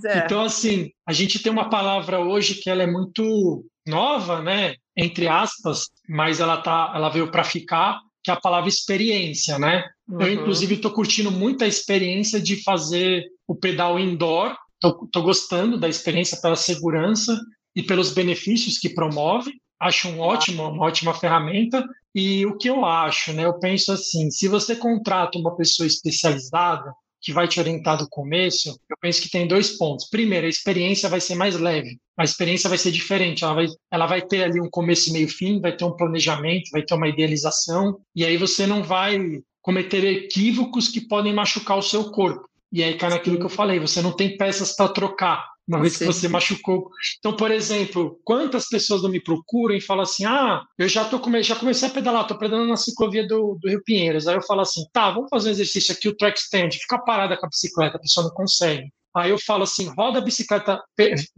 É. 0.06 0.20
Então, 0.20 0.40
assim, 0.40 0.88
a 1.06 1.12
gente 1.12 1.38
tem 1.42 1.52
uma 1.52 1.68
palavra 1.68 2.18
hoje 2.18 2.54
que 2.54 2.70
ela 2.70 2.82
é 2.82 2.87
muito 2.87 3.66
nova, 3.87 4.40
né? 4.40 4.76
Entre 4.96 5.28
aspas, 5.28 5.90
mas 6.08 6.40
ela 6.40 6.56
tá, 6.62 6.90
ela 6.94 7.11
veio 7.11 7.30
para 7.30 7.44
ficar, 7.44 8.00
que 8.24 8.30
é 8.30 8.34
a 8.34 8.40
palavra 8.40 8.70
experiência, 8.70 9.58
né? 9.58 9.84
Uhum. 10.08 10.22
Eu, 10.22 10.32
inclusive, 10.32 10.76
estou 10.76 10.92
curtindo 10.92 11.30
muito 11.30 11.62
a 11.62 11.68
experiência 11.68 12.40
de 12.40 12.62
fazer 12.62 13.26
o 13.46 13.54
pedal 13.54 13.98
indoor. 13.98 14.56
Estou 14.82 15.22
gostando 15.22 15.78
da 15.78 15.88
experiência 15.88 16.40
pela 16.40 16.56
segurança 16.56 17.38
e 17.74 17.82
pelos 17.82 18.12
benefícios 18.12 18.78
que 18.78 18.88
promove. 18.88 19.52
Acho 19.80 20.08
um 20.08 20.20
ótimo, 20.20 20.68
uma 20.68 20.86
ótima 20.86 21.14
ferramenta. 21.14 21.84
E 22.14 22.44
o 22.46 22.56
que 22.56 22.68
eu 22.68 22.84
acho, 22.84 23.32
né? 23.32 23.44
Eu 23.44 23.58
penso 23.58 23.92
assim: 23.92 24.30
se 24.30 24.48
você 24.48 24.74
contrata 24.76 25.38
uma 25.38 25.56
pessoa 25.56 25.86
especializada, 25.86 26.92
que 27.20 27.32
vai 27.32 27.48
te 27.48 27.58
orientar 27.58 27.98
do 27.98 28.08
começo, 28.08 28.70
eu 28.88 28.96
penso 29.00 29.22
que 29.22 29.30
tem 29.30 29.46
dois 29.46 29.76
pontos. 29.76 30.08
Primeiro, 30.08 30.46
a 30.46 30.50
experiência 30.50 31.08
vai 31.08 31.20
ser 31.20 31.34
mais 31.34 31.58
leve, 31.58 31.98
a 32.16 32.24
experiência 32.24 32.68
vai 32.68 32.78
ser 32.78 32.92
diferente, 32.92 33.44
ela 33.44 33.54
vai, 33.54 33.66
ela 33.90 34.06
vai 34.06 34.22
ter 34.22 34.44
ali 34.44 34.60
um 34.60 34.70
começo, 34.70 35.12
meio 35.12 35.28
fim, 35.28 35.60
vai 35.60 35.76
ter 35.76 35.84
um 35.84 35.96
planejamento, 35.96 36.70
vai 36.70 36.82
ter 36.82 36.94
uma 36.94 37.08
idealização, 37.08 37.98
e 38.14 38.24
aí 38.24 38.36
você 38.36 38.66
não 38.66 38.82
vai 38.82 39.18
cometer 39.60 40.04
equívocos 40.04 40.88
que 40.88 41.00
podem 41.00 41.34
machucar 41.34 41.76
o 41.76 41.82
seu 41.82 42.10
corpo. 42.10 42.48
E 42.72 42.83
aí 42.83 42.96
cai 42.96 43.11
naquilo 43.11 43.38
que 43.38 43.44
eu 43.44 43.50
falei, 43.50 43.78
você 43.78 44.02
não 44.02 44.12
tem 44.12 44.37
peças 44.37 44.74
para 44.76 44.92
trocar 44.92 45.44
uma 45.68 45.81
vez 45.81 45.98
que 45.98 46.04
você 46.04 46.28
machucou. 46.28 46.90
Então, 47.18 47.37
por 47.37 47.50
exemplo, 47.50 48.18
quantas 48.24 48.68
pessoas 48.68 49.02
não 49.02 49.11
me 49.11 49.20
procuram 49.20 49.74
e 49.74 49.81
falam 49.81 50.02
assim: 50.02 50.24
ah, 50.24 50.62
eu 50.78 50.88
já, 50.88 51.04
tô 51.04 51.20
come... 51.20 51.42
já 51.42 51.54
comecei 51.54 51.88
a 51.88 51.90
pedalar, 51.90 52.22
estou 52.22 52.38
pedalando 52.38 52.68
na 52.68 52.76
ciclovia 52.76 53.26
do, 53.26 53.59
do 53.61 53.68
Rio 53.68 53.83
Pinheiros. 53.85 54.26
Aí 54.26 54.35
eu 54.35 54.42
falo 54.42 54.62
assim: 54.62 54.83
tá, 54.92 55.11
vamos 55.11 55.28
fazer 55.28 55.50
um 55.50 55.52
exercício 55.52 55.94
aqui, 55.94 56.09
o 56.09 56.16
track 56.16 56.38
stand, 56.38 56.70
fica 56.70 56.98
parada 56.98 57.37
com 57.37 57.44
a 57.44 57.48
bicicleta, 57.48 57.98
a 57.98 58.00
pessoa 58.00 58.26
não 58.26 58.35
consegue. 58.35 58.90
Aí 59.14 59.31
eu 59.31 59.38
falo 59.38 59.64
assim: 59.64 59.92
roda 59.94 60.18
a 60.18 60.22
bicicleta, 60.22 60.83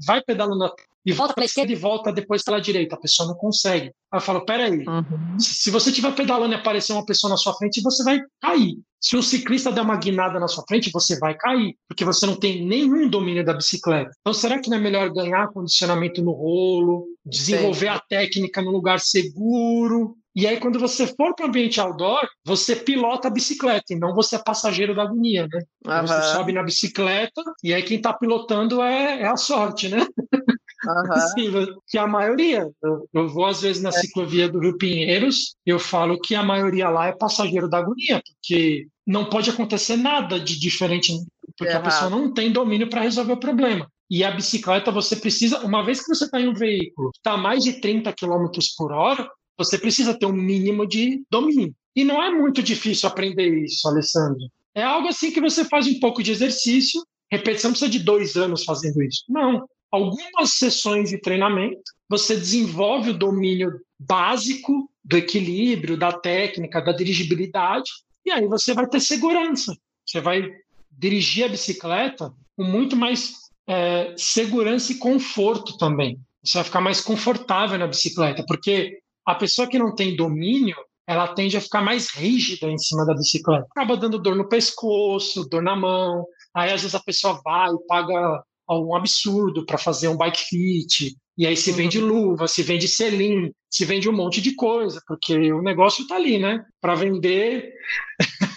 vai 0.07 0.23
pedalando 0.23 0.65
e 1.05 1.13
volta 1.13 1.35
para 1.35 1.45
a 1.45 1.47
esquerda 1.47 1.73
e 1.73 1.77
volta 1.77 2.13
depois 2.13 2.43
pela 2.43 2.61
direita. 2.61 2.95
A 2.95 3.01
pessoa 3.01 3.29
não 3.29 3.35
consegue. 3.35 3.87
Aí 4.13 4.19
eu 4.19 4.21
falo: 4.21 4.45
peraí, 4.45 4.85
uhum. 4.87 5.39
se 5.39 5.71
você 5.71 5.91
estiver 5.91 6.15
pedalando 6.15 6.55
e 6.55 6.57
aparecer 6.57 6.93
uma 6.93 7.05
pessoa 7.05 7.31
na 7.31 7.37
sua 7.37 7.55
frente, 7.55 7.83
você 7.83 8.05
vai 8.05 8.21
cair. 8.41 8.79
Se 9.01 9.17
um 9.17 9.23
ciclista 9.23 9.73
der 9.73 9.81
uma 9.81 9.97
guinada 9.97 10.39
na 10.39 10.47
sua 10.47 10.63
frente, 10.69 10.91
você 10.93 11.19
vai 11.19 11.35
cair, 11.35 11.75
porque 11.89 12.05
você 12.05 12.27
não 12.27 12.37
tem 12.37 12.67
nenhum 12.67 13.09
domínio 13.09 13.43
da 13.43 13.55
bicicleta. 13.55 14.11
Então, 14.21 14.35
será 14.35 14.61
que 14.61 14.69
não 14.69 14.77
é 14.77 14.81
melhor 14.81 15.11
ganhar 15.11 15.49
condicionamento 15.49 16.23
no 16.23 16.33
rolo, 16.33 17.07
desenvolver 17.25 17.87
Sim. 17.87 17.93
a 17.93 18.01
técnica 18.01 18.61
no 18.61 18.71
lugar 18.71 19.01
seguro? 19.01 20.17
E 20.35 20.47
aí, 20.47 20.61
quando 20.61 20.79
você 20.79 21.07
for 21.07 21.35
para 21.35 21.47
o 21.47 21.49
ambiente 21.49 21.81
outdoor, 21.81 22.29
você 22.45 22.77
pilota 22.77 23.29
a 23.29 23.31
bicicleta 23.31 23.93
e 23.93 23.99
não 23.99 24.15
você 24.15 24.37
é 24.37 24.43
passageiro 24.43 24.95
da 24.95 25.03
agonia, 25.03 25.47
né? 25.51 25.63
Uhum. 25.87 26.07
Você 26.07 26.23
sobe 26.35 26.53
na 26.53 26.63
bicicleta 26.63 27.43
e 27.65 27.75
aí 27.75 27.83
quem 27.83 27.97
está 27.97 28.13
pilotando 28.13 28.81
é, 28.81 29.23
é, 29.23 29.27
a 29.27 29.37
sorte, 29.37 29.89
né? 29.89 30.07
Uhum. 30.87 31.77
Que 31.87 31.99
a 31.99 32.07
maioria. 32.07 32.71
Eu, 32.83 33.09
eu, 33.13 33.29
vou 33.29 33.47
às 33.47 33.61
vezes 33.61 33.83
na 33.83 33.91
é. 33.91 33.93
ciclovia 33.93 34.49
do 34.49 34.59
Rio 34.59 34.79
Pinheiros, 34.79 35.55
eu 35.65 35.79
falo 35.79 36.21
que 36.21 36.35
a 36.35 36.43
maioria 36.43 36.89
lá 36.89 37.09
é 37.09 37.13
passageiro 37.13 37.69
da 37.69 37.79
agonia, 37.79 38.23
porque 38.23 38.87
não 39.07 39.27
pode 39.27 39.51
acontecer 39.51 39.97
nada 39.97 40.39
de 40.39 40.59
diferente, 40.59 41.13
porque 41.57 41.73
a 41.73 41.81
pessoa 41.81 42.09
não 42.09 42.33
tem 42.33 42.53
domínio 42.53 42.89
para 42.89 43.03
resolver 43.03 43.33
o 43.33 43.41
problema. 43.41 43.91
E 44.11 44.25
a 44.25 44.31
bicicleta, 44.31 44.91
você 44.91 45.15
precisa, 45.15 45.61
uma 45.61 45.85
vez 45.85 46.01
que 46.01 46.09
você 46.09 46.25
está 46.25 46.41
em 46.41 46.49
um 46.49 46.55
veículo 46.55 47.13
que 47.13 47.19
está 47.19 47.33
a 47.33 47.37
mais 47.37 47.63
de 47.63 47.81
30 47.81 48.13
km 48.13 48.47
por 48.77 48.93
hora, 48.93 49.29
você 49.57 49.79
precisa 49.79 50.19
ter 50.19 50.27
um 50.27 50.33
mínimo 50.33 50.87
de 50.87 51.23
domínio. 51.31 51.73
E 51.95 52.03
não 52.03 52.23
é 52.23 52.31
muito 52.31 52.63
difícil 52.63 53.09
aprender 53.09 53.63
isso, 53.63 53.87
Alessandro. 53.87 54.41
É 54.75 54.83
algo 54.83 55.09
assim 55.09 55.31
que 55.31 55.41
você 55.41 55.65
faz 55.65 55.87
um 55.87 56.01
pouco 56.01 56.23
de 56.23 56.33
exercício, 56.33 57.05
repetição 57.31 57.71
precisa 57.71 57.91
de 57.91 57.99
dois 58.01 58.37
anos 58.37 58.65
fazendo 58.65 59.03
isso. 59.03 59.25
Não. 59.29 59.65
Algumas 59.91 60.55
sessões 60.55 61.11
de 61.11 61.21
treinamento, 61.21 61.83
você 62.09 62.37
desenvolve 62.37 63.11
o 63.11 63.19
domínio 63.19 63.73
básico 63.99 64.91
do 65.05 65.17
equilíbrio, 65.17 65.97
da 65.97 66.13
técnica, 66.13 66.81
da 66.81 66.93
dirigibilidade, 66.93 67.91
e 68.25 68.31
aí 68.31 68.47
você 68.47 68.73
vai 68.75 68.87
ter 68.89 69.01
segurança. 69.01 69.77
Você 70.07 70.21
vai 70.21 70.49
dirigir 70.91 71.45
a 71.45 71.49
bicicleta 71.49 72.33
com 72.57 72.65
muito 72.65 72.97
mais 72.97 73.33
é, 73.67 74.15
segurança 74.17 74.93
e 74.93 74.99
conforto 74.99 75.77
também. 75.79 76.19
Você 76.45 76.59
vai 76.59 76.65
ficar 76.65 76.81
mais 76.81 77.01
confortável 77.01 77.79
na 77.79 77.87
bicicleta, 77.87 78.45
porque 78.47 78.99
a 79.27 79.35
pessoa 79.35 79.69
que 79.69 79.79
não 79.79 79.95
tem 79.95 80.17
domínio, 80.17 80.77
ela 81.07 81.29
tende 81.29 81.57
a 81.57 81.61
ficar 81.61 81.83
mais 81.83 82.11
rígida 82.11 82.69
em 82.69 82.79
cima 82.79 83.05
da 83.05 83.15
bicicleta. 83.15 83.67
Acaba 83.71 83.97
dando 83.97 84.19
dor 84.19 84.37
no 84.37 84.49
pescoço, 84.49 85.49
dor 85.49 85.63
na 85.63 85.77
mão. 85.77 86.25
Aí 86.55 86.73
às 86.73 86.83
vezes 86.83 86.95
a 86.95 87.01
pessoa 87.01 87.41
vai 87.45 87.69
e 87.69 87.87
paga 87.87 88.43
um 88.79 88.95
absurdo 88.95 89.65
para 89.65 89.79
fazer 89.79 90.09
um 90.09 90.17
bike 90.17 90.39
fit. 90.39 91.17
E 91.37 91.47
aí 91.47 91.57
se 91.57 91.73
vende 91.73 91.99
uhum. 91.99 92.07
luva, 92.07 92.47
se 92.47 92.63
vende 92.63 92.87
selim, 92.87 93.51
se 93.71 93.85
vende 93.85 94.09
um 94.09 94.13
monte 94.13 94.41
de 94.41 94.55
coisa, 94.55 95.01
porque 95.07 95.53
o 95.53 95.63
negócio 95.63 96.03
está 96.03 96.17
ali, 96.17 96.39
né? 96.39 96.63
Para 96.81 96.95
vender 96.95 97.73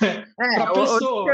é, 0.04 0.26
para 0.56 0.72
pessoa. 0.72 1.26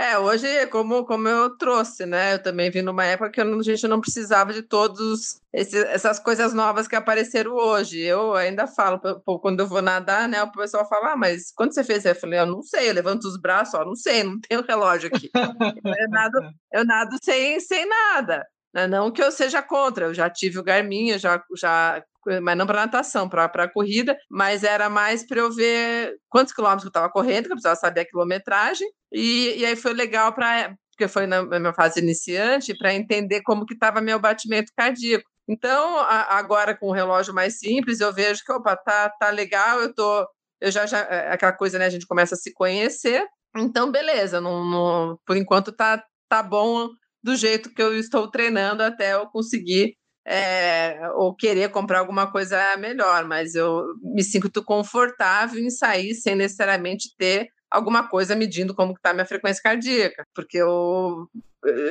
É, 0.00 0.18
hoje, 0.18 0.66
como, 0.68 1.04
como 1.04 1.28
eu 1.28 1.58
trouxe, 1.58 2.06
né? 2.06 2.32
Eu 2.32 2.42
também 2.42 2.70
vi 2.70 2.80
numa 2.80 3.04
época 3.04 3.30
que 3.30 3.38
a 3.38 3.62
gente 3.62 3.86
não 3.86 4.00
precisava 4.00 4.50
de 4.50 4.62
todos 4.62 5.42
esses, 5.52 5.74
essas 5.74 6.18
coisas 6.18 6.54
novas 6.54 6.88
que 6.88 6.96
apareceram 6.96 7.52
hoje. 7.52 7.98
Eu 8.00 8.34
ainda 8.34 8.66
falo, 8.66 8.98
quando 9.42 9.60
eu 9.60 9.66
vou 9.66 9.82
nadar, 9.82 10.26
né? 10.26 10.42
O 10.42 10.50
pessoal 10.52 10.88
fala, 10.88 11.12
ah, 11.12 11.16
mas 11.18 11.52
quando 11.54 11.74
você 11.74 11.84
fez? 11.84 12.06
Eu 12.06 12.14
falei, 12.14 12.38
eu 12.38 12.46
não 12.46 12.62
sei, 12.62 12.88
eu 12.88 12.94
levanto 12.94 13.24
os 13.24 13.38
braços, 13.38 13.74
ó, 13.74 13.84
não 13.84 13.94
sei, 13.94 14.24
não 14.24 14.40
tenho 14.40 14.64
relógio 14.66 15.10
aqui. 15.12 15.30
eu 15.84 16.08
nado, 16.08 16.38
eu 16.72 16.84
nado 16.86 17.18
sem, 17.22 17.60
sem 17.60 17.86
nada. 17.86 18.46
Né, 18.72 18.86
não 18.86 19.10
que 19.10 19.22
eu 19.22 19.32
seja 19.32 19.60
contra, 19.62 20.06
eu 20.06 20.14
já 20.14 20.30
tive 20.30 20.58
o 20.58 20.62
Garmin, 20.62 21.18
já, 21.18 21.42
já 21.56 22.02
mas 22.42 22.56
não 22.56 22.66
para 22.66 22.82
natação, 22.82 23.28
para 23.28 23.68
corrida, 23.68 24.16
mas 24.30 24.62
era 24.62 24.88
mais 24.88 25.26
para 25.26 25.40
eu 25.40 25.50
ver 25.50 26.16
quantos 26.28 26.52
quilômetros 26.52 26.84
eu 26.84 26.90
estava 26.90 27.10
correndo, 27.10 27.46
que 27.46 27.52
eu 27.52 27.56
precisava 27.56 27.76
saber 27.76 28.00
a 28.02 28.06
quilometragem, 28.06 28.86
e, 29.10 29.54
e 29.56 29.66
aí 29.66 29.74
foi 29.74 29.92
legal 29.92 30.32
para 30.32 30.74
porque 30.90 31.08
foi 31.08 31.26
na 31.26 31.42
minha 31.42 31.72
fase 31.72 31.98
iniciante, 31.98 32.76
para 32.76 32.92
entender 32.92 33.40
como 33.40 33.64
que 33.64 33.72
estava 33.72 34.02
meu 34.02 34.18
batimento 34.18 34.70
cardíaco. 34.76 35.24
Então, 35.48 35.98
a, 35.98 36.36
agora 36.36 36.76
com 36.76 36.88
o 36.88 36.92
relógio 36.92 37.32
mais 37.32 37.58
simples, 37.58 38.00
eu 38.00 38.12
vejo 38.12 38.42
que, 38.44 38.52
opa, 38.52 38.76
tá, 38.76 39.08
tá 39.18 39.30
legal, 39.30 39.80
eu 39.80 39.94
tô, 39.94 40.28
eu 40.60 40.70
já, 40.70 40.84
já, 40.84 40.98
é, 40.98 41.32
aquela 41.32 41.54
coisa, 41.54 41.78
né, 41.78 41.86
a 41.86 41.90
gente 41.90 42.06
começa 42.06 42.34
a 42.34 42.38
se 42.38 42.52
conhecer, 42.52 43.26
então, 43.56 43.90
beleza, 43.90 44.40
não, 44.40 44.64
não, 44.64 45.18
por 45.26 45.36
enquanto 45.38 45.72
tá, 45.72 46.04
tá 46.28 46.42
bom 46.42 46.90
do 47.22 47.36
jeito 47.36 47.72
que 47.72 47.82
eu 47.82 47.98
estou 47.98 48.30
treinando 48.30 48.82
até 48.82 49.14
eu 49.14 49.26
conseguir 49.26 49.96
é, 50.26 51.00
ou 51.14 51.34
querer 51.34 51.70
comprar 51.70 51.98
alguma 51.98 52.30
coisa 52.30 52.76
melhor, 52.76 53.24
mas 53.24 53.54
eu 53.54 53.84
me 54.02 54.22
sinto 54.22 54.62
confortável 54.62 55.60
em 55.60 55.70
sair 55.70 56.14
sem 56.14 56.34
necessariamente 56.34 57.14
ter 57.16 57.48
alguma 57.70 58.08
coisa 58.08 58.34
medindo 58.34 58.74
como 58.74 58.92
está 58.92 59.10
a 59.10 59.14
minha 59.14 59.26
frequência 59.26 59.62
cardíaca, 59.62 60.24
porque 60.34 60.58
eu 60.58 61.28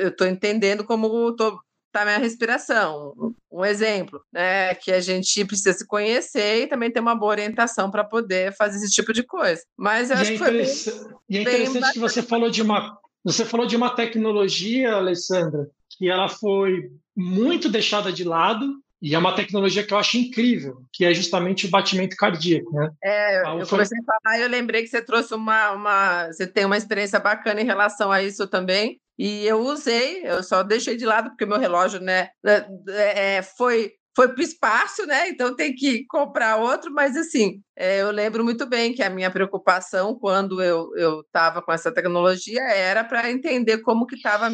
estou 0.06 0.26
entendendo 0.26 0.84
como 0.84 1.30
está 1.30 2.02
a 2.02 2.04
minha 2.04 2.18
respiração. 2.18 3.34
Um 3.50 3.64
exemplo, 3.64 4.20
né, 4.32 4.74
que 4.74 4.92
a 4.92 5.00
gente 5.00 5.44
precisa 5.44 5.72
se 5.72 5.86
conhecer 5.86 6.62
e 6.62 6.66
também 6.66 6.90
ter 6.90 7.00
uma 7.00 7.14
boa 7.14 7.32
orientação 7.32 7.90
para 7.90 8.04
poder 8.04 8.54
fazer 8.56 8.76
esse 8.76 8.90
tipo 8.90 9.12
de 9.12 9.22
coisa. 9.22 9.62
Mas 9.76 10.10
eu 10.10 10.16
e 10.16 10.20
acho 10.20 10.30
é 10.30 10.32
que 10.32 10.38
foi 10.38 10.50
bem, 10.52 10.66
E 11.28 11.38
é 11.38 11.42
interessante 11.42 11.92
que 11.92 11.98
você 11.98 12.22
falou 12.22 12.50
de 12.50 12.62
uma 12.62 12.98
você 13.24 13.44
falou 13.44 13.66
de 13.66 13.76
uma 13.76 13.90
tecnologia, 13.90 14.94
Alessandra, 14.94 15.68
que 15.90 16.08
ela 16.08 16.28
foi 16.28 16.90
muito 17.16 17.68
deixada 17.68 18.12
de 18.12 18.24
lado 18.24 18.66
e 19.02 19.14
é 19.14 19.18
uma 19.18 19.34
tecnologia 19.34 19.82
que 19.82 19.94
eu 19.94 19.98
acho 19.98 20.18
incrível, 20.18 20.82
que 20.92 21.04
é 21.04 21.14
justamente 21.14 21.66
o 21.66 21.70
batimento 21.70 22.16
cardíaco, 22.16 22.70
né? 22.74 22.90
É, 23.02 23.40
eu 23.42 23.66
foi... 23.66 23.78
comecei 23.78 23.98
a 23.98 24.04
falar 24.04 24.38
e 24.38 24.42
eu 24.42 24.48
lembrei 24.48 24.82
que 24.82 24.88
você 24.88 25.00
trouxe 25.00 25.34
uma, 25.34 25.72
uma... 25.72 26.26
Você 26.26 26.46
tem 26.46 26.66
uma 26.66 26.76
experiência 26.76 27.18
bacana 27.18 27.62
em 27.62 27.66
relação 27.66 28.12
a 28.12 28.22
isso 28.22 28.46
também. 28.46 29.00
E 29.18 29.46
eu 29.46 29.60
usei, 29.60 30.22
eu 30.24 30.42
só 30.42 30.62
deixei 30.62 30.96
de 30.96 31.06
lado 31.06 31.30
porque 31.30 31.46
meu 31.46 31.58
relógio, 31.58 32.00
né, 32.00 32.30
é, 32.44 33.36
é, 33.36 33.42
foi 33.42 33.92
foi 34.14 34.28
para 34.28 34.40
o 34.40 34.44
espaço, 34.44 35.06
né? 35.06 35.28
Então 35.28 35.54
tem 35.54 35.74
que 35.74 36.04
comprar 36.06 36.56
outro, 36.56 36.92
mas 36.92 37.16
assim, 37.16 37.60
é, 37.76 38.02
eu 38.02 38.10
lembro 38.10 38.44
muito 38.44 38.66
bem 38.66 38.92
que 38.92 39.02
a 39.02 39.10
minha 39.10 39.30
preocupação 39.30 40.14
quando 40.14 40.62
eu 40.62 41.20
estava 41.20 41.62
com 41.62 41.72
essa 41.72 41.92
tecnologia 41.92 42.62
era 42.62 43.04
para 43.04 43.30
entender 43.30 43.78
como 43.78 44.06
que 44.06 44.16
estava 44.16 44.50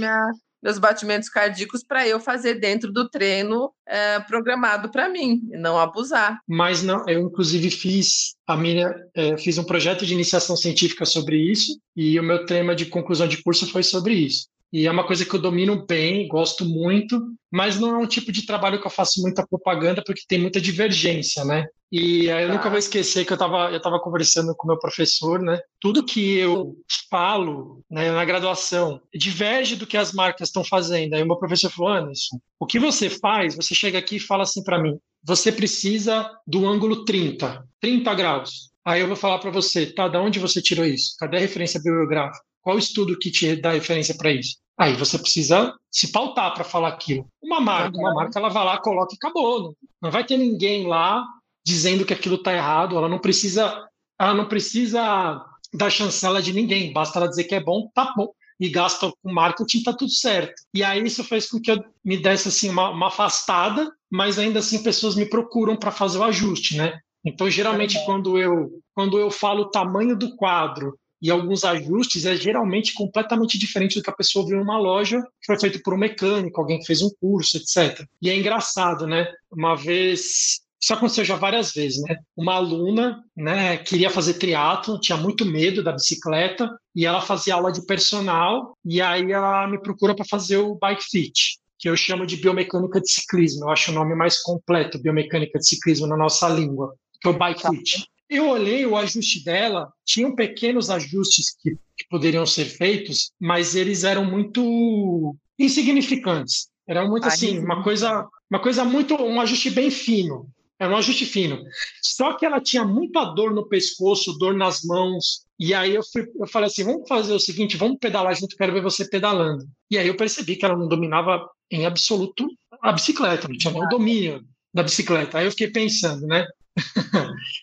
meus 0.62 0.78
batimentos 0.78 1.28
cardíacos 1.28 1.84
para 1.84 2.07
eu 2.07 2.18
fazer 2.18 2.54
dentro 2.54 2.92
do 2.92 3.09
treino 3.09 3.70
é, 3.86 4.20
programado 4.20 4.90
para 4.90 5.09
mim, 5.09 5.40
e 5.52 5.57
não 5.57 5.78
abusar. 5.78 6.40
Mas 6.48 6.82
não, 6.82 7.04
eu 7.09 7.20
inclusive 7.20 7.70
fiz 7.70 8.34
a 8.46 8.57
minha 8.57 8.94
é, 9.14 9.36
fiz 9.36 9.59
um 9.59 9.64
projeto 9.64 10.04
de 10.04 10.14
iniciação 10.14 10.57
científica 10.57 11.04
sobre 11.04 11.36
isso 11.36 11.78
e 11.94 12.18
o 12.18 12.22
meu 12.22 12.44
tema 12.46 12.74
de 12.74 12.86
conclusão 12.86 13.28
de 13.28 13.42
curso 13.42 13.70
foi 13.70 13.82
sobre 13.82 14.14
isso. 14.14 14.48
E 14.73 14.87
é 14.87 14.91
uma 14.91 15.07
coisa 15.07 15.25
que 15.25 15.35
eu 15.35 15.41
domino 15.41 15.87
bem, 15.87 16.27
gosto 16.29 16.64
muito, 16.64 17.21
mas 17.51 17.79
não 17.79 17.95
é 17.95 17.99
um 17.99 18.07
tipo 18.07 18.33
de 18.33 18.45
trabalho 18.45 18.81
que 18.81 18.87
eu 18.87 18.91
faço 18.91 19.23
muita 19.23 19.47
propaganda 19.47 20.03
porque 20.05 20.23
tem 20.27 20.41
muita 20.41 20.61
divergência, 20.61 21.45
né? 21.45 21.67
E 21.91 22.27
eu 22.27 22.49
nunca 22.49 22.69
vou 22.69 22.79
esquecer 22.79 23.25
que 23.25 23.33
eu 23.33 23.37
estava 23.37 23.71
eu 23.71 23.81
tava 23.81 24.01
conversando 24.01 24.55
com 24.57 24.67
o 24.67 24.71
meu 24.71 24.79
professor, 24.79 25.41
né? 25.41 25.61
Tudo 25.81 26.05
que 26.05 26.37
eu 26.37 26.75
falo 27.09 27.81
né, 27.89 28.11
na 28.11 28.25
graduação 28.25 29.01
diverge 29.14 29.77
do 29.77 29.87
que 29.87 29.97
as 29.97 30.12
marcas 30.12 30.49
estão 30.49 30.64
fazendo. 30.64 31.14
Aí 31.14 31.23
o 31.23 31.27
meu 31.27 31.39
professor 31.39 31.71
falou, 31.71 31.93
Anderson, 31.93 32.39
o 32.59 32.67
que 32.67 32.79
você 32.79 33.09
faz, 33.09 33.55
você 33.55 33.75
chega 33.75 33.99
aqui 33.99 34.17
e 34.17 34.21
fala 34.21 34.43
assim 34.43 34.64
para 34.64 34.83
mim, 34.83 34.99
você 35.23 35.53
precisa 35.53 36.29
do 36.47 36.67
ângulo 36.67 37.05
30, 37.05 37.64
30 37.81 38.14
graus. 38.14 38.73
Aí 38.85 39.01
eu 39.01 39.07
vou 39.07 39.17
falar 39.17 39.39
para 39.39 39.51
você, 39.51 39.87
tá, 39.87 40.07
de 40.09 40.17
onde 40.17 40.39
você 40.39 40.61
tirou 40.61 40.85
isso? 40.85 41.17
Cadê 41.19 41.37
a 41.37 41.41
referência 41.41 41.81
bibliográfica? 41.81 42.45
Qual 42.67 42.77
estudo 42.77 43.17
que 43.17 43.31
te 43.31 43.55
dá 43.55 43.71
referência 43.71 44.17
para 44.19 44.33
isso? 44.33 44.57
Aí 44.77 44.95
você 44.95 45.17
precisa 45.17 45.73
se 45.89 46.11
pautar 46.11 46.53
para 46.53 46.64
falar 46.64 46.89
aquilo. 46.89 47.25
Uma 47.41 47.61
marca, 47.61 47.97
uma 47.97 48.12
marca, 48.12 48.37
ela 48.41 48.49
vai 48.49 48.64
lá, 48.64 48.77
coloca 48.79 49.14
e 49.14 49.17
acabou. 49.17 49.62
Não, 49.62 49.75
não 50.03 50.11
vai 50.11 50.25
ter 50.27 50.37
ninguém 50.37 50.85
lá 50.85 51.25
dizendo 51.64 52.05
que 52.05 52.12
aquilo 52.12 52.35
está 52.35 52.53
errado. 52.53 52.97
Ela 52.97 53.09
não 53.09 53.21
precisa, 53.21 53.87
ela 54.21 54.35
não 54.35 54.49
precisa 54.49 55.47
dar 55.73 55.91
chancela 55.91 56.43
de 56.43 56.53
ninguém. 56.53 56.93
Basta 56.93 57.21
ela 57.21 57.29
dizer 57.29 57.45
que 57.45 57.55
é 57.55 57.62
bom, 57.62 57.89
tá 57.95 58.12
bom. 58.17 58.33
E 58.59 58.69
gasta 58.69 59.12
com 59.23 59.33
marketing, 59.33 59.85
tá 59.85 59.93
tudo 59.93 60.11
certo. 60.11 60.61
E 60.75 60.83
aí 60.83 61.01
isso 61.05 61.23
fez 61.23 61.49
com 61.49 61.61
que 61.61 61.71
eu 61.71 61.81
me 62.05 62.17
desse 62.17 62.49
assim 62.49 62.69
uma, 62.69 62.91
uma 62.91 63.07
afastada, 63.07 63.89
mas 64.11 64.41
ainda 64.41 64.59
assim 64.59 64.83
pessoas 64.83 65.14
me 65.14 65.27
procuram 65.27 65.77
para 65.77 65.93
fazer 65.93 66.19
o 66.19 66.25
ajuste, 66.25 66.77
né? 66.77 66.99
Então 67.25 67.49
geralmente 67.49 68.05
quando 68.05 68.37
eu 68.37 68.83
quando 68.93 69.21
eu 69.21 69.31
falo 69.31 69.62
o 69.62 69.71
tamanho 69.71 70.19
do 70.19 70.35
quadro 70.35 70.99
e 71.21 71.31
alguns 71.31 71.64
ajustes 71.64 72.27
é 72.27 72.37
geralmente 72.37 72.95
completamente 72.95 73.59
diferente 73.59 73.97
do 73.97 74.03
que 74.03 74.11
a 74.11 74.14
pessoa 74.14 74.47
viu 74.47 74.59
numa 74.59 74.79
loja 74.79 75.21
que 75.41 75.47
foi 75.47 75.59
feito 75.59 75.83
por 75.83 75.95
um 75.95 75.99
mecânico, 75.99 76.61
alguém 76.61 76.79
que 76.79 76.87
fez 76.87 77.03
um 77.03 77.11
curso, 77.21 77.57
etc. 77.57 78.07
E 78.21 78.31
é 78.31 78.37
engraçado, 78.37 79.07
né? 79.07 79.27
Uma 79.51 79.75
vez 79.75 80.61
isso 80.81 80.93
aconteceu 80.93 81.25
já 81.25 81.37
várias 81.37 81.73
vezes, 81.73 82.03
né? 82.03 82.17
Uma 82.37 82.55
aluna, 82.55 83.25
né, 83.37 83.77
queria 83.79 84.11
fazer 84.11 84.35
triatlo, 84.35 85.01
tinha 85.01 85.17
muito 85.17 85.45
medo 85.45 85.83
da 85.83 85.93
bicicleta 85.93 86.71
e 86.95 87.05
ela 87.05 87.21
fazia 87.21 87.55
aula 87.55 87.73
de 87.73 87.85
personal 87.87 88.77
e 88.85 89.01
aí 89.01 89.33
ela 89.33 89.67
me 89.67 89.81
procura 89.81 90.14
para 90.14 90.25
fazer 90.25 90.59
o 90.59 90.77
bike 90.77 91.03
fit, 91.03 91.59
que 91.79 91.89
eu 91.89 91.97
chamo 91.97 92.27
de 92.27 92.37
biomecânica 92.37 93.01
de 93.01 93.11
ciclismo. 93.11 93.64
Eu 93.64 93.71
acho 93.71 93.91
o 93.91 93.95
nome 93.95 94.14
mais 94.14 94.41
completo, 94.43 95.03
biomecânica 95.03 95.59
de 95.59 95.67
ciclismo 95.67 96.07
na 96.07 96.17
nossa 96.17 96.49
língua, 96.49 96.95
que 97.21 97.27
é 97.27 97.31
o 97.31 97.39
bike 97.39 97.62
fit. 97.69 98.07
Eu 98.29 98.49
olhei 98.49 98.85
o 98.85 98.97
ajuste 98.97 99.45
dela, 99.45 99.93
tinham 100.05 100.35
pequenos 100.35 100.91
ajustes 100.91 101.57
que, 101.61 101.70
que 101.97 102.09
poderiam 102.11 102.45
ser 102.45 102.64
feitos, 102.64 103.31
mas 103.41 103.74
eles 103.74 104.03
eram 104.05 104.24
muito 104.24 105.37
insignificantes. 105.59 106.68
Era 106.89 107.07
muito 107.09 107.27
assim, 107.27 107.59
uma 107.59 107.83
coisa, 107.83 108.27
uma 108.51 108.61
coisa 108.61 108.85
muito, 108.85 109.14
um 109.14 109.41
ajuste 109.41 109.70
bem 109.70 109.91
fino. 109.91 110.49
Era 110.79 110.93
um 110.93 110.97
ajuste 110.97 111.24
fino. 111.24 111.62
Só 112.03 112.35
que 112.35 112.45
ela 112.45 112.61
tinha 112.61 112.85
muita 112.85 113.24
dor 113.24 113.55
no 113.55 113.66
pescoço, 113.66 114.37
dor 114.39 114.55
nas 114.55 114.83
mãos. 114.83 115.47
E 115.59 115.72
aí 115.72 115.95
eu, 115.95 116.03
fui, 116.12 116.27
eu 116.39 116.47
falei 116.47 116.68
assim: 116.68 116.85
vamos 116.85 117.09
fazer 117.09 117.33
o 117.33 117.41
seguinte, 117.41 117.77
vamos 117.77 117.99
pedalar 117.99 118.35
junto, 118.37 118.57
quero 118.57 118.72
ver 118.72 118.83
você 118.83 119.09
pedalando. 119.09 119.64
E 119.91 119.97
aí 119.97 120.07
eu 120.07 120.16
percebi 120.16 120.57
que 120.57 120.64
ela 120.64 120.77
não 120.77 120.87
dominava 120.87 121.49
em 121.70 121.87
absoluto 121.87 122.47
a 122.83 122.93
bicicleta, 122.93 123.49
não 123.49 123.57
tinha 123.57 123.74
o 123.74 123.89
domínio 123.89 124.45
da 124.72 124.83
bicicleta. 124.83 125.39
Aí 125.39 125.47
eu 125.47 125.51
fiquei 125.51 125.68
pensando, 125.68 126.27
né? 126.27 126.47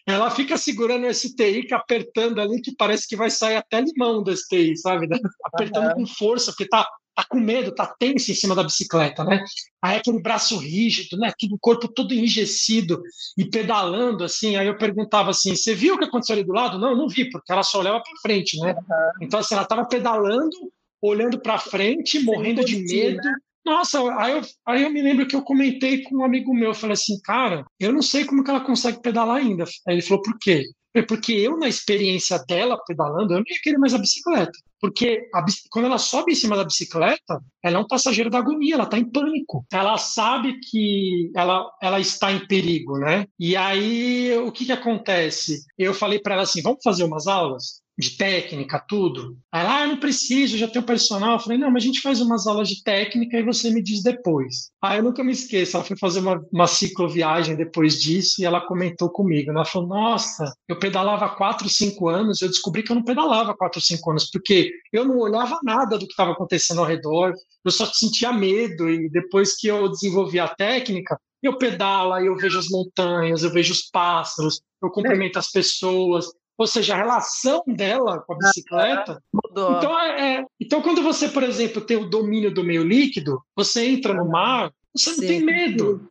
Ela 0.07 0.31
fica 0.31 0.57
segurando 0.57 1.05
o 1.05 1.13
STI, 1.13 1.63
que 1.67 1.73
apertando 1.73 2.39
ali, 2.39 2.61
que 2.61 2.75
parece 2.75 3.07
que 3.07 3.15
vai 3.15 3.29
sair 3.29 3.55
até 3.55 3.81
limão 3.81 4.23
do 4.23 4.35
STI, 4.35 4.75
sabe? 4.77 5.07
Apertando 5.45 5.87
uhum. 5.87 5.93
com 5.93 6.07
força, 6.07 6.51
porque 6.51 6.67
tá, 6.67 6.87
tá 7.15 7.25
com 7.29 7.39
medo, 7.39 7.73
tá 7.73 7.85
tenso 7.99 8.31
em 8.31 8.35
cima 8.35 8.55
da 8.55 8.63
bicicleta, 8.63 9.23
né? 9.23 9.43
Aí 9.81 9.97
aquele 9.97 10.21
braço 10.21 10.57
rígido, 10.57 11.17
né? 11.17 11.27
Aquele 11.27 11.55
corpo 11.59 11.87
todo 11.87 12.13
enrijecido 12.13 13.01
e 13.37 13.45
pedalando, 13.45 14.23
assim. 14.23 14.55
Aí 14.55 14.67
eu 14.67 14.77
perguntava 14.77 15.29
assim: 15.29 15.55
você 15.55 15.75
viu 15.75 15.95
o 15.95 15.97
que 15.97 16.05
aconteceu 16.05 16.33
ali 16.33 16.43
do 16.43 16.53
lado? 16.53 16.79
Não, 16.79 16.91
eu 16.91 16.97
não 16.97 17.07
vi, 17.07 17.29
porque 17.29 17.51
ela 17.51 17.63
só 17.63 17.79
olhava 17.79 18.01
para 18.01 18.21
frente, 18.21 18.59
né? 18.59 18.73
Uhum. 18.73 19.25
Então, 19.25 19.39
assim, 19.39 19.53
ela 19.53 19.65
tava 19.65 19.85
pedalando, 19.87 20.55
olhando 21.01 21.39
para 21.39 21.59
frente, 21.59 22.19
morrendo 22.19 22.63
de 22.63 22.77
medo. 22.77 23.21
Nossa, 23.65 23.99
aí 24.19 24.33
eu, 24.33 24.41
aí 24.65 24.83
eu 24.83 24.89
me 24.89 25.01
lembro 25.01 25.25
que 25.27 25.35
eu 25.35 25.41
comentei 25.41 26.03
com 26.03 26.17
um 26.17 26.25
amigo 26.25 26.53
meu, 26.53 26.69
eu 26.69 26.73
falei 26.73 26.93
assim, 26.93 27.19
cara, 27.23 27.65
eu 27.79 27.93
não 27.93 28.01
sei 28.01 28.25
como 28.25 28.43
que 28.43 28.49
ela 28.49 28.59
consegue 28.59 29.01
pedalar 29.01 29.37
ainda. 29.37 29.63
Aí 29.87 29.95
ele 29.95 30.01
falou, 30.01 30.21
por 30.21 30.37
quê? 30.39 30.63
Porque 31.07 31.31
eu, 31.33 31.57
na 31.57 31.67
experiência 31.67 32.37
dela 32.47 32.77
pedalando, 32.85 33.33
eu 33.33 33.37
não 33.37 33.43
ia 33.47 33.59
querer 33.63 33.77
mais 33.79 33.93
a 33.93 33.97
bicicleta. 33.97 34.51
Porque 34.79 35.27
a, 35.33 35.43
quando 35.71 35.85
ela 35.85 35.97
sobe 35.97 36.33
em 36.33 36.35
cima 36.35 36.55
da 36.55 36.65
bicicleta, 36.65 37.41
ela 37.63 37.77
é 37.77 37.79
um 37.79 37.87
passageiro 37.87 38.29
da 38.29 38.37
agonia, 38.39 38.75
ela 38.75 38.83
está 38.83 38.99
em 38.99 39.09
pânico. 39.09 39.65
Ela 39.71 39.97
sabe 39.97 40.59
que 40.59 41.31
ela, 41.35 41.67
ela 41.81 41.99
está 41.99 42.31
em 42.31 42.45
perigo, 42.45 42.99
né? 42.99 43.25
E 43.39 43.55
aí, 43.55 44.37
o 44.37 44.51
que, 44.51 44.65
que 44.65 44.71
acontece? 44.71 45.63
Eu 45.77 45.93
falei 45.93 46.19
para 46.19 46.35
ela 46.35 46.43
assim: 46.43 46.61
vamos 46.61 46.79
fazer 46.83 47.05
umas 47.05 47.25
aulas? 47.27 47.82
De 47.97 48.17
técnica, 48.17 48.83
tudo. 48.87 49.37
Aí 49.51 49.61
ela, 49.61 49.83
ah, 49.83 49.87
não 49.87 49.97
preciso, 49.97 50.57
já 50.57 50.67
tenho 50.67 50.85
personal. 50.85 51.33
Eu 51.33 51.39
falei, 51.39 51.57
não, 51.57 51.69
mas 51.69 51.83
a 51.83 51.85
gente 51.85 52.01
faz 52.01 52.21
umas 52.21 52.47
aulas 52.47 52.67
de 52.67 52.83
técnica 52.83 53.37
e 53.37 53.43
você 53.43 53.69
me 53.69 53.83
diz 53.83 54.01
depois. 54.01 54.71
Aí 54.81 54.97
eu 54.97 55.03
nunca 55.03 55.23
me 55.23 55.31
esqueço, 55.31 55.77
ela 55.77 55.85
foi 55.85 55.97
fazer 55.97 56.19
uma, 56.19 56.43
uma 56.51 56.67
cicloviagem 56.67 57.55
depois 57.55 58.01
disso 58.01 58.41
e 58.41 58.45
ela 58.45 58.65
comentou 58.65 59.09
comigo. 59.09 59.51
Ela 59.51 59.65
falou, 59.65 59.87
nossa, 59.87 60.51
eu 60.67 60.79
pedalava 60.79 61.25
há 61.25 61.29
4, 61.29 61.69
5 61.69 62.09
anos, 62.09 62.41
eu 62.41 62.49
descobri 62.49 62.81
que 62.81 62.91
eu 62.91 62.95
não 62.95 63.03
pedalava 63.03 63.51
há 63.51 63.57
4, 63.57 63.79
5 63.79 64.09
anos, 64.09 64.29
porque 64.31 64.71
eu 64.91 65.05
não 65.05 65.19
olhava 65.19 65.59
nada 65.63 65.97
do 65.97 66.05
que 66.05 66.13
estava 66.13 66.31
acontecendo 66.31 66.79
ao 66.79 66.87
redor, 66.87 67.33
eu 67.63 67.71
só 67.71 67.85
sentia 67.85 68.33
medo 68.33 68.89
e 68.89 69.09
depois 69.09 69.55
que 69.55 69.67
eu 69.67 69.87
desenvolvi 69.89 70.39
a 70.39 70.47
técnica, 70.47 71.17
eu 71.43 71.57
pedalo, 71.57 72.17
eu 72.17 72.35
vejo 72.37 72.57
as 72.57 72.69
montanhas, 72.69 73.43
eu 73.43 73.51
vejo 73.51 73.73
os 73.73 73.83
pássaros, 73.83 74.61
eu 74.81 74.89
cumprimento 74.89 75.37
as 75.37 75.51
pessoas, 75.51 76.25
ou 76.57 76.67
seja, 76.67 76.93
a 76.93 76.97
relação 76.97 77.63
dela 77.67 78.19
com 78.19 78.33
a 78.33 78.37
bicicleta. 78.37 79.21
Mudou. 79.33 79.77
Então, 79.77 79.99
é, 79.99 80.35
é, 80.35 80.45
então, 80.59 80.81
quando 80.81 81.01
você, 81.01 81.27
por 81.27 81.43
exemplo, 81.43 81.81
tem 81.81 81.97
o 81.97 82.09
domínio 82.09 82.53
do 82.53 82.63
meio 82.63 82.83
líquido, 82.83 83.41
você 83.55 83.85
entra 83.87 84.13
no 84.13 84.29
mar, 84.29 84.71
você 84.95 85.13
Sim. 85.13 85.21
não 85.21 85.27
tem 85.27 85.41
medo. 85.43 86.09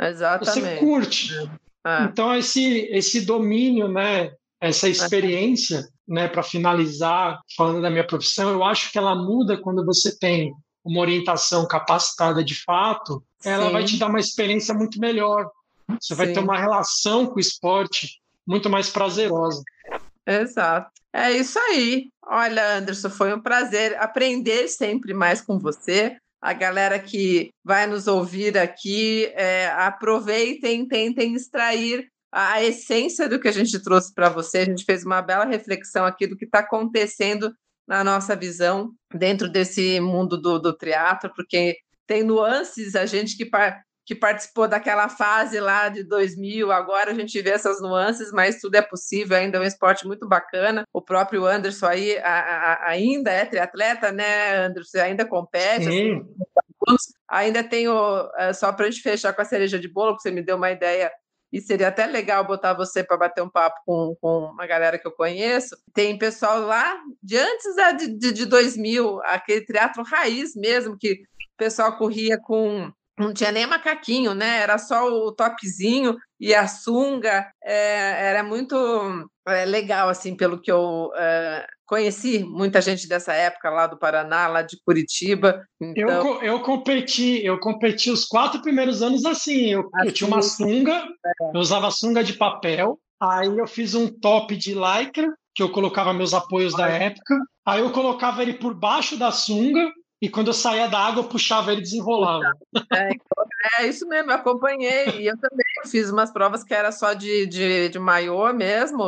Exatamente. 0.00 0.60
Você 0.60 0.76
curte. 0.78 1.50
É. 1.86 2.04
Então, 2.04 2.34
esse, 2.34 2.88
esse 2.90 3.20
domínio, 3.26 3.88
né, 3.88 4.32
essa 4.60 4.88
experiência, 4.88 5.86
né, 6.08 6.28
para 6.28 6.42
finalizar, 6.42 7.40
falando 7.56 7.82
da 7.82 7.90
minha 7.90 8.06
profissão, 8.06 8.50
eu 8.50 8.64
acho 8.64 8.90
que 8.90 8.98
ela 8.98 9.14
muda 9.14 9.60
quando 9.60 9.84
você 9.84 10.18
tem 10.18 10.52
uma 10.82 11.00
orientação 11.00 11.66
capacitada 11.66 12.42
de 12.42 12.54
fato, 12.62 13.22
ela 13.44 13.66
Sim. 13.66 13.72
vai 13.72 13.84
te 13.84 13.98
dar 13.98 14.06
uma 14.06 14.20
experiência 14.20 14.74
muito 14.74 14.98
melhor. 14.98 15.50
Você 16.00 16.14
vai 16.14 16.32
ter 16.32 16.40
uma 16.40 16.58
relação 16.58 17.26
com 17.26 17.36
o 17.36 17.40
esporte 17.40 18.20
muito 18.46 18.68
mais 18.70 18.90
prazerosa. 18.90 19.62
Exato. 20.26 20.90
É 21.12 21.30
isso 21.32 21.58
aí. 21.58 22.08
Olha, 22.26 22.78
Anderson, 22.78 23.10
foi 23.10 23.32
um 23.32 23.40
prazer 23.40 23.96
aprender 23.98 24.68
sempre 24.68 25.14
mais 25.14 25.40
com 25.40 25.58
você. 25.58 26.16
A 26.40 26.52
galera 26.52 26.98
que 26.98 27.50
vai 27.64 27.86
nos 27.86 28.06
ouvir 28.06 28.58
aqui, 28.58 29.26
é, 29.34 29.68
aproveitem, 29.68 30.86
tentem 30.86 31.34
extrair 31.34 32.06
a, 32.32 32.62
essência 32.62 33.28
do 33.28 33.38
que 33.38 33.48
a 33.48 33.52
gente 33.52 33.80
trouxe 33.82 34.12
para 34.12 34.28
você. 34.28 34.58
A 34.58 34.64
gente 34.64 34.84
fez 34.84 35.04
uma 35.04 35.22
bela 35.22 35.44
reflexão 35.44 36.04
aqui 36.04 36.26
do 36.26 36.36
que 36.36 36.44
está 36.44 36.58
acontecendo 36.58 37.54
na 37.86 38.02
nossa 38.02 38.34
visão 38.34 38.92
dentro 39.14 39.48
desse 39.48 40.00
mundo 40.00 40.40
do, 40.40 40.58
do 40.58 40.72
teatro, 40.72 41.32
porque 41.34 41.76
tem 42.06 42.22
nuances, 42.22 42.94
a 42.94 43.06
gente 43.06 43.36
que 43.36 43.46
que 44.06 44.14
participou 44.14 44.68
daquela 44.68 45.08
fase 45.08 45.58
lá 45.58 45.88
de 45.88 46.04
2000, 46.04 46.70
agora 46.70 47.10
a 47.10 47.14
gente 47.14 47.40
vê 47.40 47.50
essas 47.50 47.80
nuances, 47.80 48.30
mas 48.32 48.60
tudo 48.60 48.74
é 48.74 48.82
possível, 48.82 49.36
ainda 49.36 49.56
é 49.56 49.60
um 49.60 49.64
esporte 49.64 50.06
muito 50.06 50.28
bacana. 50.28 50.84
O 50.92 51.00
próprio 51.00 51.46
Anderson 51.46 51.86
aí 51.86 52.18
a, 52.18 52.38
a, 52.38 52.88
ainda 52.90 53.30
é 53.30 53.46
triatleta, 53.46 54.12
né, 54.12 54.56
Anderson? 54.56 54.98
Ainda 54.98 55.24
compete. 55.24 55.88
Assim, 55.88 56.20
ainda 57.26 57.64
tenho, 57.64 58.30
eh, 58.36 58.52
só 58.52 58.72
para 58.72 58.86
a 58.86 58.90
gente 58.90 59.02
fechar 59.02 59.32
com 59.32 59.40
a 59.40 59.44
cereja 59.44 59.78
de 59.78 59.88
bolo, 59.88 60.16
que 60.16 60.22
você 60.22 60.30
me 60.30 60.42
deu 60.42 60.56
uma 60.56 60.70
ideia 60.70 61.10
e 61.50 61.60
seria 61.60 61.88
até 61.88 62.04
legal 62.04 62.44
botar 62.44 62.74
você 62.74 63.02
para 63.02 63.16
bater 63.16 63.40
um 63.40 63.48
papo 63.48 63.80
com, 63.86 64.16
com 64.20 64.38
uma 64.46 64.66
galera 64.66 64.98
que 64.98 65.06
eu 65.06 65.12
conheço. 65.12 65.76
Tem 65.94 66.18
pessoal 66.18 66.60
lá 66.60 67.00
de 67.22 67.38
antes 67.38 67.74
de, 67.96 68.18
de, 68.18 68.32
de 68.32 68.46
2000, 68.46 69.20
aquele 69.22 69.64
teatro 69.64 70.02
raiz 70.02 70.54
mesmo, 70.56 70.98
que 70.98 71.12
o 71.12 71.56
pessoal 71.56 71.96
corria 71.96 72.36
com 72.38 72.92
não 73.18 73.32
tinha 73.32 73.52
nem 73.52 73.66
macaquinho, 73.66 74.34
né? 74.34 74.60
Era 74.60 74.78
só 74.78 75.06
o 75.08 75.32
topzinho 75.32 76.16
e 76.40 76.54
a 76.54 76.66
sunga. 76.66 77.48
É, 77.62 78.28
era 78.28 78.42
muito 78.42 78.74
é, 79.46 79.64
legal, 79.64 80.08
assim, 80.08 80.36
pelo 80.36 80.60
que 80.60 80.70
eu 80.70 81.10
é, 81.16 81.66
conheci 81.86 82.42
muita 82.42 82.80
gente 82.80 83.08
dessa 83.08 83.32
época 83.32 83.70
lá 83.70 83.86
do 83.86 83.98
Paraná, 83.98 84.48
lá 84.48 84.62
de 84.62 84.76
Curitiba. 84.84 85.64
Então... 85.80 86.08
Eu, 86.08 86.42
eu 86.42 86.60
competi, 86.60 87.44
eu 87.44 87.58
competi 87.60 88.10
os 88.10 88.24
quatro 88.24 88.60
primeiros 88.62 89.00
anos 89.02 89.24
assim. 89.24 89.72
Eu, 89.72 89.88
assim, 89.94 90.08
eu 90.08 90.12
tinha 90.12 90.28
uma 90.28 90.42
sunga, 90.42 91.04
é. 91.24 91.30
eu 91.54 91.60
usava 91.60 91.90
sunga 91.90 92.24
de 92.24 92.32
papel. 92.32 92.98
Aí 93.22 93.46
eu 93.46 93.66
fiz 93.66 93.94
um 93.94 94.08
top 94.08 94.56
de 94.56 94.74
lycra, 94.74 95.32
que 95.54 95.62
eu 95.62 95.70
colocava 95.70 96.12
meus 96.12 96.34
apoios 96.34 96.74
da 96.74 96.88
época. 96.88 97.38
Aí 97.64 97.80
eu 97.80 97.90
colocava 97.92 98.42
ele 98.42 98.54
por 98.54 98.74
baixo 98.74 99.16
da 99.16 99.30
sunga 99.30 99.90
e 100.20 100.28
quando 100.28 100.48
eu 100.48 100.54
saía 100.54 100.88
da 100.88 100.98
água, 100.98 101.22
eu 101.22 101.28
puxava 101.28 101.70
ele 101.70 101.80
e 101.80 101.84
desenrolava. 101.84 102.50
É, 102.92 103.10
então, 103.12 103.44
é 103.78 103.86
isso 103.86 104.06
mesmo, 104.08 104.30
eu 104.30 104.36
acompanhei. 104.36 105.20
E 105.20 105.26
eu 105.26 105.38
também 105.38 105.64
fiz 105.86 106.10
umas 106.10 106.32
provas 106.32 106.64
que 106.64 106.72
era 106.72 106.90
só 106.92 107.12
de, 107.12 107.46
de, 107.46 107.88
de 107.88 107.98
maiô 107.98 108.52
mesmo, 108.52 109.04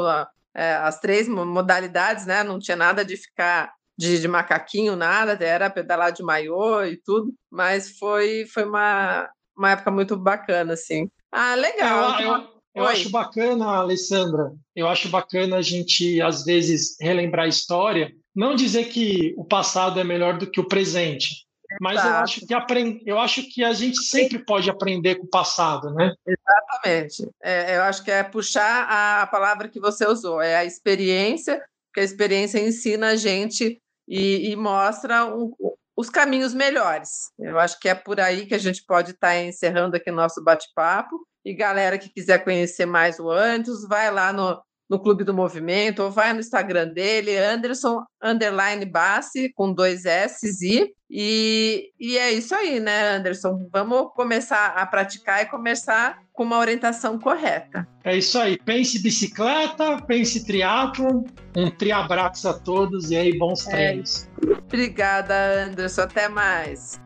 é, 0.54 0.74
as 0.74 1.00
três 1.00 1.28
modalidades, 1.28 2.26
né? 2.26 2.42
Não 2.42 2.58
tinha 2.58 2.76
nada 2.76 3.04
de 3.04 3.16
ficar 3.16 3.72
de, 3.96 4.20
de, 4.20 4.28
macaquinho, 4.28 4.94
nada, 4.94 5.42
era 5.42 5.70
pedalar 5.70 6.12
de 6.12 6.22
maiô 6.22 6.82
e 6.84 6.98
tudo, 6.98 7.32
mas 7.50 7.98
foi, 7.98 8.44
foi 8.46 8.64
uma, 8.64 9.28
uma 9.56 9.70
época 9.70 9.90
muito 9.90 10.16
bacana, 10.16 10.74
assim. 10.74 11.08
Ah, 11.32 11.54
legal. 11.54 12.20
Eu, 12.20 12.32
eu, 12.32 12.48
eu 12.74 12.84
acho 12.84 13.10
bacana, 13.10 13.66
Alessandra, 13.66 14.52
eu 14.74 14.86
acho 14.86 15.08
bacana 15.08 15.56
a 15.56 15.62
gente, 15.62 16.20
às 16.20 16.44
vezes, 16.44 16.96
relembrar 17.00 17.46
a 17.46 17.48
história, 17.48 18.12
não 18.36 18.54
dizer 18.54 18.84
que 18.84 19.34
o 19.38 19.44
passado 19.44 19.98
é 19.98 20.04
melhor 20.04 20.36
do 20.36 20.48
que 20.48 20.60
o 20.60 20.68
presente, 20.68 21.46
mas 21.80 22.04
eu 22.04 22.10
acho, 22.10 22.46
que 22.46 22.54
aprend... 22.54 23.02
eu 23.04 23.18
acho 23.18 23.42
que 23.48 23.64
a 23.64 23.72
gente 23.72 24.04
sempre 24.04 24.38
pode 24.38 24.70
aprender 24.70 25.16
com 25.16 25.24
o 25.24 25.30
passado, 25.30 25.92
né? 25.92 26.12
Exatamente. 26.26 27.28
É, 27.42 27.76
eu 27.76 27.82
acho 27.82 28.04
que 28.04 28.10
é 28.10 28.22
puxar 28.22 28.86
a, 28.88 29.22
a, 29.22 29.26
palavra 29.26 29.68
que 29.68 29.80
você 29.80 30.06
usou, 30.06 30.40
é 30.40 30.56
a 30.56 30.64
experiência, 30.64 31.62
que 31.92 32.00
a 32.00 32.04
experiência 32.04 32.60
ensina 32.60 33.08
a 33.08 33.16
gente 33.16 33.80
e, 34.08 34.50
e 34.50 34.56
mostra 34.56 35.24
um, 35.24 35.52
os 35.96 36.08
caminhos 36.08 36.54
melhores. 36.54 37.32
Eu 37.38 37.58
acho 37.58 37.80
que 37.80 37.88
é 37.88 37.94
por 37.94 38.20
aí 38.20 38.46
que 38.46 38.54
a 38.54 38.58
gente 38.58 38.84
pode 38.84 39.12
estar 39.12 39.28
tá 39.28 39.42
encerrando 39.42 39.96
aqui 39.96 40.10
nosso 40.10 40.42
bate-papo. 40.42 41.26
E 41.44 41.54
galera 41.54 41.96
que 41.96 42.08
quiser 42.08 42.42
conhecer 42.42 42.86
mais 42.86 43.20
o 43.20 43.30
Antes, 43.30 43.86
vai 43.86 44.10
lá 44.10 44.32
no, 44.32 44.60
no 44.88 45.00
Clube 45.00 45.24
do 45.24 45.34
Movimento, 45.34 46.02
ou 46.02 46.10
vai 46.10 46.32
no 46.32 46.40
Instagram 46.40 46.88
dele, 46.88 47.36
Anderson 47.36 48.02
Underline 48.22 48.84
Bassi, 48.84 49.52
com 49.54 49.72
dois 49.72 50.04
S 50.04 50.46
e, 50.62 50.92
e, 51.10 51.90
e 51.98 52.18
é 52.18 52.32
isso 52.32 52.54
aí, 52.54 52.80
né, 52.80 53.16
Anderson? 53.16 53.68
Vamos 53.72 54.12
começar 54.14 54.68
a 54.68 54.86
praticar 54.86 55.42
e 55.42 55.46
começar 55.46 56.18
com 56.32 56.44
uma 56.44 56.58
orientação 56.58 57.18
correta. 57.18 57.86
É 58.04 58.16
isso 58.16 58.38
aí. 58.38 58.58
Pense 58.58 58.98
bicicleta, 59.00 60.00
pense 60.02 60.44
triatlo, 60.44 61.24
um 61.56 61.70
triabraço 61.70 62.48
a 62.48 62.54
todos 62.54 63.10
e 63.10 63.16
aí 63.16 63.38
bons 63.38 63.66
é 63.68 63.70
treinos. 63.70 64.28
É 64.46 64.52
Obrigada, 64.52 65.34
Anderson. 65.64 66.02
Até 66.02 66.28
mais. 66.28 67.05